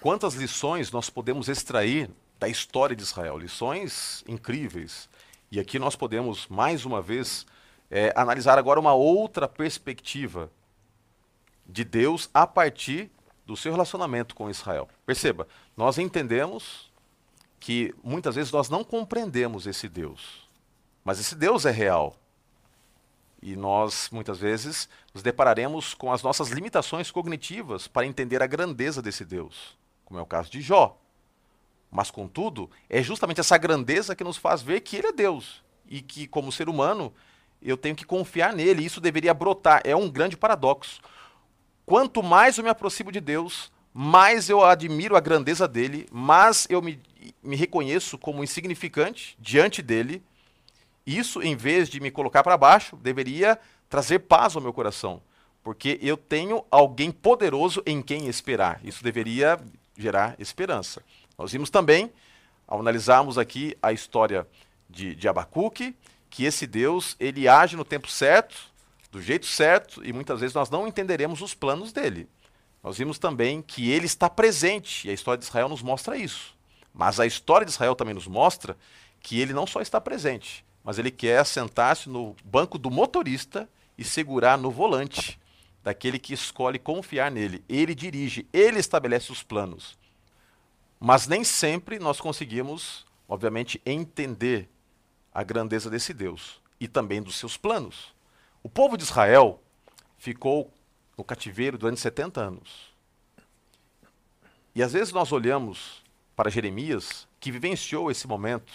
Quantas 0.01 0.35
lições 0.35 0.91
nós 0.91 1.11
podemos 1.11 1.49
extrair 1.49 2.11
da 2.39 2.49
história 2.49 2.97
de 2.97 3.03
Israel? 3.03 3.37
Lições 3.37 4.25
incríveis. 4.27 5.07
E 5.53 5.61
aqui 5.61 5.79
nós 5.79 5.95
podemos, 5.95 6.49
mais 6.49 6.87
uma 6.87 7.03
vez, 7.03 7.45
é, 7.91 8.13
analisar 8.17 8.59
agora 8.59 8.81
uma 8.81 8.95
outra 8.95 9.47
perspectiva 9.47 10.51
de 11.67 11.85
Deus 11.85 12.31
a 12.33 12.47
partir 12.47 13.11
do 13.45 13.57
seu 13.57 13.73
relacionamento 13.73 14.35
com 14.35 14.49
Israel. 14.49 14.89
Perceba, 15.05 15.47
nós 15.77 15.99
entendemos 15.99 16.90
que 17.61 17.95
muitas 18.03 18.35
vezes 18.35 18.51
nós 18.51 18.71
não 18.71 18.83
compreendemos 18.83 19.67
esse 19.67 19.87
Deus, 19.89 20.49
mas 21.05 21.21
esse 21.21 21.37
Deus 21.37 21.67
é 21.67 21.71
real. 21.71 22.17
E 23.43 23.55
nós, 23.57 24.09
muitas 24.11 24.39
vezes, 24.39 24.89
nos 25.15 25.23
depararemos 25.23 25.95
com 25.95 26.13
as 26.13 26.23
nossas 26.23 26.49
limitações 26.51 27.11
cognitivas 27.11 27.87
para 27.87 28.07
entender 28.07 28.43
a 28.43 28.47
grandeza 28.47 29.01
desse 29.01 29.25
Deus, 29.25 29.79
como 30.05 30.19
é 30.19 30.23
o 30.23 30.27
caso 30.27 30.51
de 30.51 30.61
Jó. 30.61 30.99
Mas, 31.91 32.11
contudo, 32.11 32.71
é 32.89 33.03
justamente 33.03 33.41
essa 33.41 33.57
grandeza 33.57 34.15
que 34.15 34.25
nos 34.25 34.37
faz 34.37 34.63
ver 34.63 34.81
que 34.81 34.97
Ele 34.97 35.09
é 35.09 35.13
Deus 35.13 35.63
e 35.89 36.01
que, 36.01 36.27
como 36.27 36.53
ser 36.53 36.69
humano, 36.69 37.13
eu 37.61 37.77
tenho 37.77 37.97
que 37.97 38.05
confiar 38.05 38.53
nele. 38.53 38.85
Isso 38.85 39.01
deveria 39.01 39.35
brotar. 39.35 39.81
É 39.85 39.97
um 39.97 40.09
grande 40.09 40.37
paradoxo. 40.37 41.01
Quanto 41.85 42.23
mais 42.23 42.57
eu 42.57 42.65
me 42.65 42.71
aproximo 42.71 43.11
de 43.11 43.21
Deus, 43.21 43.73
mais 43.93 44.49
eu 44.49 44.65
admiro 44.65 45.17
a 45.17 45.21
grandeza 45.21 45.67
dele, 45.67 46.07
mais 46.13 46.67
eu 46.71 46.81
me, 46.81 47.01
me 47.43 47.57
reconheço 47.57 48.19
como 48.19 48.43
insignificante 48.43 49.37
diante 49.39 49.83
dele 49.83 50.23
isso, 51.07 51.43
em 51.43 51.57
vez 51.57 51.89
de 51.89 51.99
me 51.99 52.11
colocar 52.11 52.43
para 52.43 52.57
baixo, 52.57 52.97
deveria 52.97 53.59
trazer 53.89 54.21
paz 54.21 54.55
ao 54.55 54.63
meu 54.63 54.73
coração, 54.73 55.21
porque 55.63 55.99
eu 56.01 56.17
tenho 56.17 56.65
alguém 56.71 57.11
poderoso 57.11 57.83
em 57.87 58.01
quem 58.03 58.29
esperar. 58.29 58.81
Isso 58.85 59.03
deveria 59.03 59.59
gerar 59.97 60.37
esperança. 60.39 61.03
Nós 61.37 61.53
vimos 61.53 61.71
também, 61.71 62.13
ao 62.67 62.81
analisarmos 62.81 63.39
aqui 63.39 63.77
a 63.83 63.93
história 63.93 64.47
de, 64.89 65.15
de 65.15 65.27
Abacuque, 65.27 65.97
que 66.29 66.45
esse 66.45 66.67
Deus, 66.67 67.17
ele 67.19 67.49
age 67.49 67.77
no 67.77 67.85
tempo 67.85 68.09
certo, 68.09 68.71
do 69.11 69.21
jeito 69.21 69.47
certo, 69.47 70.07
e 70.07 70.13
muitas 70.13 70.39
vezes 70.39 70.55
nós 70.55 70.71
não 70.71 70.87
entenderemos 70.87 71.43
os 71.43 71.55
planos 71.55 71.93
dele. 71.93 72.29
Nós 72.85 72.99
vimos 72.99 73.19
também 73.19 73.61
que 73.61 73.91
ele 73.91 74.07
está 74.07 74.31
presente, 74.31 75.09
e 75.09 75.11
a 75.11 75.13
história 75.13 75.39
de 75.39 75.45
Israel 75.45 75.69
nos 75.69 75.83
mostra 75.83 76.17
isso. 76.17 76.55
Mas 77.01 77.19
a 77.19 77.25
história 77.25 77.65
de 77.65 77.73
Israel 77.73 77.97
também 77.97 78.13
nos 78.13 78.27
mostra 78.27 78.77
que 79.21 79.41
ele 79.41 79.55
não 79.55 79.67
só 79.67 79.81
está 79.81 79.99
presente, 79.99 80.63
mas 80.85 80.99
ele 80.99 81.11
quer 81.11 81.47
sentar-se 81.47 82.11
no 82.11 82.37
banco 82.45 82.77
do 82.77 82.91
motorista 82.91 83.67
e 83.97 84.05
segurar 84.05 84.59
no 84.59 84.71
volante 84.71 85.41
daquele 85.83 86.19
que 86.19 86.35
escolhe 86.35 86.79
confiar 86.79 87.31
nele. 87.31 87.65
Ele 87.67 87.95
dirige, 87.95 88.47
ele 88.53 88.79
estabelece 88.79 89.33
os 89.33 89.43
planos. 89.43 89.99
Mas 91.01 91.27
nem 91.27 91.43
sempre 91.43 91.99
nós 91.99 92.21
conseguimos, 92.21 93.07
obviamente, 93.27 93.81
entender 93.87 94.69
a 95.33 95.43
grandeza 95.43 95.89
desse 95.89 96.13
Deus 96.13 96.61
e 96.79 96.87
também 96.87 97.23
dos 97.23 97.37
seus 97.37 97.57
planos. 97.57 98.15
O 98.63 98.69
povo 98.69 98.99
de 98.99 99.05
Israel 99.05 99.59
ficou 100.19 100.71
no 101.17 101.25
cativeiro 101.25 101.79
durante 101.79 101.99
70 101.99 102.43
anos. 102.43 102.93
E 104.75 104.83
às 104.83 104.93
vezes 104.93 105.15
nós 105.15 105.33
olhamos 105.33 106.03
para 106.41 106.49
Jeremias, 106.49 107.29
que 107.39 107.53
vivenciou 107.53 108.11
esse 108.11 108.27
momento 108.27 108.73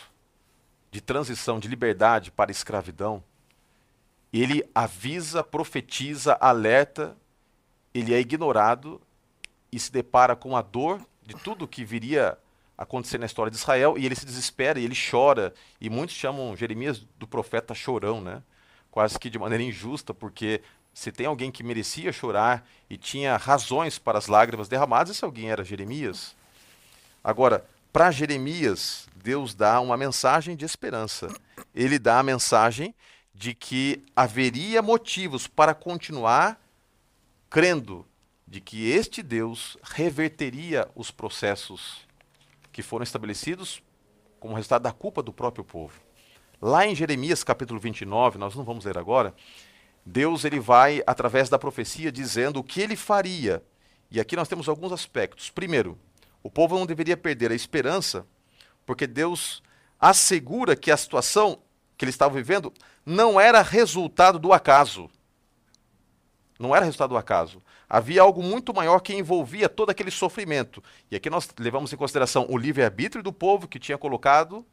de 0.92 1.02
transição 1.02 1.60
de 1.60 1.68
liberdade 1.68 2.30
para 2.30 2.52
escravidão, 2.52 3.24
ele 4.32 4.64
avisa, 4.76 5.44
profetiza, 5.44 6.38
alerta, 6.40 7.18
ele 7.92 8.14
é 8.14 8.20
ignorado 8.20 9.02
e 9.72 9.80
se 9.80 9.92
depara 9.92 10.36
com 10.36 10.56
a 10.56 10.62
dor 10.62 11.02
de 11.24 11.34
tudo 11.38 11.68
que 11.68 11.84
viria 11.84 12.38
a 12.78 12.84
acontecer 12.84 13.18
na 13.18 13.26
história 13.26 13.50
de 13.50 13.58
Israel 13.58 13.98
e 13.98 14.06
ele 14.06 14.14
se 14.14 14.28
desespera 14.28 14.80
e 14.80 14.86
ele 14.86 14.96
chora. 14.96 15.52
E 15.82 15.90
muitos 15.90 16.16
chamam 16.16 16.56
Jeremias 16.56 17.00
do 17.18 17.26
profeta 17.26 17.74
chorão, 17.74 18.22
né? 18.22 18.44
quase 18.92 19.18
que 19.18 19.28
de 19.28 19.40
maneira 19.40 19.64
injusta, 19.64 20.14
porque 20.14 20.62
se 20.94 21.12
tem 21.12 21.26
alguém 21.26 21.50
que 21.50 21.64
merecia 21.64 22.14
chorar 22.14 22.64
e 22.88 22.96
tinha 22.96 23.36
razões 23.38 23.98
para 23.98 24.20
as 24.20 24.28
lágrimas 24.28 24.68
derramadas, 24.68 25.16
esse 25.16 25.26
alguém 25.26 25.50
era 25.50 25.64
Jeremias. 25.64 26.36
Agora, 27.26 27.66
para 27.92 28.12
Jeremias, 28.12 29.08
Deus 29.16 29.56
dá 29.56 29.82
uma 29.82 29.98
mensagem 29.98 30.56
de 30.56 30.64
esperança. 30.64 31.28
Ele 31.74 31.98
dá 31.98 32.20
a 32.20 32.24
mensagem 32.24 32.94
de 33.34 33.56
que 33.56 34.06
haveria 34.16 34.80
motivos 34.80 35.48
para 35.48 35.74
continuar 35.74 36.62
crendo 37.50 38.06
de 38.48 38.62
que 38.62 38.92
este 38.92 39.24
Deus 39.24 39.76
reverteria 39.82 40.88
os 40.94 41.10
processos 41.10 42.06
que 42.72 42.84
foram 42.84 43.02
estabelecidos 43.02 43.82
como 44.40 44.54
resultado 44.54 44.84
da 44.84 44.92
culpa 44.92 45.24
do 45.24 45.34
próprio 45.34 45.66
povo. 45.66 46.00
Lá 46.62 46.86
em 46.86 46.94
Jeremias 46.94 47.44
capítulo 47.44 47.80
29, 47.80 48.38
nós 48.38 48.54
não 48.54 48.64
vamos 48.64 48.86
ler 48.86 49.00
agora, 49.00 49.34
Deus 50.06 50.46
ele 50.46 50.60
vai 50.60 51.02
através 51.08 51.50
da 51.50 51.58
profecia 51.58 52.12
dizendo 52.12 52.60
o 52.60 52.64
que 52.64 52.82
ele 52.82 52.96
faria. 52.96 53.64
E 54.12 54.20
aqui 54.20 54.36
nós 54.36 54.48
temos 54.48 54.70
alguns 54.70 54.92
aspectos. 54.92 55.50
Primeiro, 55.50 55.98
o 56.46 56.50
povo 56.52 56.78
não 56.78 56.86
deveria 56.86 57.18
perder 57.18 57.52
a 57.52 57.56
esperança, 57.56 58.24
porque 58.86 59.08
Deus 59.08 59.64
assegura 60.00 60.76
que 60.76 60.92
a 60.92 60.98
situação 60.98 61.58
que 61.98 62.06
eles 62.06 62.14
estavam 62.14 62.36
vivendo 62.36 62.72
não 63.04 63.42
era 63.42 63.64
resultado 63.64 64.38
do 64.38 64.54
acaso. 64.54 65.10
Não 66.60 66.76
era 66.76 66.86
resultado 66.86 67.10
do 67.10 67.18
acaso. 67.18 67.64
Havia 67.90 68.22
algo 68.22 68.44
muito 68.44 68.76
maior 68.76 69.00
que 69.00 69.16
envolvia 69.16 69.68
todo 69.68 69.90
aquele 69.90 70.12
sofrimento. 70.12 70.84
E 71.10 71.16
aqui 71.16 71.32
nós 71.32 71.50
levamos 71.58 71.92
em 71.92 71.98
consideração 71.98 72.46
o 72.48 72.60
livre-arbítrio 72.60 73.24
do 73.24 73.34
povo 73.34 73.68
que 73.68 73.80
tinha 73.80 73.98
colocado 73.98 74.64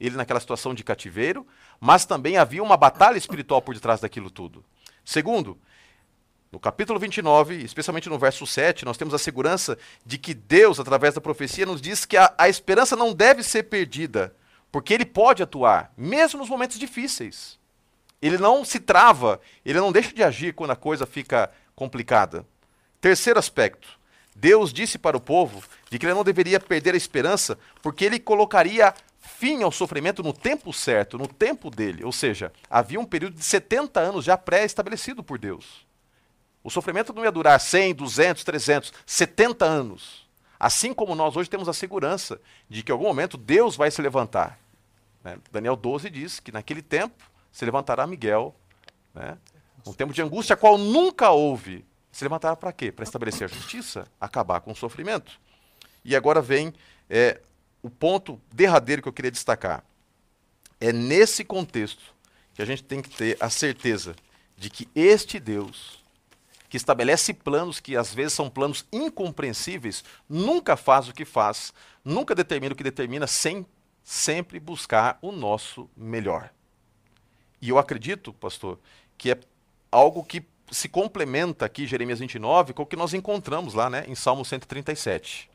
ele 0.00 0.16
naquela 0.16 0.40
situação 0.40 0.74
de 0.74 0.82
cativeiro, 0.82 1.46
mas 1.78 2.04
também 2.04 2.38
havia 2.38 2.60
uma 2.60 2.76
batalha 2.76 3.16
espiritual 3.16 3.62
por 3.62 3.72
detrás 3.72 4.00
daquilo 4.00 4.32
tudo. 4.32 4.64
Segundo, 5.04 5.56
no 6.52 6.58
capítulo 6.58 6.98
29, 6.98 7.62
especialmente 7.62 8.08
no 8.08 8.18
verso 8.18 8.44
7, 8.44 8.84
nós 8.84 8.96
temos 8.96 9.14
a 9.14 9.18
segurança 9.18 9.78
de 10.04 10.18
que 10.18 10.34
Deus, 10.34 10.80
através 10.80 11.14
da 11.14 11.20
profecia, 11.20 11.64
nos 11.64 11.80
diz 11.80 12.04
que 12.04 12.16
a, 12.16 12.34
a 12.36 12.48
esperança 12.48 12.96
não 12.96 13.14
deve 13.14 13.44
ser 13.44 13.64
perdida, 13.64 14.34
porque 14.72 14.92
Ele 14.92 15.04
pode 15.04 15.42
atuar, 15.42 15.92
mesmo 15.96 16.40
nos 16.40 16.48
momentos 16.48 16.78
difíceis. 16.78 17.58
Ele 18.20 18.36
não 18.36 18.64
se 18.64 18.80
trava, 18.80 19.40
ele 19.64 19.78
não 19.80 19.92
deixa 19.92 20.12
de 20.12 20.22
agir 20.22 20.52
quando 20.52 20.72
a 20.72 20.76
coisa 20.76 21.06
fica 21.06 21.50
complicada. 21.74 22.44
Terceiro 23.00 23.38
aspecto: 23.38 23.88
Deus 24.36 24.72
disse 24.72 24.98
para 24.98 25.16
o 25.16 25.20
povo 25.20 25.62
de 25.88 25.98
que 25.98 26.04
ele 26.04 26.14
não 26.14 26.24
deveria 26.24 26.60
perder 26.60 26.94
a 26.94 26.98
esperança, 26.98 27.56
porque 27.80 28.04
ele 28.04 28.18
colocaria 28.18 28.92
fim 29.18 29.62
ao 29.62 29.72
sofrimento 29.72 30.22
no 30.22 30.34
tempo 30.34 30.72
certo, 30.72 31.16
no 31.16 31.26
tempo 31.26 31.70
dele. 31.70 32.04
Ou 32.04 32.12
seja, 32.12 32.52
havia 32.68 33.00
um 33.00 33.06
período 33.06 33.36
de 33.36 33.44
70 33.44 34.00
anos 34.00 34.24
já 34.24 34.36
pré-estabelecido 34.36 35.22
por 35.22 35.38
Deus. 35.38 35.88
O 36.62 36.70
sofrimento 36.70 37.12
não 37.12 37.24
ia 37.24 37.32
durar 37.32 37.58
100, 37.58 37.94
200, 37.94 38.44
300, 38.44 38.92
70 39.06 39.64
anos. 39.64 40.28
Assim 40.58 40.92
como 40.92 41.14
nós 41.14 41.36
hoje 41.36 41.48
temos 41.48 41.68
a 41.68 41.72
segurança 41.72 42.40
de 42.68 42.82
que 42.82 42.92
em 42.92 42.94
algum 42.94 43.06
momento 43.06 43.38
Deus 43.38 43.76
vai 43.76 43.90
se 43.90 44.02
levantar. 44.02 44.58
Né? 45.24 45.38
Daniel 45.50 45.74
12 45.74 46.10
diz 46.10 46.38
que 46.38 46.52
naquele 46.52 46.82
tempo 46.82 47.24
se 47.50 47.64
levantará 47.64 48.06
Miguel, 48.06 48.54
né? 49.14 49.38
um 49.86 49.92
tempo 49.92 50.12
de 50.12 50.20
angústia 50.20 50.56
qual 50.56 50.76
nunca 50.76 51.30
houve. 51.30 51.84
Se 52.12 52.24
levantará 52.24 52.54
para 52.56 52.72
quê? 52.72 52.92
Para 52.92 53.04
estabelecer 53.04 53.44
a 53.44 53.48
justiça, 53.48 54.06
acabar 54.20 54.60
com 54.60 54.72
o 54.72 54.76
sofrimento. 54.76 55.40
E 56.04 56.16
agora 56.16 56.42
vem 56.42 56.74
é, 57.08 57.40
o 57.82 57.88
ponto 57.88 58.40
derradeiro 58.52 59.00
que 59.00 59.08
eu 59.08 59.12
queria 59.12 59.30
destacar. 59.30 59.84
É 60.80 60.92
nesse 60.92 61.44
contexto 61.44 62.14
que 62.54 62.62
a 62.62 62.64
gente 62.64 62.82
tem 62.82 63.00
que 63.00 63.10
ter 63.10 63.36
a 63.40 63.48
certeza 63.48 64.14
de 64.56 64.68
que 64.68 64.88
este 64.94 65.38
Deus, 65.38 65.99
que 66.70 66.76
estabelece 66.76 67.34
planos 67.34 67.80
que 67.80 67.96
às 67.96 68.14
vezes 68.14 68.32
são 68.32 68.48
planos 68.48 68.86
incompreensíveis, 68.92 70.04
nunca 70.28 70.76
faz 70.76 71.08
o 71.08 71.12
que 71.12 71.24
faz, 71.24 71.74
nunca 72.04 72.32
determina 72.32 72.72
o 72.72 72.76
que 72.76 72.84
determina, 72.84 73.26
sem 73.26 73.66
sempre 74.04 74.60
buscar 74.60 75.18
o 75.20 75.32
nosso 75.32 75.90
melhor. 75.96 76.48
E 77.60 77.68
eu 77.68 77.78
acredito, 77.78 78.32
pastor, 78.32 78.78
que 79.18 79.32
é 79.32 79.40
algo 79.90 80.24
que 80.24 80.44
se 80.70 80.88
complementa 80.88 81.66
aqui, 81.66 81.88
Jeremias 81.88 82.20
29, 82.20 82.72
com 82.72 82.84
o 82.84 82.86
que 82.86 82.96
nós 82.96 83.12
encontramos 83.12 83.74
lá 83.74 83.90
né, 83.90 84.04
em 84.06 84.14
Salmo 84.14 84.44
137. 84.44 85.50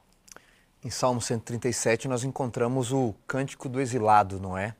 Em 0.83 0.89
Salmo 0.89 1.21
137 1.21 2.09
nós 2.09 2.25
encontramos 2.25 2.91
o 2.91 3.15
cântico 3.25 3.69
do 3.69 3.79
exilado, 3.79 4.37
não 4.37 4.57
é? 4.57 4.75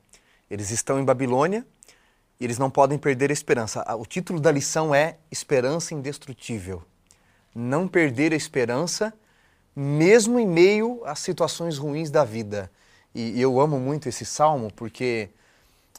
Eles 0.50 0.70
estão 0.70 1.00
em 1.00 1.04
Babilônia 1.04 1.66
e 2.38 2.44
eles 2.44 2.58
não 2.58 2.70
podem 2.70 2.98
perder 2.98 3.30
a 3.30 3.32
esperança. 3.32 3.84
O 3.96 4.04
título 4.04 4.40
da 4.40 4.52
lição 4.52 4.94
é 4.94 5.16
Esperança 5.30 5.94
Indestrutível. 5.94 6.82
Não 7.54 7.88
perder 7.88 8.32
a 8.32 8.36
esperança, 8.36 9.12
mesmo 9.74 10.38
em 10.38 10.46
meio 10.46 11.02
às 11.04 11.20
situações 11.20 11.78
ruins 11.78 12.10
da 12.10 12.24
vida. 12.24 12.70
E 13.14 13.40
eu 13.40 13.58
amo 13.58 13.80
muito 13.80 14.08
esse 14.08 14.26
salmo 14.26 14.70
porque 14.74 15.30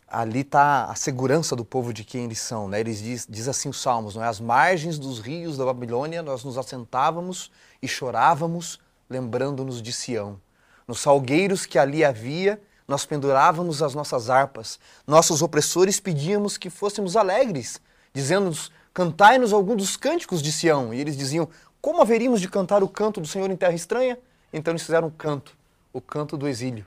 ali 0.08 0.42
está 0.42 0.86
a 0.86 0.96
segurança 0.96 1.56
do 1.56 1.66
povo 1.66 1.92
de 1.92 2.04
quem 2.04 2.26
eles 2.26 2.40
são. 2.40 2.68
Né? 2.68 2.80
Eles 2.80 3.00
diz, 3.00 3.28
diz 3.28 3.48
assim 3.48 3.70
os 3.70 3.82
salmos, 3.82 4.16
não 4.16 4.24
é? 4.24 4.28
As 4.28 4.40
margens 4.40 4.98
dos 4.98 5.20
rios 5.20 5.58
da 5.58 5.66
Babilônia 5.66 6.22
nós 6.22 6.44
nos 6.44 6.58
assentávamos 6.58 7.52
e 7.82 7.88
chorávamos, 7.88 8.80
lembrando-nos 9.10 9.82
de 9.82 9.92
Sião. 9.92 10.40
Nos 10.88 11.02
salgueiros 11.02 11.66
que 11.66 11.78
ali 11.78 12.06
havia, 12.06 12.62
nós 12.88 13.06
pendurávamos 13.06 13.84
as 13.84 13.94
nossas 13.94 14.30
harpas. 14.30 14.80
Nossos 15.06 15.42
opressores 15.42 16.00
pedíamos 16.00 16.58
que 16.58 16.70
fôssemos 16.70 17.18
alegres, 17.18 17.82
dizendo-nos, 18.14 18.72
cantai-nos 18.94 19.52
algum 19.52 19.76
dos 19.76 19.98
cânticos 19.98 20.42
de 20.42 20.52
Sião. 20.52 20.94
E 20.94 21.02
eles 21.02 21.18
diziam, 21.18 21.50
como 21.82 22.02
haveríamos 22.02 22.40
de 22.40 22.48
cantar 22.48 22.82
o 22.82 22.88
canto 22.88 23.20
do 23.20 23.28
Senhor 23.28 23.52
em 23.52 23.58
terra 23.58 23.74
estranha? 23.74 24.18
Então 24.54 24.72
eles 24.72 24.84
fizeram 24.84 25.10
um 25.10 25.12
canto, 25.12 25.56
o 25.92 26.00
canto 26.00 26.38
do 26.38 26.48
exílio. 26.48 26.86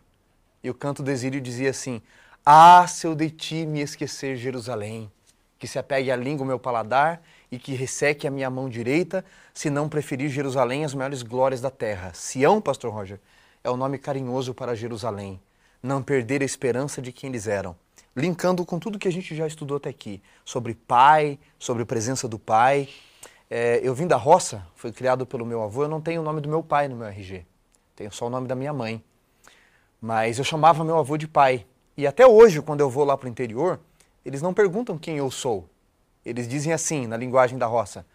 E 0.65 0.71
o 0.71 0.75
canto 0.75 1.03
do 1.03 1.11
exílio 1.11 1.41
dizia 1.41 1.71
assim, 1.71 2.01
ah, 2.45 2.87
se 2.89 3.07
eu 3.07 3.15
de 3.15 3.31
ti 3.31 3.67
me 3.67 3.81
esquecer 3.81 4.37
Jerusalém, 4.37 5.11
que 5.59 5.69
se 5.69 5.79
apegue 5.79 6.11
à 6.11 6.17
língua 6.17 6.45
o 6.45 6.47
meu 6.47 6.59
paladar 6.59 7.23
e 7.53 7.59
que 7.59 7.75
resseque 7.75 8.27
a 8.27 8.31
minha 8.31 8.49
mão 8.49 8.69
direita, 8.69 9.23
se 9.53 9.69
não 9.69 9.89
preferir 9.89 10.31
Jerusalém 10.31 10.85
as 10.85 10.95
maiores 10.95 11.23
glórias 11.23 11.61
da 11.61 11.71
terra. 11.71 12.13
Sião, 12.15 12.61
pastor 12.61 12.93
Roger, 12.93 13.21
é 13.63 13.69
o 13.69 13.77
nome 13.77 13.99
carinhoso 13.99 14.55
para 14.55 14.75
Jerusalém. 14.75 15.39
Não 15.83 16.03
perder 16.03 16.43
a 16.43 16.45
esperança 16.45 17.01
de 17.01 17.13
quem 17.13 17.31
eles 17.31 17.47
eram. 17.47 17.77
Linkando 18.15 18.65
com 18.67 18.79
tudo 18.79 18.99
que 18.99 19.09
a 19.09 19.13
gente 19.13 19.35
já 19.35 19.47
estudou 19.47 19.77
até 19.77 19.89
aqui, 19.89 20.23
sobre 20.45 20.75
pai, 20.75 21.39
sobre 21.59 21.85
presença 21.85 22.29
do 22.29 22.39
pai. 22.39 22.89
É, 23.49 23.81
eu 23.83 23.95
vim 23.95 24.07
da 24.07 24.17
roça, 24.17 24.67
fui 24.75 24.93
criado 24.93 25.25
pelo 25.25 25.47
meu 25.47 25.63
avô, 25.63 25.85
eu 25.85 25.89
não 25.89 26.01
tenho 26.01 26.21
o 26.21 26.25
nome 26.25 26.41
do 26.41 26.49
meu 26.49 26.63
pai 26.63 26.89
no 26.89 26.97
meu 26.97 27.07
RG. 27.07 27.47
Tenho 27.97 28.13
só 28.13 28.27
o 28.27 28.31
nome 28.31 28.47
da 28.47 28.55
minha 28.55 28.73
mãe. 28.73 29.03
Mas 30.01 30.39
eu 30.39 30.45
chamava 30.45 30.85
meu 30.85 30.99
avô 30.99 31.17
de 31.17 31.29
pai, 31.29 31.67
e 31.97 32.07
até 32.07 32.27
hoje, 32.27 32.63
quando 32.63 32.81
eu 32.81 32.89
vou 32.89 33.05
lá 33.05 33.17
para 33.17 33.27
o 33.27 33.31
interior, 33.31 33.79
eles 34.25 34.41
não 34.41 34.55
perguntam 34.55 34.97
quem 34.97 35.19
eu 35.19 35.31
sou. 35.31 35.69
Eles 36.25 36.49
dizem 36.49 36.73
assim, 36.73 37.07
na 37.07 37.17
linguagem 37.17 37.59
da 37.59 37.67
roça: 37.67 38.07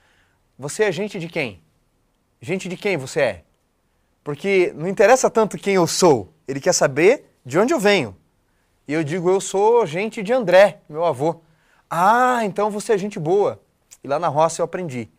Você 0.58 0.84
é 0.84 0.92
gente 0.92 1.20
de 1.20 1.28
quem? 1.28 1.62
Gente 2.42 2.68
de 2.68 2.78
quem 2.78 2.98
você 2.98 3.20
é? 3.22 3.44
Porque 4.24 4.74
não 4.76 4.88
interessa 4.88 5.30
tanto 5.30 5.58
quem 5.58 5.76
eu 5.76 5.86
sou, 5.86 6.34
ele 6.48 6.60
quer 6.60 6.74
saber 6.74 7.35
de 7.46 7.60
onde 7.60 7.74
eu 7.74 7.80
venho. 7.80 8.16
E 8.88 8.94
eu 8.94 9.04
digo, 9.04 9.30
eu 9.30 9.40
sou 9.40 9.86
gente 9.86 10.24
de 10.24 10.34
André, 10.34 10.82
meu 10.90 11.06
avô. 11.06 11.42
Ah, 11.90 12.44
então 12.44 12.72
você 12.72 12.94
é 12.94 12.98
gente 12.98 13.20
boa. 13.20 13.62
E 14.04 14.08
lá 14.08 14.20
na 14.20 14.28
roça 14.28 14.62
eu 14.62 14.66
aprendi 14.66 15.10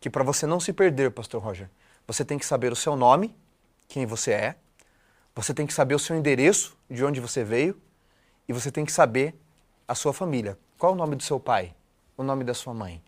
que 0.00 0.10
para 0.10 0.22
você 0.22 0.46
não 0.46 0.60
se 0.60 0.72
perder, 0.72 1.10
pastor 1.10 1.42
Roger, 1.42 1.68
você 2.06 2.24
tem 2.24 2.38
que 2.38 2.46
saber 2.46 2.72
o 2.72 2.76
seu 2.76 2.96
nome, 2.96 3.34
quem 3.88 4.06
você 4.06 4.32
é, 4.32 4.56
você 5.34 5.52
tem 5.52 5.66
que 5.66 5.74
saber 5.74 5.94
o 5.94 5.98
seu 5.98 6.16
endereço, 6.16 6.76
de 6.90 7.04
onde 7.04 7.20
você 7.20 7.44
veio, 7.44 7.80
e 8.48 8.52
você 8.52 8.70
tem 8.70 8.84
que 8.84 8.92
saber 8.92 9.34
a 9.86 9.94
sua 9.94 10.12
família. 10.12 10.58
Qual 10.78 10.92
o 10.92 10.96
nome 10.96 11.16
do 11.16 11.22
seu 11.22 11.40
pai? 11.40 11.74
O 12.16 12.22
nome 12.22 12.44
da 12.44 12.54
sua 12.54 12.72
mãe? 12.72 13.02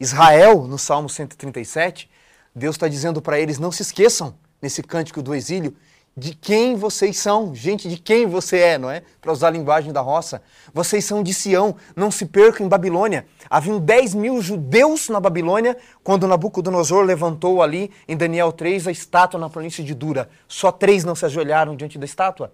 Israel, 0.00 0.66
no 0.66 0.78
Salmo 0.78 1.08
137, 1.08 2.10
Deus 2.54 2.76
está 2.76 2.88
dizendo 2.88 3.20
para 3.20 3.38
eles: 3.38 3.58
não 3.58 3.70
se 3.70 3.82
esqueçam, 3.82 4.34
nesse 4.60 4.82
cântico 4.82 5.22
do 5.22 5.34
exílio, 5.34 5.76
de 6.16 6.34
quem 6.34 6.74
vocês 6.74 7.16
são, 7.16 7.54
gente, 7.54 7.88
de 7.88 7.96
quem 7.96 8.26
você 8.26 8.58
é, 8.58 8.78
não 8.78 8.90
é? 8.90 9.02
Para 9.20 9.32
usar 9.32 9.48
a 9.48 9.50
linguagem 9.50 9.92
da 9.92 10.00
roça. 10.00 10.42
Vocês 10.74 11.04
são 11.04 11.22
de 11.22 11.32
Sião, 11.32 11.76
não 11.94 12.10
se 12.10 12.26
percam 12.26 12.66
em 12.66 12.68
Babilônia. 12.68 13.24
Haviam 13.48 13.78
10 13.78 14.14
mil 14.14 14.42
judeus 14.42 15.08
na 15.08 15.20
Babilônia 15.20 15.76
quando 16.02 16.26
Nabucodonosor 16.26 17.04
levantou 17.04 17.62
ali, 17.62 17.90
em 18.08 18.16
Daniel 18.16 18.50
3, 18.50 18.88
a 18.88 18.90
estátua 18.90 19.38
na 19.38 19.48
planície 19.48 19.84
de 19.84 19.94
Dura. 19.94 20.28
Só 20.48 20.72
três 20.72 21.04
não 21.04 21.14
se 21.14 21.24
ajoelharam 21.24 21.76
diante 21.76 21.98
da 21.98 22.04
estátua. 22.04 22.52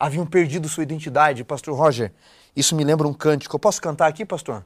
Haviam 0.00 0.24
perdido 0.24 0.68
sua 0.68 0.82
identidade. 0.82 1.44
Pastor 1.44 1.76
Roger, 1.76 2.12
isso 2.56 2.74
me 2.74 2.82
lembra 2.82 3.06
um 3.06 3.12
cântico. 3.12 3.54
Eu 3.54 3.60
posso 3.60 3.80
cantar 3.80 4.06
aqui, 4.06 4.24
pastor? 4.24 4.64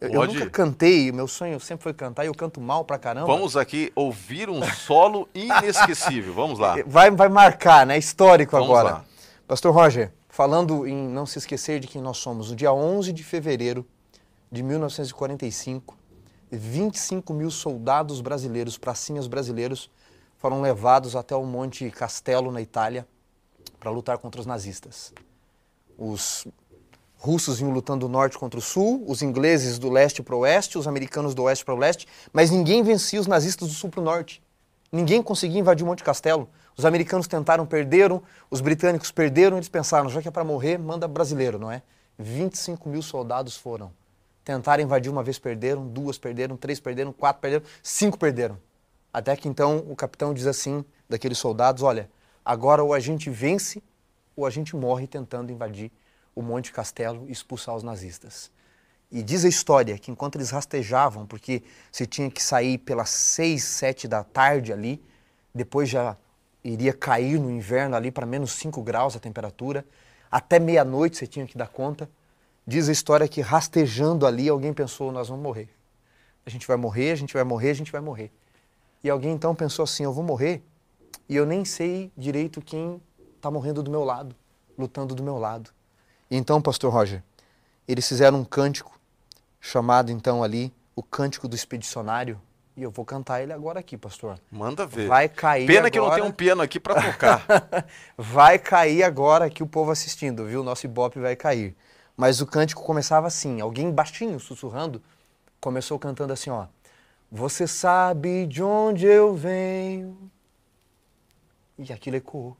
Eu, 0.00 0.08
eu, 0.08 0.26
nunca 0.26 0.48
cantei, 0.48 1.12
meu 1.12 1.28
sonho 1.28 1.60
sempre 1.60 1.82
foi 1.82 1.92
cantar 1.92 2.24
e 2.24 2.28
eu 2.28 2.34
canto 2.34 2.58
mal 2.58 2.86
pra 2.86 2.98
caramba. 2.98 3.26
Vamos 3.26 3.54
aqui 3.54 3.92
ouvir 3.94 4.48
um 4.48 4.62
solo 4.72 5.28
inesquecível. 5.34 6.32
Vamos 6.32 6.58
lá. 6.58 6.76
Vai, 6.86 7.10
vai 7.10 7.28
marcar, 7.28 7.86
né? 7.86 7.98
Histórico 7.98 8.52
Vamos 8.52 8.70
agora. 8.70 8.90
Lá. 8.90 9.04
Pastor 9.46 9.74
Roger, 9.74 10.10
falando 10.28 10.86
em 10.86 10.96
não 10.96 11.26
se 11.26 11.38
esquecer 11.38 11.80
de 11.80 11.86
quem 11.86 12.00
nós 12.00 12.16
somos, 12.16 12.50
no 12.50 12.56
dia 12.56 12.72
11 12.72 13.12
de 13.12 13.22
fevereiro 13.22 13.86
de 14.50 14.62
1945, 14.62 15.94
25 16.50 17.34
mil 17.34 17.50
soldados 17.50 18.22
brasileiros, 18.22 18.78
pracinhas 18.78 19.26
brasileiros, 19.26 19.90
foram 20.38 20.62
levados 20.62 21.14
até 21.14 21.36
o 21.36 21.44
Monte 21.44 21.90
Castelo, 21.90 22.50
na 22.50 22.62
Itália, 22.62 23.06
para 23.78 23.90
lutar 23.90 24.16
contra 24.16 24.40
os 24.40 24.46
nazistas. 24.46 25.12
Os 25.98 26.46
russos 27.20 27.60
iam 27.60 27.70
lutando 27.70 28.06
do 28.06 28.08
norte 28.10 28.38
contra 28.38 28.58
o 28.58 28.62
sul, 28.62 29.04
os 29.06 29.20
ingleses 29.20 29.78
do 29.78 29.90
leste 29.90 30.22
para 30.22 30.34
o 30.34 30.38
oeste, 30.38 30.78
os 30.78 30.88
americanos 30.88 31.34
do 31.34 31.42
oeste 31.42 31.64
para 31.64 31.74
o 31.74 31.76
leste, 31.76 32.08
mas 32.32 32.50
ninguém 32.50 32.82
vencia 32.82 33.20
os 33.20 33.26
nazistas 33.26 33.68
do 33.68 33.74
sul 33.74 33.90
para 33.90 34.00
o 34.00 34.02
norte. 34.02 34.42
Ninguém 34.90 35.22
conseguia 35.22 35.60
invadir 35.60 35.84
Monte 35.84 36.02
Castelo. 36.02 36.48
Os 36.74 36.86
americanos 36.86 37.28
tentaram, 37.28 37.66
perderam, 37.66 38.22
os 38.50 38.62
britânicos 38.62 39.10
perderam, 39.12 39.58
eles 39.58 39.68
pensaram, 39.68 40.08
já 40.08 40.22
que 40.22 40.28
é 40.28 40.30
para 40.30 40.42
morrer, 40.42 40.78
manda 40.78 41.06
brasileiro, 41.06 41.58
não 41.58 41.70
é? 41.70 41.82
25 42.18 42.88
mil 42.88 43.02
soldados 43.02 43.54
foram. 43.54 43.92
Tentaram 44.42 44.82
invadir 44.82 45.12
uma 45.12 45.22
vez, 45.22 45.38
perderam, 45.38 45.86
duas 45.86 46.16
perderam, 46.16 46.56
três 46.56 46.80
perderam, 46.80 47.12
quatro 47.12 47.42
perderam, 47.42 47.64
cinco 47.82 48.18
perderam. 48.18 48.56
Até 49.12 49.36
que 49.36 49.46
então 49.46 49.84
o 49.88 49.94
capitão 49.94 50.32
diz 50.32 50.46
assim, 50.46 50.82
daqueles 51.08 51.36
soldados, 51.36 51.82
olha, 51.82 52.10
agora 52.42 52.82
ou 52.82 52.94
a 52.94 52.98
gente 52.98 53.28
vence 53.28 53.82
ou 54.34 54.46
a 54.46 54.50
gente 54.50 54.74
morre 54.74 55.06
tentando 55.06 55.52
invadir 55.52 55.92
o 56.34 56.42
Monte 56.42 56.72
Castelo 56.72 57.26
e 57.28 57.32
expulsar 57.32 57.74
os 57.74 57.82
nazistas. 57.82 58.50
E 59.10 59.22
diz 59.22 59.44
a 59.44 59.48
história 59.48 59.98
que 59.98 60.10
enquanto 60.10 60.36
eles 60.36 60.50
rastejavam, 60.50 61.26
porque 61.26 61.62
se 61.90 62.06
tinha 62.06 62.30
que 62.30 62.42
sair 62.42 62.78
pelas 62.78 63.10
seis, 63.10 63.64
sete 63.64 64.06
da 64.06 64.22
tarde 64.22 64.72
ali, 64.72 65.02
depois 65.52 65.88
já 65.88 66.16
iria 66.62 66.92
cair 66.92 67.38
no 67.38 67.50
inverno 67.50 67.96
ali 67.96 68.10
para 68.10 68.24
menos 68.24 68.52
5 68.52 68.82
graus 68.82 69.16
a 69.16 69.18
temperatura, 69.18 69.84
até 70.30 70.58
meia-noite 70.60 71.16
você 71.16 71.26
tinha 71.26 71.46
que 71.46 71.58
dar 71.58 71.68
conta. 71.68 72.08
Diz 72.64 72.88
a 72.88 72.92
história 72.92 73.26
que 73.26 73.40
rastejando 73.40 74.26
ali, 74.26 74.48
alguém 74.48 74.72
pensou: 74.72 75.10
nós 75.10 75.28
vamos 75.28 75.42
morrer. 75.42 75.68
A 76.46 76.50
gente 76.50 76.66
vai 76.66 76.76
morrer, 76.76 77.10
a 77.10 77.16
gente 77.16 77.34
vai 77.34 77.42
morrer, 77.42 77.70
a 77.70 77.74
gente 77.74 77.90
vai 77.90 78.00
morrer. 78.00 78.30
E 79.02 79.10
alguém 79.10 79.32
então 79.32 79.54
pensou 79.54 79.82
assim: 79.82 80.04
eu 80.04 80.12
vou 80.12 80.22
morrer 80.22 80.62
e 81.28 81.34
eu 81.34 81.44
nem 81.44 81.64
sei 81.64 82.12
direito 82.16 82.60
quem 82.60 83.00
está 83.36 83.50
morrendo 83.50 83.82
do 83.82 83.90
meu 83.90 84.04
lado, 84.04 84.36
lutando 84.78 85.14
do 85.14 85.22
meu 85.22 85.38
lado. 85.38 85.72
Então, 86.30 86.62
pastor 86.62 86.92
Roger, 86.92 87.22
eles 87.88 88.06
fizeram 88.06 88.38
um 88.38 88.44
cântico 88.44 88.98
chamado 89.60 90.12
então 90.12 90.44
ali 90.44 90.72
o 90.94 91.02
cântico 91.02 91.48
do 91.48 91.56
expedicionário. 91.56 92.40
E 92.76 92.82
eu 92.82 92.90
vou 92.90 93.04
cantar 93.04 93.42
ele 93.42 93.52
agora 93.52 93.80
aqui, 93.80 93.96
pastor. 93.96 94.38
Manda 94.50 94.86
ver. 94.86 95.08
Vai 95.08 95.28
cair 95.28 95.66
Pena 95.66 95.88
agora... 95.88 95.90
que 95.90 95.98
não 95.98 96.10
tem 96.10 96.22
um 96.22 96.32
piano 96.32 96.62
aqui 96.62 96.78
para 96.78 97.02
tocar. 97.02 97.44
vai 98.16 98.58
cair 98.58 99.02
agora 99.02 99.46
aqui 99.46 99.62
o 99.62 99.66
povo 99.66 99.90
assistindo, 99.90 100.46
viu? 100.46 100.62
Nosso 100.62 100.86
ibope 100.86 101.18
vai 101.18 101.34
cair. 101.34 101.76
Mas 102.16 102.40
o 102.40 102.46
cântico 102.46 102.82
começava 102.82 103.26
assim, 103.26 103.60
alguém 103.60 103.90
baixinho, 103.90 104.38
sussurrando, 104.38 105.02
começou 105.60 105.98
cantando 105.98 106.32
assim, 106.32 106.50
ó. 106.50 106.66
Você 107.30 107.66
sabe 107.66 108.46
de 108.46 108.62
onde 108.62 109.06
eu 109.06 109.34
venho. 109.34 110.30
E 111.78 111.92
aquilo 111.92 112.16
ecoou. 112.16 112.56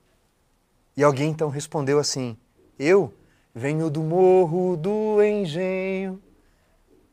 E 0.95 1.03
alguém 1.03 1.29
então 1.29 1.49
respondeu 1.49 1.99
assim: 1.99 2.37
Eu 2.77 3.13
Venho 3.53 3.89
do 3.89 4.01
morro 4.01 4.77
do 4.77 5.21
engenho. 5.21 6.21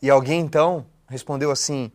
E 0.01 0.09
alguém 0.09 0.41
então 0.41 0.87
respondeu 1.09 1.51
assim: 1.51 1.91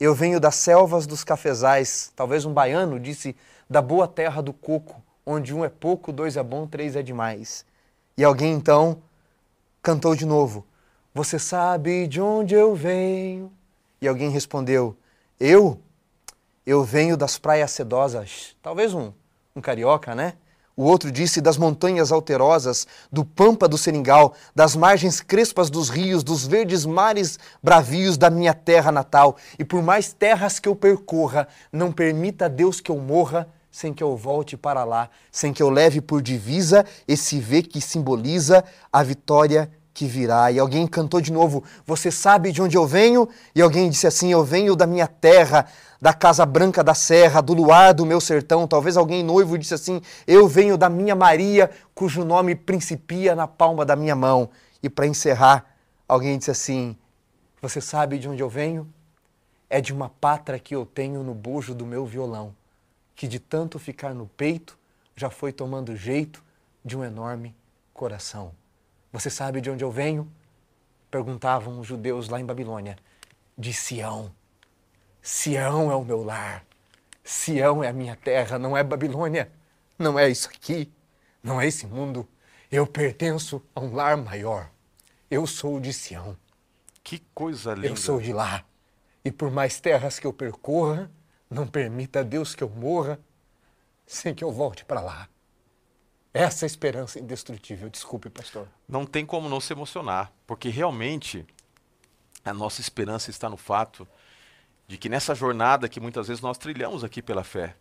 Eu 0.00 0.14
venho 0.14 0.40
das 0.40 0.54
selvas 0.54 1.06
dos 1.06 1.22
cafezais. 1.22 2.10
Talvez 2.16 2.46
um 2.46 2.54
baiano 2.54 2.98
disse: 2.98 3.36
Da 3.68 3.82
boa 3.82 4.08
terra 4.08 4.40
do 4.40 4.52
coco, 4.52 5.02
onde 5.26 5.54
um 5.54 5.62
é 5.62 5.68
pouco, 5.68 6.10
dois 6.10 6.38
é 6.38 6.42
bom, 6.42 6.66
três 6.66 6.96
é 6.96 7.02
demais. 7.02 7.66
E 8.16 8.24
alguém 8.24 8.54
então 8.54 9.02
cantou 9.82 10.14
de 10.14 10.24
novo: 10.24 10.66
Você 11.12 11.38
sabe 11.38 12.06
de 12.06 12.18
onde 12.18 12.54
eu 12.54 12.74
venho? 12.74 13.52
E 14.00 14.08
alguém 14.08 14.30
respondeu: 14.30 14.96
Eu? 15.38 15.78
Eu 16.64 16.82
venho 16.82 17.16
das 17.16 17.38
praias 17.38 17.72
sedosas. 17.72 18.56
Talvez 18.62 18.94
um, 18.94 19.12
um 19.54 19.60
carioca, 19.60 20.14
né? 20.14 20.32
O 20.78 20.84
outro 20.84 21.10
disse 21.10 21.40
das 21.40 21.56
montanhas 21.56 22.12
alterosas, 22.12 22.86
do 23.10 23.24
pampa 23.24 23.66
do 23.66 23.78
seringal, 23.78 24.34
das 24.54 24.76
margens 24.76 25.22
crespas 25.22 25.70
dos 25.70 25.88
rios, 25.88 26.22
dos 26.22 26.46
verdes 26.46 26.84
mares 26.84 27.38
bravios 27.62 28.18
da 28.18 28.28
minha 28.28 28.52
terra 28.52 28.92
natal. 28.92 29.38
E 29.58 29.64
por 29.64 29.82
mais 29.82 30.12
terras 30.12 30.58
que 30.58 30.68
eu 30.68 30.76
percorra, 30.76 31.48
não 31.72 31.90
permita 31.90 32.46
Deus 32.46 32.78
que 32.78 32.90
eu 32.90 32.98
morra 32.98 33.48
sem 33.70 33.92
que 33.94 34.02
eu 34.02 34.16
volte 34.16 34.56
para 34.56 34.84
lá, 34.84 35.08
sem 35.30 35.50
que 35.50 35.62
eu 35.62 35.70
leve 35.70 36.02
por 36.02 36.20
divisa 36.20 36.84
esse 37.08 37.40
V 37.40 37.62
que 37.62 37.80
simboliza 37.80 38.62
a 38.92 39.02
vitória 39.02 39.70
que 39.96 40.06
virá. 40.06 40.52
E 40.52 40.58
alguém 40.58 40.86
cantou 40.86 41.22
de 41.22 41.32
novo: 41.32 41.64
Você 41.86 42.10
sabe 42.10 42.52
de 42.52 42.60
onde 42.60 42.76
eu 42.76 42.86
venho? 42.86 43.26
E 43.54 43.62
alguém 43.62 43.88
disse 43.88 44.06
assim: 44.06 44.30
Eu 44.30 44.44
venho 44.44 44.76
da 44.76 44.86
minha 44.86 45.06
terra, 45.06 45.66
da 45.98 46.12
casa 46.12 46.44
branca 46.44 46.84
da 46.84 46.92
serra, 46.92 47.40
do 47.40 47.54
luar 47.54 47.94
do 47.94 48.04
meu 48.04 48.20
sertão. 48.20 48.68
Talvez 48.68 48.98
alguém 48.98 49.24
noivo 49.24 49.56
disse 49.56 49.72
assim: 49.72 50.02
Eu 50.26 50.46
venho 50.46 50.76
da 50.76 50.90
minha 50.90 51.16
Maria, 51.16 51.70
cujo 51.94 52.26
nome 52.26 52.54
principia 52.54 53.34
na 53.34 53.48
palma 53.48 53.86
da 53.86 53.96
minha 53.96 54.14
mão. 54.14 54.50
E 54.82 54.90
para 54.90 55.06
encerrar, 55.06 55.64
alguém 56.06 56.36
disse 56.36 56.50
assim: 56.50 56.94
Você 57.62 57.80
sabe 57.80 58.18
de 58.18 58.28
onde 58.28 58.42
eu 58.42 58.50
venho? 58.50 58.86
É 59.70 59.80
de 59.80 59.94
uma 59.94 60.10
pátria 60.10 60.58
que 60.58 60.76
eu 60.76 60.84
tenho 60.84 61.22
no 61.22 61.34
bojo 61.34 61.74
do 61.74 61.86
meu 61.86 62.04
violão, 62.04 62.54
que 63.16 63.26
de 63.26 63.40
tanto 63.40 63.78
ficar 63.78 64.14
no 64.14 64.26
peito 64.26 64.78
já 65.16 65.30
foi 65.30 65.52
tomando 65.52 65.96
jeito 65.96 66.44
de 66.84 66.96
um 66.96 67.02
enorme 67.02 67.56
coração. 67.94 68.52
Você 69.12 69.30
sabe 69.30 69.60
de 69.60 69.70
onde 69.70 69.82
eu 69.82 69.90
venho? 69.90 70.30
Perguntavam 71.10 71.80
os 71.80 71.86
judeus 71.86 72.28
lá 72.28 72.40
em 72.40 72.44
Babilônia. 72.44 72.96
De 73.56 73.72
Sião. 73.72 74.32
Sião 75.22 75.90
é 75.90 75.94
o 75.94 76.04
meu 76.04 76.22
lar. 76.22 76.64
Sião 77.24 77.82
é 77.82 77.88
a 77.88 77.92
minha 77.92 78.14
terra, 78.14 78.58
não 78.58 78.76
é 78.76 78.84
Babilônia. 78.84 79.50
Não 79.98 80.18
é 80.18 80.28
isso 80.28 80.48
aqui. 80.48 80.92
Não 81.42 81.60
é 81.60 81.66
esse 81.66 81.86
mundo. 81.86 82.28
Eu 82.70 82.86
pertenço 82.86 83.62
a 83.74 83.80
um 83.80 83.94
lar 83.94 84.16
maior. 84.16 84.70
Eu 85.30 85.46
sou 85.46 85.80
de 85.80 85.92
Sião. 85.92 86.36
Que 87.02 87.20
coisa 87.34 87.74
linda. 87.74 87.88
Eu 87.88 87.96
sou 87.96 88.20
de 88.20 88.32
lá. 88.32 88.64
E 89.24 89.30
por 89.32 89.50
mais 89.50 89.80
terras 89.80 90.18
que 90.18 90.26
eu 90.26 90.32
percorra, 90.32 91.10
não 91.50 91.66
permita 91.66 92.20
a 92.20 92.22
Deus 92.22 92.54
que 92.54 92.62
eu 92.62 92.68
morra 92.68 93.18
sem 94.06 94.34
que 94.34 94.44
eu 94.44 94.52
volte 94.52 94.84
para 94.84 95.00
lá. 95.00 95.28
Essa 96.36 96.66
esperança 96.66 97.18
indestrutível. 97.18 97.88
Desculpe, 97.88 98.28
pastor. 98.28 98.68
Não 98.86 99.06
tem 99.06 99.24
como 99.24 99.48
não 99.48 99.58
se 99.58 99.72
emocionar, 99.72 100.30
porque 100.46 100.68
realmente 100.68 101.46
a 102.44 102.52
nossa 102.52 102.82
esperança 102.82 103.30
está 103.30 103.48
no 103.48 103.56
fato 103.56 104.06
de 104.86 104.98
que 104.98 105.08
nessa 105.08 105.34
jornada 105.34 105.88
que 105.88 105.98
muitas 105.98 106.28
vezes 106.28 106.42
nós 106.42 106.58
trilhamos 106.58 107.02
aqui 107.02 107.22
pela 107.22 107.42
fé, 107.42 107.74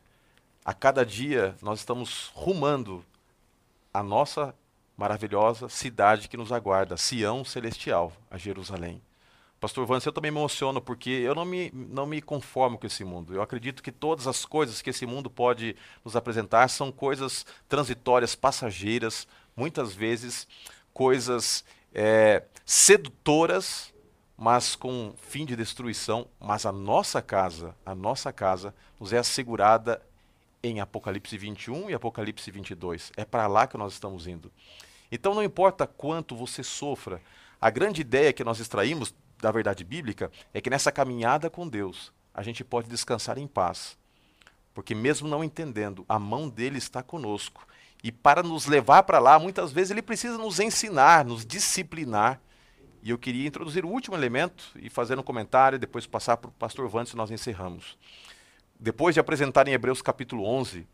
a 0.63 0.73
cada 0.73 1.05
dia 1.05 1.53
nós 1.61 1.79
estamos 1.79 2.31
rumando 2.33 3.05
a 3.93 4.01
nossa 4.01 4.55
maravilhosa 4.95 5.67
cidade 5.67 6.29
que 6.29 6.37
nos 6.37 6.53
aguarda, 6.53 6.95
Sião 6.95 7.43
Celestial, 7.43 8.13
a 8.31 8.37
Jerusalém. 8.37 9.01
Pastor 9.59 9.85
Vance, 9.85 10.05
eu 10.05 10.13
também 10.13 10.31
me 10.31 10.37
emociono 10.37 10.81
porque 10.81 11.09
eu 11.09 11.33
não 11.33 11.45
me, 11.45 11.71
não 11.73 12.05
me 12.05 12.21
conformo 12.21 12.77
com 12.77 12.85
esse 12.85 13.03
mundo. 13.03 13.33
Eu 13.33 13.41
acredito 13.41 13.81
que 13.81 13.91
todas 13.91 14.27
as 14.27 14.45
coisas 14.45 14.81
que 14.81 14.89
esse 14.89 15.05
mundo 15.05 15.29
pode 15.29 15.75
nos 16.03 16.15
apresentar 16.15 16.67
são 16.69 16.91
coisas 16.91 17.45
transitórias, 17.67 18.35
passageiras, 18.35 19.27
muitas 19.55 19.93
vezes 19.93 20.47
coisas 20.93 21.65
é, 21.93 22.43
sedutoras, 22.65 23.93
mas 24.37 24.75
com 24.75 25.13
fim 25.17 25.45
de 25.45 25.55
destruição. 25.55 26.27
Mas 26.39 26.65
a 26.65 26.71
nossa 26.71 27.21
casa, 27.21 27.75
a 27.85 27.93
nossa 27.93 28.31
casa, 28.31 28.73
nos 28.99 29.11
é 29.11 29.17
assegurada 29.17 30.01
em 30.63 30.79
Apocalipse 30.79 31.37
21 31.37 31.89
e 31.89 31.93
Apocalipse 31.93 32.49
22. 32.49 33.11
É 33.17 33.25
para 33.25 33.45
lá 33.47 33.67
que 33.67 33.77
nós 33.77 33.93
estamos 33.93 34.25
indo. 34.25 34.51
Então 35.11 35.35
não 35.35 35.43
importa 35.43 35.85
quanto 35.85 36.35
você 36.35 36.63
sofra, 36.63 37.21
a 37.59 37.69
grande 37.69 38.01
ideia 38.01 38.33
que 38.33 38.43
nós 38.43 38.59
extraímos 38.59 39.13
da 39.39 39.51
verdade 39.51 39.83
bíblica 39.83 40.31
é 40.53 40.61
que 40.61 40.69
nessa 40.69 40.91
caminhada 40.91 41.49
com 41.49 41.67
Deus, 41.67 42.11
a 42.33 42.41
gente 42.43 42.63
pode 42.63 42.89
descansar 42.89 43.37
em 43.37 43.47
paz. 43.47 43.97
Porque 44.73 44.93
mesmo 44.93 45.27
não 45.27 45.43
entendendo, 45.43 46.05
a 46.07 46.19
mão 46.19 46.49
dele 46.49 46.77
está 46.77 47.01
conosco. 47.01 47.65
E 48.03 48.11
para 48.11 48.43
nos 48.43 48.65
levar 48.65 49.03
para 49.03 49.19
lá, 49.19 49.39
muitas 49.39 49.71
vezes 49.71 49.91
ele 49.91 50.01
precisa 50.01 50.37
nos 50.37 50.59
ensinar, 50.59 51.25
nos 51.25 51.45
disciplinar. 51.45 52.41
E 53.01 53.09
eu 53.09 53.17
queria 53.17 53.47
introduzir 53.47 53.85
o 53.85 53.89
último 53.89 54.15
elemento 54.15 54.71
e 54.75 54.89
fazer 54.89 55.17
um 55.17 55.23
comentário, 55.23 55.79
depois 55.79 56.05
passar 56.05 56.37
para 56.37 56.49
o 56.49 56.53
pastor 56.53 56.89
Vantes 56.89 57.13
e 57.13 57.17
nós 57.17 57.31
encerramos 57.31 57.97
depois 58.79 59.13
de 59.13 59.19
apresentar 59.19 59.67
em 59.67 59.73
Hebreus 59.73 60.01
capítulo 60.01 60.45
11 60.45 60.87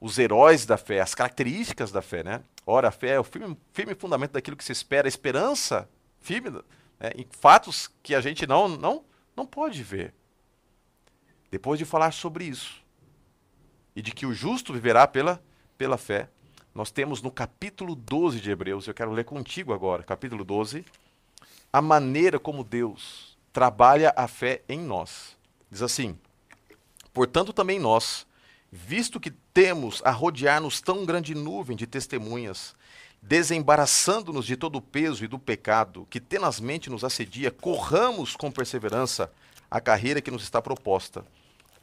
os 0.00 0.18
heróis 0.18 0.66
da 0.66 0.76
fé, 0.76 1.00
as 1.00 1.14
características 1.14 1.92
da 1.92 2.02
fé, 2.02 2.24
né? 2.24 2.42
Ora, 2.66 2.88
a 2.88 2.90
fé 2.90 3.10
é 3.10 3.20
o 3.20 3.24
firme, 3.24 3.56
firme 3.72 3.94
fundamento 3.94 4.32
daquilo 4.32 4.56
que 4.56 4.64
se 4.64 4.72
espera, 4.72 5.06
a 5.06 5.08
esperança 5.08 5.88
firme 6.20 6.60
né? 7.02 7.10
em 7.16 7.26
fatos 7.28 7.90
que 8.00 8.14
a 8.14 8.20
gente 8.20 8.46
não, 8.46 8.68
não, 8.68 9.04
não 9.36 9.44
pode 9.44 9.82
ver. 9.82 10.14
Depois 11.50 11.78
de 11.78 11.84
falar 11.84 12.12
sobre 12.12 12.44
isso 12.44 12.80
e 13.94 14.00
de 14.00 14.12
que 14.12 14.24
o 14.24 14.32
justo 14.32 14.72
viverá 14.72 15.06
pela, 15.06 15.42
pela 15.76 15.98
fé, 15.98 16.30
nós 16.74 16.90
temos 16.90 17.20
no 17.20 17.30
capítulo 17.30 17.94
12 17.94 18.40
de 18.40 18.50
Hebreus, 18.50 18.86
eu 18.86 18.94
quero 18.94 19.10
ler 19.10 19.24
contigo 19.24 19.74
agora, 19.74 20.02
capítulo 20.02 20.44
12, 20.44 20.86
a 21.70 21.82
maneira 21.82 22.38
como 22.38 22.64
Deus 22.64 23.36
trabalha 23.52 24.14
a 24.16 24.26
fé 24.26 24.62
em 24.66 24.78
nós. 24.78 25.36
Diz 25.70 25.82
assim: 25.82 26.18
Portanto, 27.12 27.52
também 27.52 27.78
nós, 27.78 28.26
visto 28.70 29.20
que 29.20 29.30
temos 29.30 30.00
a 30.04 30.10
rodear-nos 30.10 30.80
tão 30.80 31.04
grande 31.04 31.34
nuvem 31.34 31.76
de 31.76 31.86
testemunhas, 31.86 32.74
desembaraçando-nos 33.22 34.44
de 34.44 34.56
todo 34.56 34.76
o 34.76 34.82
peso 34.82 35.24
e 35.24 35.28
do 35.28 35.38
pecado 35.38 36.06
que 36.10 36.20
tenazmente 36.20 36.90
nos 36.90 37.04
assedia, 37.04 37.52
corramos 37.52 38.34
com 38.34 38.50
perseverança 38.50 39.32
a 39.70 39.80
carreira 39.80 40.20
que 40.20 40.30
nos 40.30 40.42
está 40.42 40.60
proposta, 40.60 41.24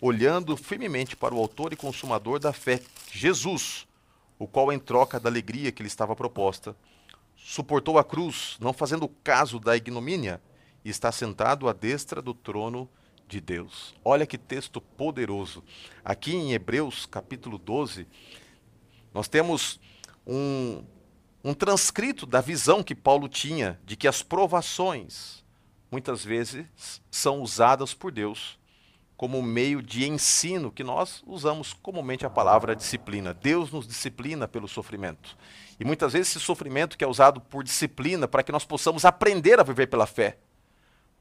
olhando 0.01 0.55
firmemente 0.57 1.15
para 1.15 1.33
o 1.33 1.39
autor 1.39 1.71
e 1.71 1.77
consumador 1.77 2.39
da 2.39 2.51
fé, 2.51 2.81
Jesus, 3.11 3.87
o 4.37 4.45
qual, 4.45 4.71
em 4.71 4.77
troca 4.77 5.19
da 5.19 5.29
alegria 5.29 5.71
que 5.71 5.81
lhe 5.81 5.87
estava 5.87 6.15
proposta, 6.15 6.75
suportou 7.35 7.97
a 7.97 8.03
cruz, 8.03 8.57
não 8.59 8.73
fazendo 8.73 9.07
caso 9.23 9.59
da 9.59 9.75
ignomínia, 9.75 10.41
e 10.83 10.89
está 10.89 11.11
sentado 11.11 11.67
à 11.67 11.73
destra 11.73 12.21
do 12.21 12.33
trono 12.33 12.87
de 13.27 13.41
Deus. 13.41 13.93
Olha 14.03 14.25
que 14.25 14.37
texto 14.37 14.79
poderoso. 14.79 15.63
Aqui 16.03 16.35
em 16.35 16.53
Hebreus 16.53 17.05
capítulo 17.05 17.57
12, 17.57 18.07
nós 19.13 19.27
temos 19.27 19.79
um, 20.25 20.83
um 21.43 21.53
transcrito 21.53 22.25
da 22.25 22.41
visão 22.41 22.83
que 22.83 22.95
Paulo 22.95 23.29
tinha 23.29 23.79
de 23.85 23.95
que 23.95 24.07
as 24.07 24.21
provações 24.21 25.43
muitas 25.91 26.23
vezes 26.23 27.01
são 27.09 27.41
usadas 27.41 27.93
por 27.93 28.11
Deus 28.11 28.59
como 29.19 29.41
meio 29.41 29.81
de 29.81 30.07
ensino 30.07 30.71
que 30.71 30.83
nós 30.83 31.21
usamos 31.27 31.73
comumente 31.73 32.25
a 32.25 32.29
palavra 32.29 32.73
disciplina. 32.73 33.33
Deus 33.33 33.69
nos 33.69 33.85
disciplina 33.85 34.47
pelo 34.47 34.65
sofrimento. 34.65 35.35
E 35.77 35.83
muitas 35.83 36.13
vezes 36.13 36.29
esse 36.29 36.39
sofrimento 36.39 36.97
que 36.97 37.03
é 37.03 37.07
usado 37.07 37.41
por 37.41 37.61
disciplina 37.61 38.29
para 38.29 38.43
que 38.43 38.51
nós 38.51 38.63
possamos 38.63 39.03
aprender 39.03 39.59
a 39.59 39.63
viver 39.63 39.87
pela 39.87 40.05
fé. 40.05 40.37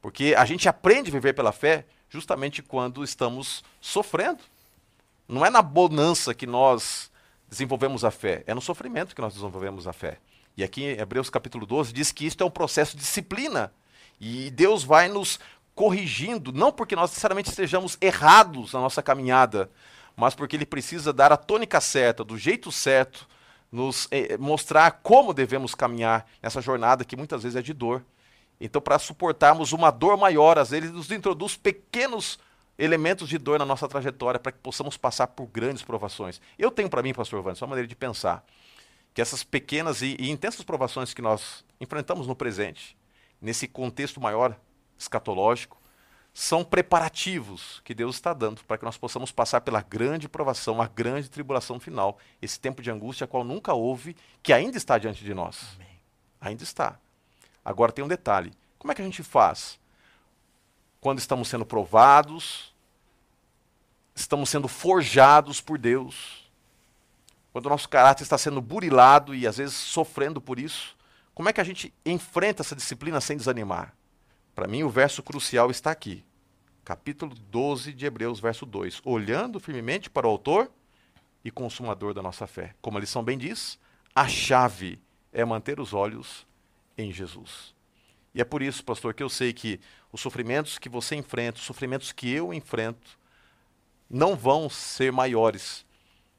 Porque 0.01 0.33
a 0.37 0.45
gente 0.45 0.69
aprende 0.69 1.09
a 1.09 1.13
viver 1.13 1.33
pela 1.33 1.51
fé 1.51 1.85
justamente 2.09 2.63
quando 2.63 3.03
estamos 3.03 3.65
sofrendo. 3.81 4.39
Não 5.27 5.45
é 5.45 5.49
na 5.49 5.61
bonança 5.61 6.33
que 6.33 6.47
nós 6.47 7.08
desenvolvemos 7.49 8.05
a 8.05 8.11
fé, 8.11 8.43
é 8.45 8.53
no 8.53 8.61
sofrimento 8.61 9.15
que 9.15 9.21
nós 9.21 9.33
desenvolvemos 9.33 9.87
a 9.87 9.93
fé. 9.93 10.19
E 10.55 10.63
aqui 10.63 10.83
em 10.83 10.99
Hebreus 10.99 11.29
capítulo 11.29 11.65
12 11.65 11.91
diz 11.91 12.11
que 12.11 12.25
isto 12.25 12.43
é 12.43 12.45
um 12.45 12.51
processo 12.51 12.95
de 12.95 13.01
disciplina. 13.01 13.73
E 14.19 14.51
Deus 14.51 14.83
vai 14.83 15.07
nos 15.07 15.39
corrigindo, 15.73 16.51
não 16.51 16.71
porque 16.71 16.95
nós 16.95 17.09
necessariamente 17.09 17.49
estejamos 17.49 17.97
errados 18.01 18.73
na 18.73 18.81
nossa 18.81 19.01
caminhada, 19.01 19.71
mas 20.15 20.35
porque 20.35 20.55
Ele 20.55 20.65
precisa 20.65 21.13
dar 21.13 21.31
a 21.31 21.37
tônica 21.37 21.79
certa, 21.79 22.23
do 22.23 22.37
jeito 22.37 22.71
certo, 22.71 23.25
nos 23.71 24.07
eh, 24.11 24.37
mostrar 24.37 24.91
como 25.01 25.33
devemos 25.33 25.73
caminhar 25.73 26.27
nessa 26.43 26.61
jornada 26.61 27.05
que 27.05 27.15
muitas 27.15 27.43
vezes 27.43 27.55
é 27.55 27.61
de 27.61 27.73
dor. 27.73 28.03
Então, 28.59 28.81
para 28.81 28.99
suportarmos 28.99 29.71
uma 29.71 29.89
dor 29.89 30.17
maior, 30.17 30.57
às 30.57 30.71
vezes, 30.71 30.89
ele 30.89 30.97
nos 30.97 31.09
introduz 31.09 31.55
pequenos 31.55 32.37
elementos 32.79 33.27
de 33.27 33.37
dor 33.37 33.59
na 33.59 33.65
nossa 33.65 33.87
trajetória 33.89 34.39
para 34.39 34.53
que 34.53 34.59
possamos 34.59 34.95
passar 34.95 35.27
por 35.27 35.45
grandes 35.47 35.83
provações. 35.83 36.41
Eu 36.57 36.71
tenho 36.71 36.89
para 36.89 37.03
mim, 37.03 37.13
pastor 37.13 37.43
Vandes, 37.43 37.61
uma 37.61 37.67
maneira 37.67 37.87
de 37.87 37.95
pensar 37.95 38.45
que 39.13 39.21
essas 39.21 39.43
pequenas 39.43 40.01
e, 40.01 40.15
e, 40.17 40.29
intensas 40.29 40.63
provações 40.63 41.13
que 41.13 41.21
nós 41.21 41.65
enfrentamos 41.81 42.25
no 42.25 42.35
presente, 42.35 42.97
nesse 43.41 43.67
contexto 43.67 44.21
maior 44.21 44.57
escatológico, 44.97 45.77
são 46.33 46.63
preparativos 46.63 47.81
que 47.83 47.93
Deus 47.93 48.15
está 48.15 48.33
dando 48.33 48.63
para 48.63 48.77
que 48.77 48.85
nós 48.85 48.97
possamos 48.97 49.29
passar 49.29 49.59
pela 49.59 49.81
grande 49.81 50.29
provação, 50.29 50.81
a 50.81 50.87
grande 50.87 51.29
tribulação 51.29 51.79
final, 51.79 52.17
esse 52.41 52.57
tempo 52.59 52.81
de 52.81 52.89
angústia, 52.89 53.27
qual 53.27 53.43
nunca 53.43 53.73
houve, 53.73 54.15
que 54.41 54.53
ainda 54.53 54.77
está 54.77 54.97
diante 54.97 55.23
de 55.23 55.33
nós. 55.33 55.75
Amém. 55.75 55.99
Ainda 56.39 56.63
está. 56.63 56.97
Agora 57.65 57.91
tem 57.91 58.05
um 58.05 58.07
detalhe: 58.07 58.53
como 58.77 58.91
é 58.91 58.95
que 58.95 59.01
a 59.01 59.05
gente 59.05 59.23
faz? 59.23 59.78
Quando 61.01 61.19
estamos 61.19 61.47
sendo 61.47 61.65
provados, 61.65 62.73
estamos 64.13 64.49
sendo 64.49 64.67
forjados 64.67 65.61
por 65.61 65.77
Deus, 65.77 66.49
quando 67.51 67.65
o 67.67 67.69
nosso 67.69 67.89
caráter 67.89 68.23
está 68.23 68.37
sendo 68.37 68.61
burilado 68.61 69.33
e 69.33 69.47
às 69.47 69.57
vezes 69.57 69.75
sofrendo 69.75 70.39
por 70.39 70.59
isso, 70.59 70.95
como 71.33 71.47
é 71.49 71.53
que 71.53 71.61
a 71.61 71.63
gente 71.63 71.93
enfrenta 72.05 72.61
essa 72.61 72.75
disciplina 72.75 73.21
sem 73.21 73.37
desanimar? 73.37 73.93
Para 74.53 74.67
mim, 74.67 74.83
o 74.83 74.89
verso 74.89 75.23
crucial 75.23 75.71
está 75.71 75.89
aqui. 75.89 76.23
Capítulo 76.83 77.33
12 77.33 77.93
de 77.93 78.05
Hebreus, 78.05 78.39
verso 78.39 78.65
2. 78.65 79.01
Olhando 79.05 79.59
firmemente 79.59 80.09
para 80.09 80.27
o 80.27 80.29
autor 80.29 80.69
e 81.43 81.49
consumador 81.49 82.13
da 82.13 82.21
nossa 82.21 82.45
fé. 82.45 82.75
Como 82.81 82.97
a 82.97 83.01
lição 83.01 83.23
bem 83.23 83.37
diz, 83.37 83.79
a 84.13 84.27
chave 84.27 84.99
é 85.31 85.45
manter 85.45 85.79
os 85.79 85.93
olhos 85.93 86.45
em 86.97 87.11
Jesus. 87.11 87.73
E 88.33 88.41
é 88.41 88.43
por 88.43 88.61
isso, 88.61 88.83
pastor, 88.83 89.13
que 89.13 89.23
eu 89.23 89.29
sei 89.29 89.53
que 89.53 89.79
os 90.11 90.21
sofrimentos 90.21 90.77
que 90.77 90.89
você 90.89 91.15
enfrenta, 91.15 91.59
os 91.59 91.65
sofrimentos 91.65 92.11
que 92.11 92.31
eu 92.31 92.53
enfrento, 92.53 93.17
não 94.09 94.35
vão 94.35 94.69
ser 94.69 95.11
maiores 95.11 95.85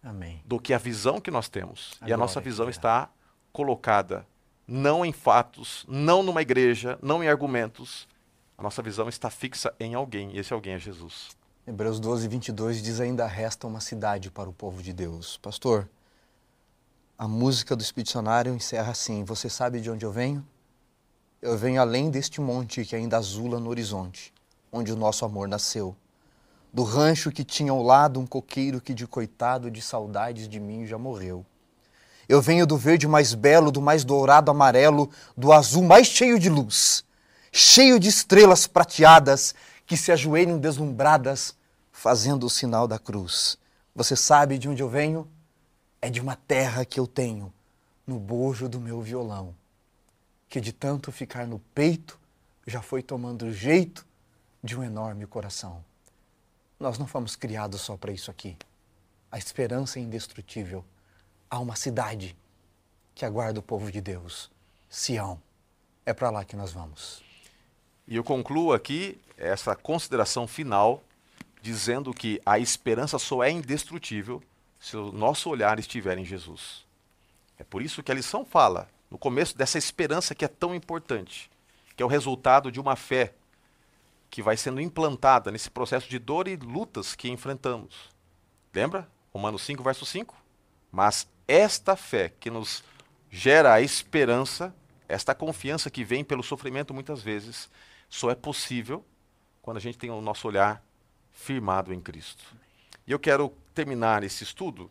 Amém. 0.02 0.42
do 0.44 0.60
que 0.60 0.72
a 0.74 0.78
visão 0.78 1.20
que 1.20 1.30
nós 1.30 1.48
temos. 1.48 1.94
E 2.06 2.12
a 2.12 2.16
nossa 2.16 2.40
visão 2.40 2.68
está 2.68 3.10
colocada 3.52 4.26
não 4.66 5.04
em 5.04 5.12
fatos, 5.12 5.84
não 5.88 6.22
numa 6.22 6.42
igreja, 6.42 6.98
não 7.02 7.24
em 7.24 7.28
argumentos. 7.28 8.06
A 8.56 8.62
nossa 8.62 8.80
visão 8.82 9.08
está 9.08 9.28
fixa 9.28 9.74
em 9.80 9.94
alguém, 9.94 10.32
e 10.32 10.38
esse 10.38 10.52
alguém 10.52 10.74
é 10.74 10.78
Jesus. 10.78 11.30
Hebreus 11.66 11.98
12, 11.98 12.28
22 12.28 12.82
diz: 12.82 13.00
Ainda 13.00 13.26
resta 13.26 13.66
uma 13.66 13.80
cidade 13.80 14.30
para 14.30 14.48
o 14.48 14.52
povo 14.52 14.82
de 14.82 14.92
Deus. 14.92 15.38
Pastor, 15.38 15.88
a 17.18 17.26
música 17.26 17.74
do 17.74 17.82
expedicionário 17.82 18.54
encerra 18.54 18.92
assim: 18.92 19.24
Você 19.24 19.50
sabe 19.50 19.80
de 19.80 19.90
onde 19.90 20.04
eu 20.04 20.12
venho? 20.12 20.46
Eu 21.42 21.56
venho 21.56 21.80
além 21.80 22.10
deste 22.10 22.40
monte 22.40 22.84
que 22.84 22.94
ainda 22.94 23.16
azula 23.16 23.58
no 23.58 23.70
horizonte, 23.70 24.32
onde 24.70 24.92
o 24.92 24.96
nosso 24.96 25.24
amor 25.24 25.48
nasceu. 25.48 25.96
Do 26.72 26.82
rancho 26.82 27.32
que 27.32 27.44
tinha 27.44 27.72
ao 27.72 27.82
lado 27.82 28.20
um 28.20 28.26
coqueiro 28.26 28.80
que 28.80 28.94
de 28.94 29.06
coitado 29.06 29.70
de 29.70 29.80
saudades 29.82 30.48
de 30.48 30.60
mim 30.60 30.86
já 30.86 30.98
morreu. 30.98 31.44
Eu 32.28 32.40
venho 32.40 32.66
do 32.66 32.76
verde 32.76 33.08
mais 33.08 33.34
belo, 33.34 33.72
do 33.72 33.80
mais 33.80 34.04
dourado 34.04 34.50
amarelo, 34.50 35.10
do 35.36 35.52
azul 35.52 35.82
mais 35.82 36.06
cheio 36.06 36.38
de 36.38 36.48
luz, 36.48 37.04
cheio 37.50 37.98
de 37.98 38.08
estrelas 38.08 38.66
prateadas 38.66 39.54
que 39.86 39.96
se 39.96 40.12
ajoelham 40.12 40.58
deslumbradas, 40.58 41.56
fazendo 41.90 42.46
o 42.46 42.50
sinal 42.50 42.86
da 42.86 42.98
cruz. 42.98 43.58
Você 43.94 44.14
sabe 44.14 44.58
de 44.58 44.68
onde 44.68 44.82
eu 44.82 44.88
venho? 44.88 45.26
é 46.02 46.08
de 46.08 46.20
uma 46.20 46.34
terra 46.34 46.84
que 46.84 46.98
eu 46.98 47.06
tenho 47.06 47.52
no 48.06 48.18
bojo 48.18 48.68
do 48.68 48.80
meu 48.80 49.00
violão, 49.00 49.54
que 50.50 50.60
de 50.60 50.72
tanto 50.72 51.12
ficar 51.12 51.46
no 51.46 51.60
peito 51.72 52.18
já 52.66 52.82
foi 52.82 53.02
tomando 53.04 53.46
o 53.46 53.52
jeito 53.52 54.04
de 54.62 54.76
um 54.76 54.82
enorme 54.82 55.24
coração. 55.24 55.82
Nós 56.78 56.98
não 56.98 57.06
fomos 57.06 57.36
criados 57.36 57.80
só 57.80 57.96
para 57.96 58.10
isso 58.10 58.32
aqui. 58.32 58.56
A 59.30 59.38
esperança 59.38 60.00
é 60.00 60.02
indestrutível. 60.02 60.84
Há 61.48 61.60
uma 61.60 61.76
cidade 61.76 62.36
que 63.14 63.24
aguarda 63.24 63.60
o 63.60 63.62
povo 63.62 63.92
de 63.92 64.00
Deus, 64.00 64.50
Sião. 64.88 65.40
É 66.04 66.12
para 66.12 66.30
lá 66.30 66.44
que 66.44 66.56
nós 66.56 66.72
vamos. 66.72 67.22
E 68.08 68.16
eu 68.16 68.24
concluo 68.24 68.72
aqui 68.72 69.20
essa 69.36 69.76
consideração 69.76 70.48
final 70.48 71.00
dizendo 71.62 72.12
que 72.12 72.42
a 72.44 72.58
esperança 72.58 73.18
só 73.18 73.44
é 73.44 73.50
indestrutível 73.50 74.42
se 74.80 74.96
o 74.96 75.12
nosso 75.12 75.48
olhar 75.48 75.78
estiver 75.78 76.18
em 76.18 76.24
Jesus. 76.24 76.84
É 77.56 77.62
por 77.62 77.82
isso 77.82 78.02
que 78.02 78.10
a 78.10 78.14
lição 78.14 78.44
fala 78.44 78.88
no 79.10 79.18
começo 79.18 79.56
dessa 79.56 79.76
esperança 79.76 80.34
que 80.34 80.44
é 80.44 80.48
tão 80.48 80.74
importante, 80.74 81.50
que 81.96 82.02
é 82.02 82.06
o 82.06 82.08
resultado 82.08 82.70
de 82.70 82.78
uma 82.78 82.94
fé 82.94 83.34
que 84.30 84.42
vai 84.42 84.56
sendo 84.56 84.80
implantada 84.80 85.50
nesse 85.50 85.68
processo 85.68 86.08
de 86.08 86.18
dor 86.18 86.46
e 86.46 86.54
lutas 86.54 87.16
que 87.16 87.28
enfrentamos. 87.28 88.10
Lembra? 88.72 89.10
Romanos 89.32 89.62
5, 89.62 89.82
verso 89.82 90.06
5? 90.06 90.36
Mas 90.92 91.28
esta 91.48 91.96
fé 91.96 92.32
que 92.38 92.48
nos 92.48 92.84
gera 93.28 93.74
a 93.74 93.80
esperança, 93.80 94.74
esta 95.08 95.34
confiança 95.34 95.90
que 95.90 96.04
vem 96.04 96.22
pelo 96.22 96.42
sofrimento 96.42 96.94
muitas 96.94 97.20
vezes, 97.20 97.68
só 98.08 98.30
é 98.30 98.34
possível 98.34 99.04
quando 99.60 99.78
a 99.78 99.80
gente 99.80 99.98
tem 99.98 100.10
o 100.10 100.20
nosso 100.20 100.46
olhar 100.46 100.82
firmado 101.32 101.92
em 101.92 102.00
Cristo. 102.00 102.44
E 103.06 103.12
eu 103.12 103.18
quero 103.18 103.52
terminar 103.74 104.22
esse 104.22 104.44
estudo 104.44 104.90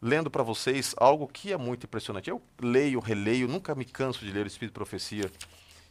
lendo 0.00 0.30
para 0.30 0.42
vocês 0.42 0.94
algo 0.96 1.26
que 1.26 1.52
é 1.52 1.56
muito 1.56 1.84
impressionante. 1.84 2.30
Eu 2.30 2.40
leio, 2.60 3.00
releio, 3.00 3.48
nunca 3.48 3.74
me 3.74 3.84
canso 3.84 4.24
de 4.24 4.30
ler 4.30 4.44
o 4.44 4.48
Espírito 4.48 4.72
de 4.72 4.74
Profecia. 4.74 5.30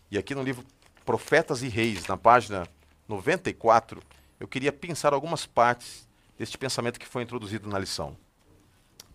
E 0.10 0.18
aqui 0.18 0.34
no 0.34 0.44
livro 0.44 0.64
Profetas 1.06 1.62
e 1.62 1.68
Reis, 1.68 2.08
na 2.08 2.18
página 2.18 2.68
94, 3.08 4.02
eu 4.40 4.48
queria 4.48 4.72
pensar 4.72 5.14
algumas 5.14 5.46
partes 5.46 6.08
deste 6.38 6.58
pensamento 6.58 7.00
que 7.00 7.08
foi 7.08 7.24
introduzido 7.24 7.70
na 7.70 7.80
lição. 7.80 8.16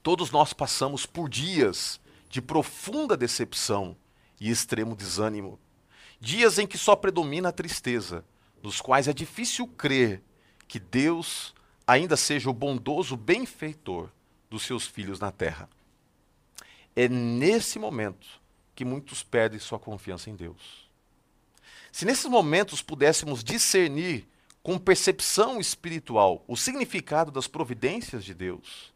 Todos 0.03 0.31
nós 0.31 0.53
passamos 0.53 1.07
por 1.07 1.29
dias 1.29 2.01
de 2.29 2.43
profunda 2.43 3.17
decepção 3.17 3.97
e 4.41 4.51
extremo 4.51 4.97
desânimo. 4.97 5.59
Dias 6.21 6.59
em 6.59 6.67
que 6.67 6.77
só 6.77 6.97
predomina 6.97 7.51
a 7.51 7.53
tristeza, 7.53 8.25
nos 8.63 8.81
quais 8.81 9.07
é 9.07 9.13
difícil 9.13 9.67
crer 9.67 10.23
que 10.67 10.79
Deus 10.79 11.55
ainda 11.87 12.17
seja 12.17 12.49
o 12.49 12.55
bondoso 12.55 13.17
benfeitor 13.17 14.09
dos 14.53 14.65
seus 14.65 14.87
filhos 14.87 15.19
na 15.19 15.33
terra. 15.33 15.69
É 16.95 17.09
nesse 17.09 17.79
momento 17.79 18.27
que 18.75 18.85
muitos 18.85 19.23
perdem 19.23 19.59
sua 19.59 19.79
confiança 19.79 20.29
em 20.29 20.37
Deus. 20.37 20.89
Se 21.91 22.05
nesses 22.05 22.27
momentos 22.27 22.83
pudéssemos 22.83 23.43
discernir 23.43 24.29
com 24.63 24.79
percepção 24.79 25.59
espiritual 25.59 26.45
o 26.47 26.55
significado 26.57 27.31
das 27.31 27.47
providências 27.47 28.25
de 28.25 28.35
Deus, 28.35 28.93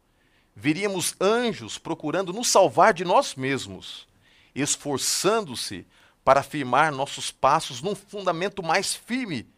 viríamos 0.55 1.15
anjos 1.19 1.77
procurando 1.79 2.31
nos 2.31 2.47
salvar 2.47 2.93
de 2.93 3.03
nós 3.03 3.33
mesmos, 3.33 4.07
esforçando-se 4.53 5.87
para 6.23 6.43
firmar 6.43 6.91
nossos 6.91 7.31
passos 7.31 7.81
num 7.81 7.95
fundamento 7.95 8.61
mais 8.61 8.93
firme 8.93 9.49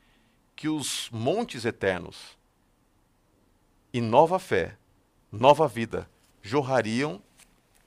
que 0.56 0.70
os 0.70 1.10
montes 1.12 1.66
eternos. 1.66 2.38
E 3.91 4.00
nova 4.00 4.39
fé 4.39 4.78
nova 5.32 5.68
vida 5.68 6.10
jorrariam 6.42 7.22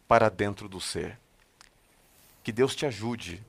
para 0.07 0.29
dentro 0.29 0.69
do 0.69 0.81
ser. 0.81 1.19
Que 2.43 2.53
Deus 2.53 2.75
te 2.75 2.87
ajude 2.87 3.43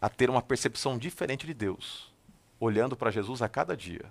a 0.00 0.08
ter 0.08 0.28
uma 0.28 0.42
percepção 0.42 0.98
diferente 0.98 1.46
de 1.46 1.54
Deus, 1.54 2.12
olhando 2.60 2.96
para 2.96 3.10
Jesus 3.10 3.40
a 3.40 3.48
cada 3.48 3.76
dia. 3.76 4.04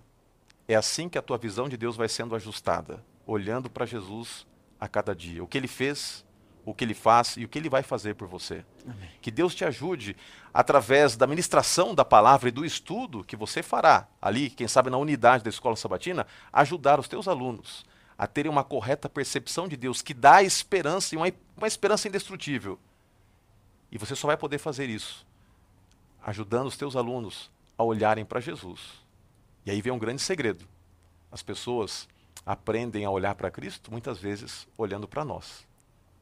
É 0.68 0.76
assim 0.76 1.10
que 1.10 1.18
a 1.18 1.22
tua 1.22 1.38
visão 1.38 1.68
de 1.68 1.78
Deus 1.78 1.96
vai 1.96 2.08
sendo 2.08 2.36
ajustada, 2.36 3.04
olhando 3.28 3.70
para 3.70 3.86
Jesus 3.86 4.48
a 4.80 4.88
cada 4.88 5.14
dia. 5.14 5.44
O 5.44 5.48
que 5.48 5.58
ele 5.58 5.68
fez, 5.68 6.26
o 6.66 6.74
que 6.74 6.84
ele 6.84 6.94
faz 6.94 7.36
e 7.38 7.44
o 7.44 7.50
que 7.50 7.60
ele 7.60 7.70
vai 7.70 7.84
fazer 7.84 8.16
por 8.16 8.28
você. 8.28 8.66
Amém. 8.86 9.10
Que 9.22 9.30
Deus 9.30 9.54
te 9.54 9.66
ajude 9.66 10.16
através 10.54 11.16
da 11.16 11.28
ministração 11.28 11.94
da 11.94 12.06
palavra 12.06 12.50
e 12.50 12.52
do 12.52 12.66
estudo 12.66 13.24
que 13.24 13.36
você 13.36 13.62
fará 13.62 14.08
ali, 14.22 14.50
quem 14.50 14.68
sabe 14.68 14.90
na 14.90 14.98
unidade 14.98 15.44
da 15.44 15.50
escola 15.50 15.76
sabatina, 15.76 16.26
ajudar 16.52 17.00
os 17.00 17.08
teus 17.08 17.28
alunos 17.28 17.86
a 18.18 18.28
terem 18.28 18.51
uma 18.51 18.64
correta 18.64 19.09
percepção 19.09 19.68
de 19.68 19.76
Deus, 19.76 20.01
que 20.01 20.14
dá 20.14 20.43
esperança 20.43 21.16
e 21.16 21.18
uma, 21.18 21.32
uma 21.57 21.68
esperança 21.68 22.07
indestrutível. 22.07 22.80
E 23.91 23.97
você 23.97 24.16
só 24.16 24.28
vai 24.28 24.38
poder 24.38 24.57
fazer 24.57 24.89
isso 24.89 25.26
ajudando 26.26 26.68
os 26.68 26.78
teus 26.78 26.95
alunos 26.95 27.51
a 27.78 27.84
olharem 27.84 28.24
para 28.24 28.39
Jesus. 28.39 28.80
E 29.66 29.72
aí 29.72 29.82
vem 29.82 29.91
um 29.91 29.99
grande 29.99 30.22
segredo. 30.22 30.66
As 31.32 31.43
pessoas 31.43 32.07
aprendem 32.45 33.05
a 33.05 33.09
olhar 33.09 33.36
para 33.36 33.51
Cristo 33.51 33.91
muitas 33.91 34.20
vezes 34.20 34.68
olhando 34.78 35.07
para 35.07 35.26
nós. 35.26 35.68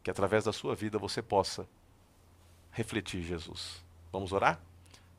Que 0.04 0.10
através 0.10 0.44
da 0.44 0.52
sua 0.52 0.74
vida 0.74 0.98
você 0.98 1.22
possa 1.22 1.68
refletir 2.72 3.22
Jesus. 3.22 3.84
Vamos 4.12 4.32
orar? 4.32 4.60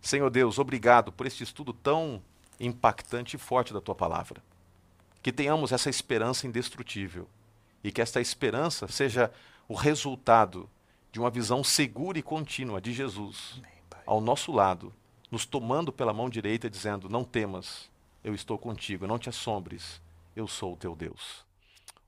Senhor 0.01 0.29
Deus, 0.31 0.59
obrigado 0.59 1.13
por 1.13 1.27
este 1.27 1.45
estudo 1.45 1.73
tão 1.73 2.21
impactante 2.59 3.37
e 3.37 3.39
forte 3.39 3.73
da 3.73 3.81
tua 3.81 3.95
palavra 3.95 4.43
que 5.23 5.33
tenhamos 5.33 5.73
essa 5.73 5.89
esperança 5.89 6.47
indestrutível 6.47 7.29
e 7.83 7.93
que 7.93 8.03
esta 8.03 8.21
esperança 8.21 8.89
seja 8.89 9.33
o 9.69 9.75
resultado 9.75 10.69
de 11.11 11.21
uma 11.21 11.31
visão 11.31 11.63
segura 11.63 12.19
e 12.19 12.23
contínua 12.23 12.81
de 12.81 12.93
Jesus 12.93 13.61
ao 14.05 14.21
nosso 14.21 14.51
lado, 14.51 14.93
nos 15.31 15.47
tomando 15.47 15.93
pela 15.93 16.13
mão 16.13 16.29
direita, 16.29 16.69
dizendo: 16.69 17.09
Não 17.09 17.25
temas, 17.25 17.91
eu 18.25 18.35
estou 18.35 18.59
contigo, 18.59 19.07
não 19.07 19.19
te 19.19 19.29
assombres, 19.29 20.01
eu 20.35 20.49
sou 20.49 20.73
o 20.73 20.77
teu 20.77 20.97
Deus. 20.97 21.45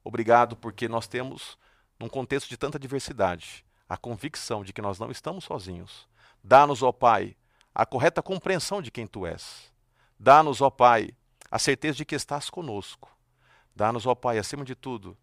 Obrigado, 0.02 0.56
porque 0.56 0.88
nós 0.88 1.06
temos, 1.06 1.56
num 1.98 2.08
contexto 2.08 2.48
de 2.48 2.56
tanta 2.56 2.78
diversidade, 2.78 3.64
a 3.88 3.96
convicção 3.96 4.64
de 4.64 4.72
que 4.72 4.82
nós 4.82 4.98
não 4.98 5.10
estamos 5.10 5.44
sozinhos. 5.44 6.06
Dá-nos, 6.42 6.82
ó 6.82 6.92
Pai, 6.92 7.36
a 7.74 7.86
correta 7.86 8.22
compreensão 8.22 8.82
de 8.82 8.90
quem 8.90 9.06
tu 9.06 9.26
és. 9.26 9.72
Dá-nos, 10.18 10.60
ó 10.60 10.68
Pai, 10.68 11.10
a 11.54 11.58
certeza 11.60 11.98
de 11.98 12.04
que 12.04 12.16
estás 12.16 12.50
conosco. 12.50 13.16
Dá-nos, 13.76 14.06
ó 14.06 14.14
Pai, 14.16 14.38
acima 14.38 14.64
de 14.64 14.74
tudo, 14.74 15.16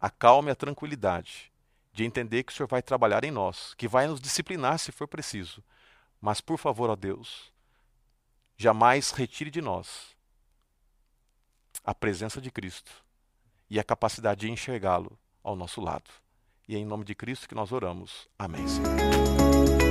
a 0.00 0.10
calma 0.10 0.48
e 0.48 0.50
a 0.50 0.56
tranquilidade 0.56 1.52
de 1.92 2.02
entender 2.04 2.42
que 2.42 2.52
o 2.52 2.56
Senhor 2.56 2.66
vai 2.66 2.82
trabalhar 2.82 3.22
em 3.22 3.30
nós, 3.30 3.74
que 3.74 3.86
vai 3.86 4.08
nos 4.08 4.20
disciplinar 4.20 4.76
se 4.76 4.90
for 4.90 5.06
preciso. 5.06 5.62
Mas, 6.20 6.40
por 6.40 6.58
favor, 6.58 6.90
ó 6.90 6.96
Deus, 6.96 7.52
jamais 8.56 9.12
retire 9.12 9.52
de 9.52 9.62
nós 9.62 10.16
a 11.84 11.94
presença 11.94 12.40
de 12.40 12.50
Cristo 12.50 12.90
e 13.70 13.78
a 13.78 13.84
capacidade 13.84 14.40
de 14.40 14.50
enxergá-lo 14.50 15.16
ao 15.44 15.54
nosso 15.54 15.80
lado. 15.80 16.10
E 16.66 16.74
é 16.74 16.78
em 16.80 16.84
nome 16.84 17.04
de 17.04 17.14
Cristo 17.14 17.48
que 17.48 17.54
nós 17.54 17.70
oramos. 17.70 18.28
Amém, 18.36 18.66
Senhor. 18.66 19.83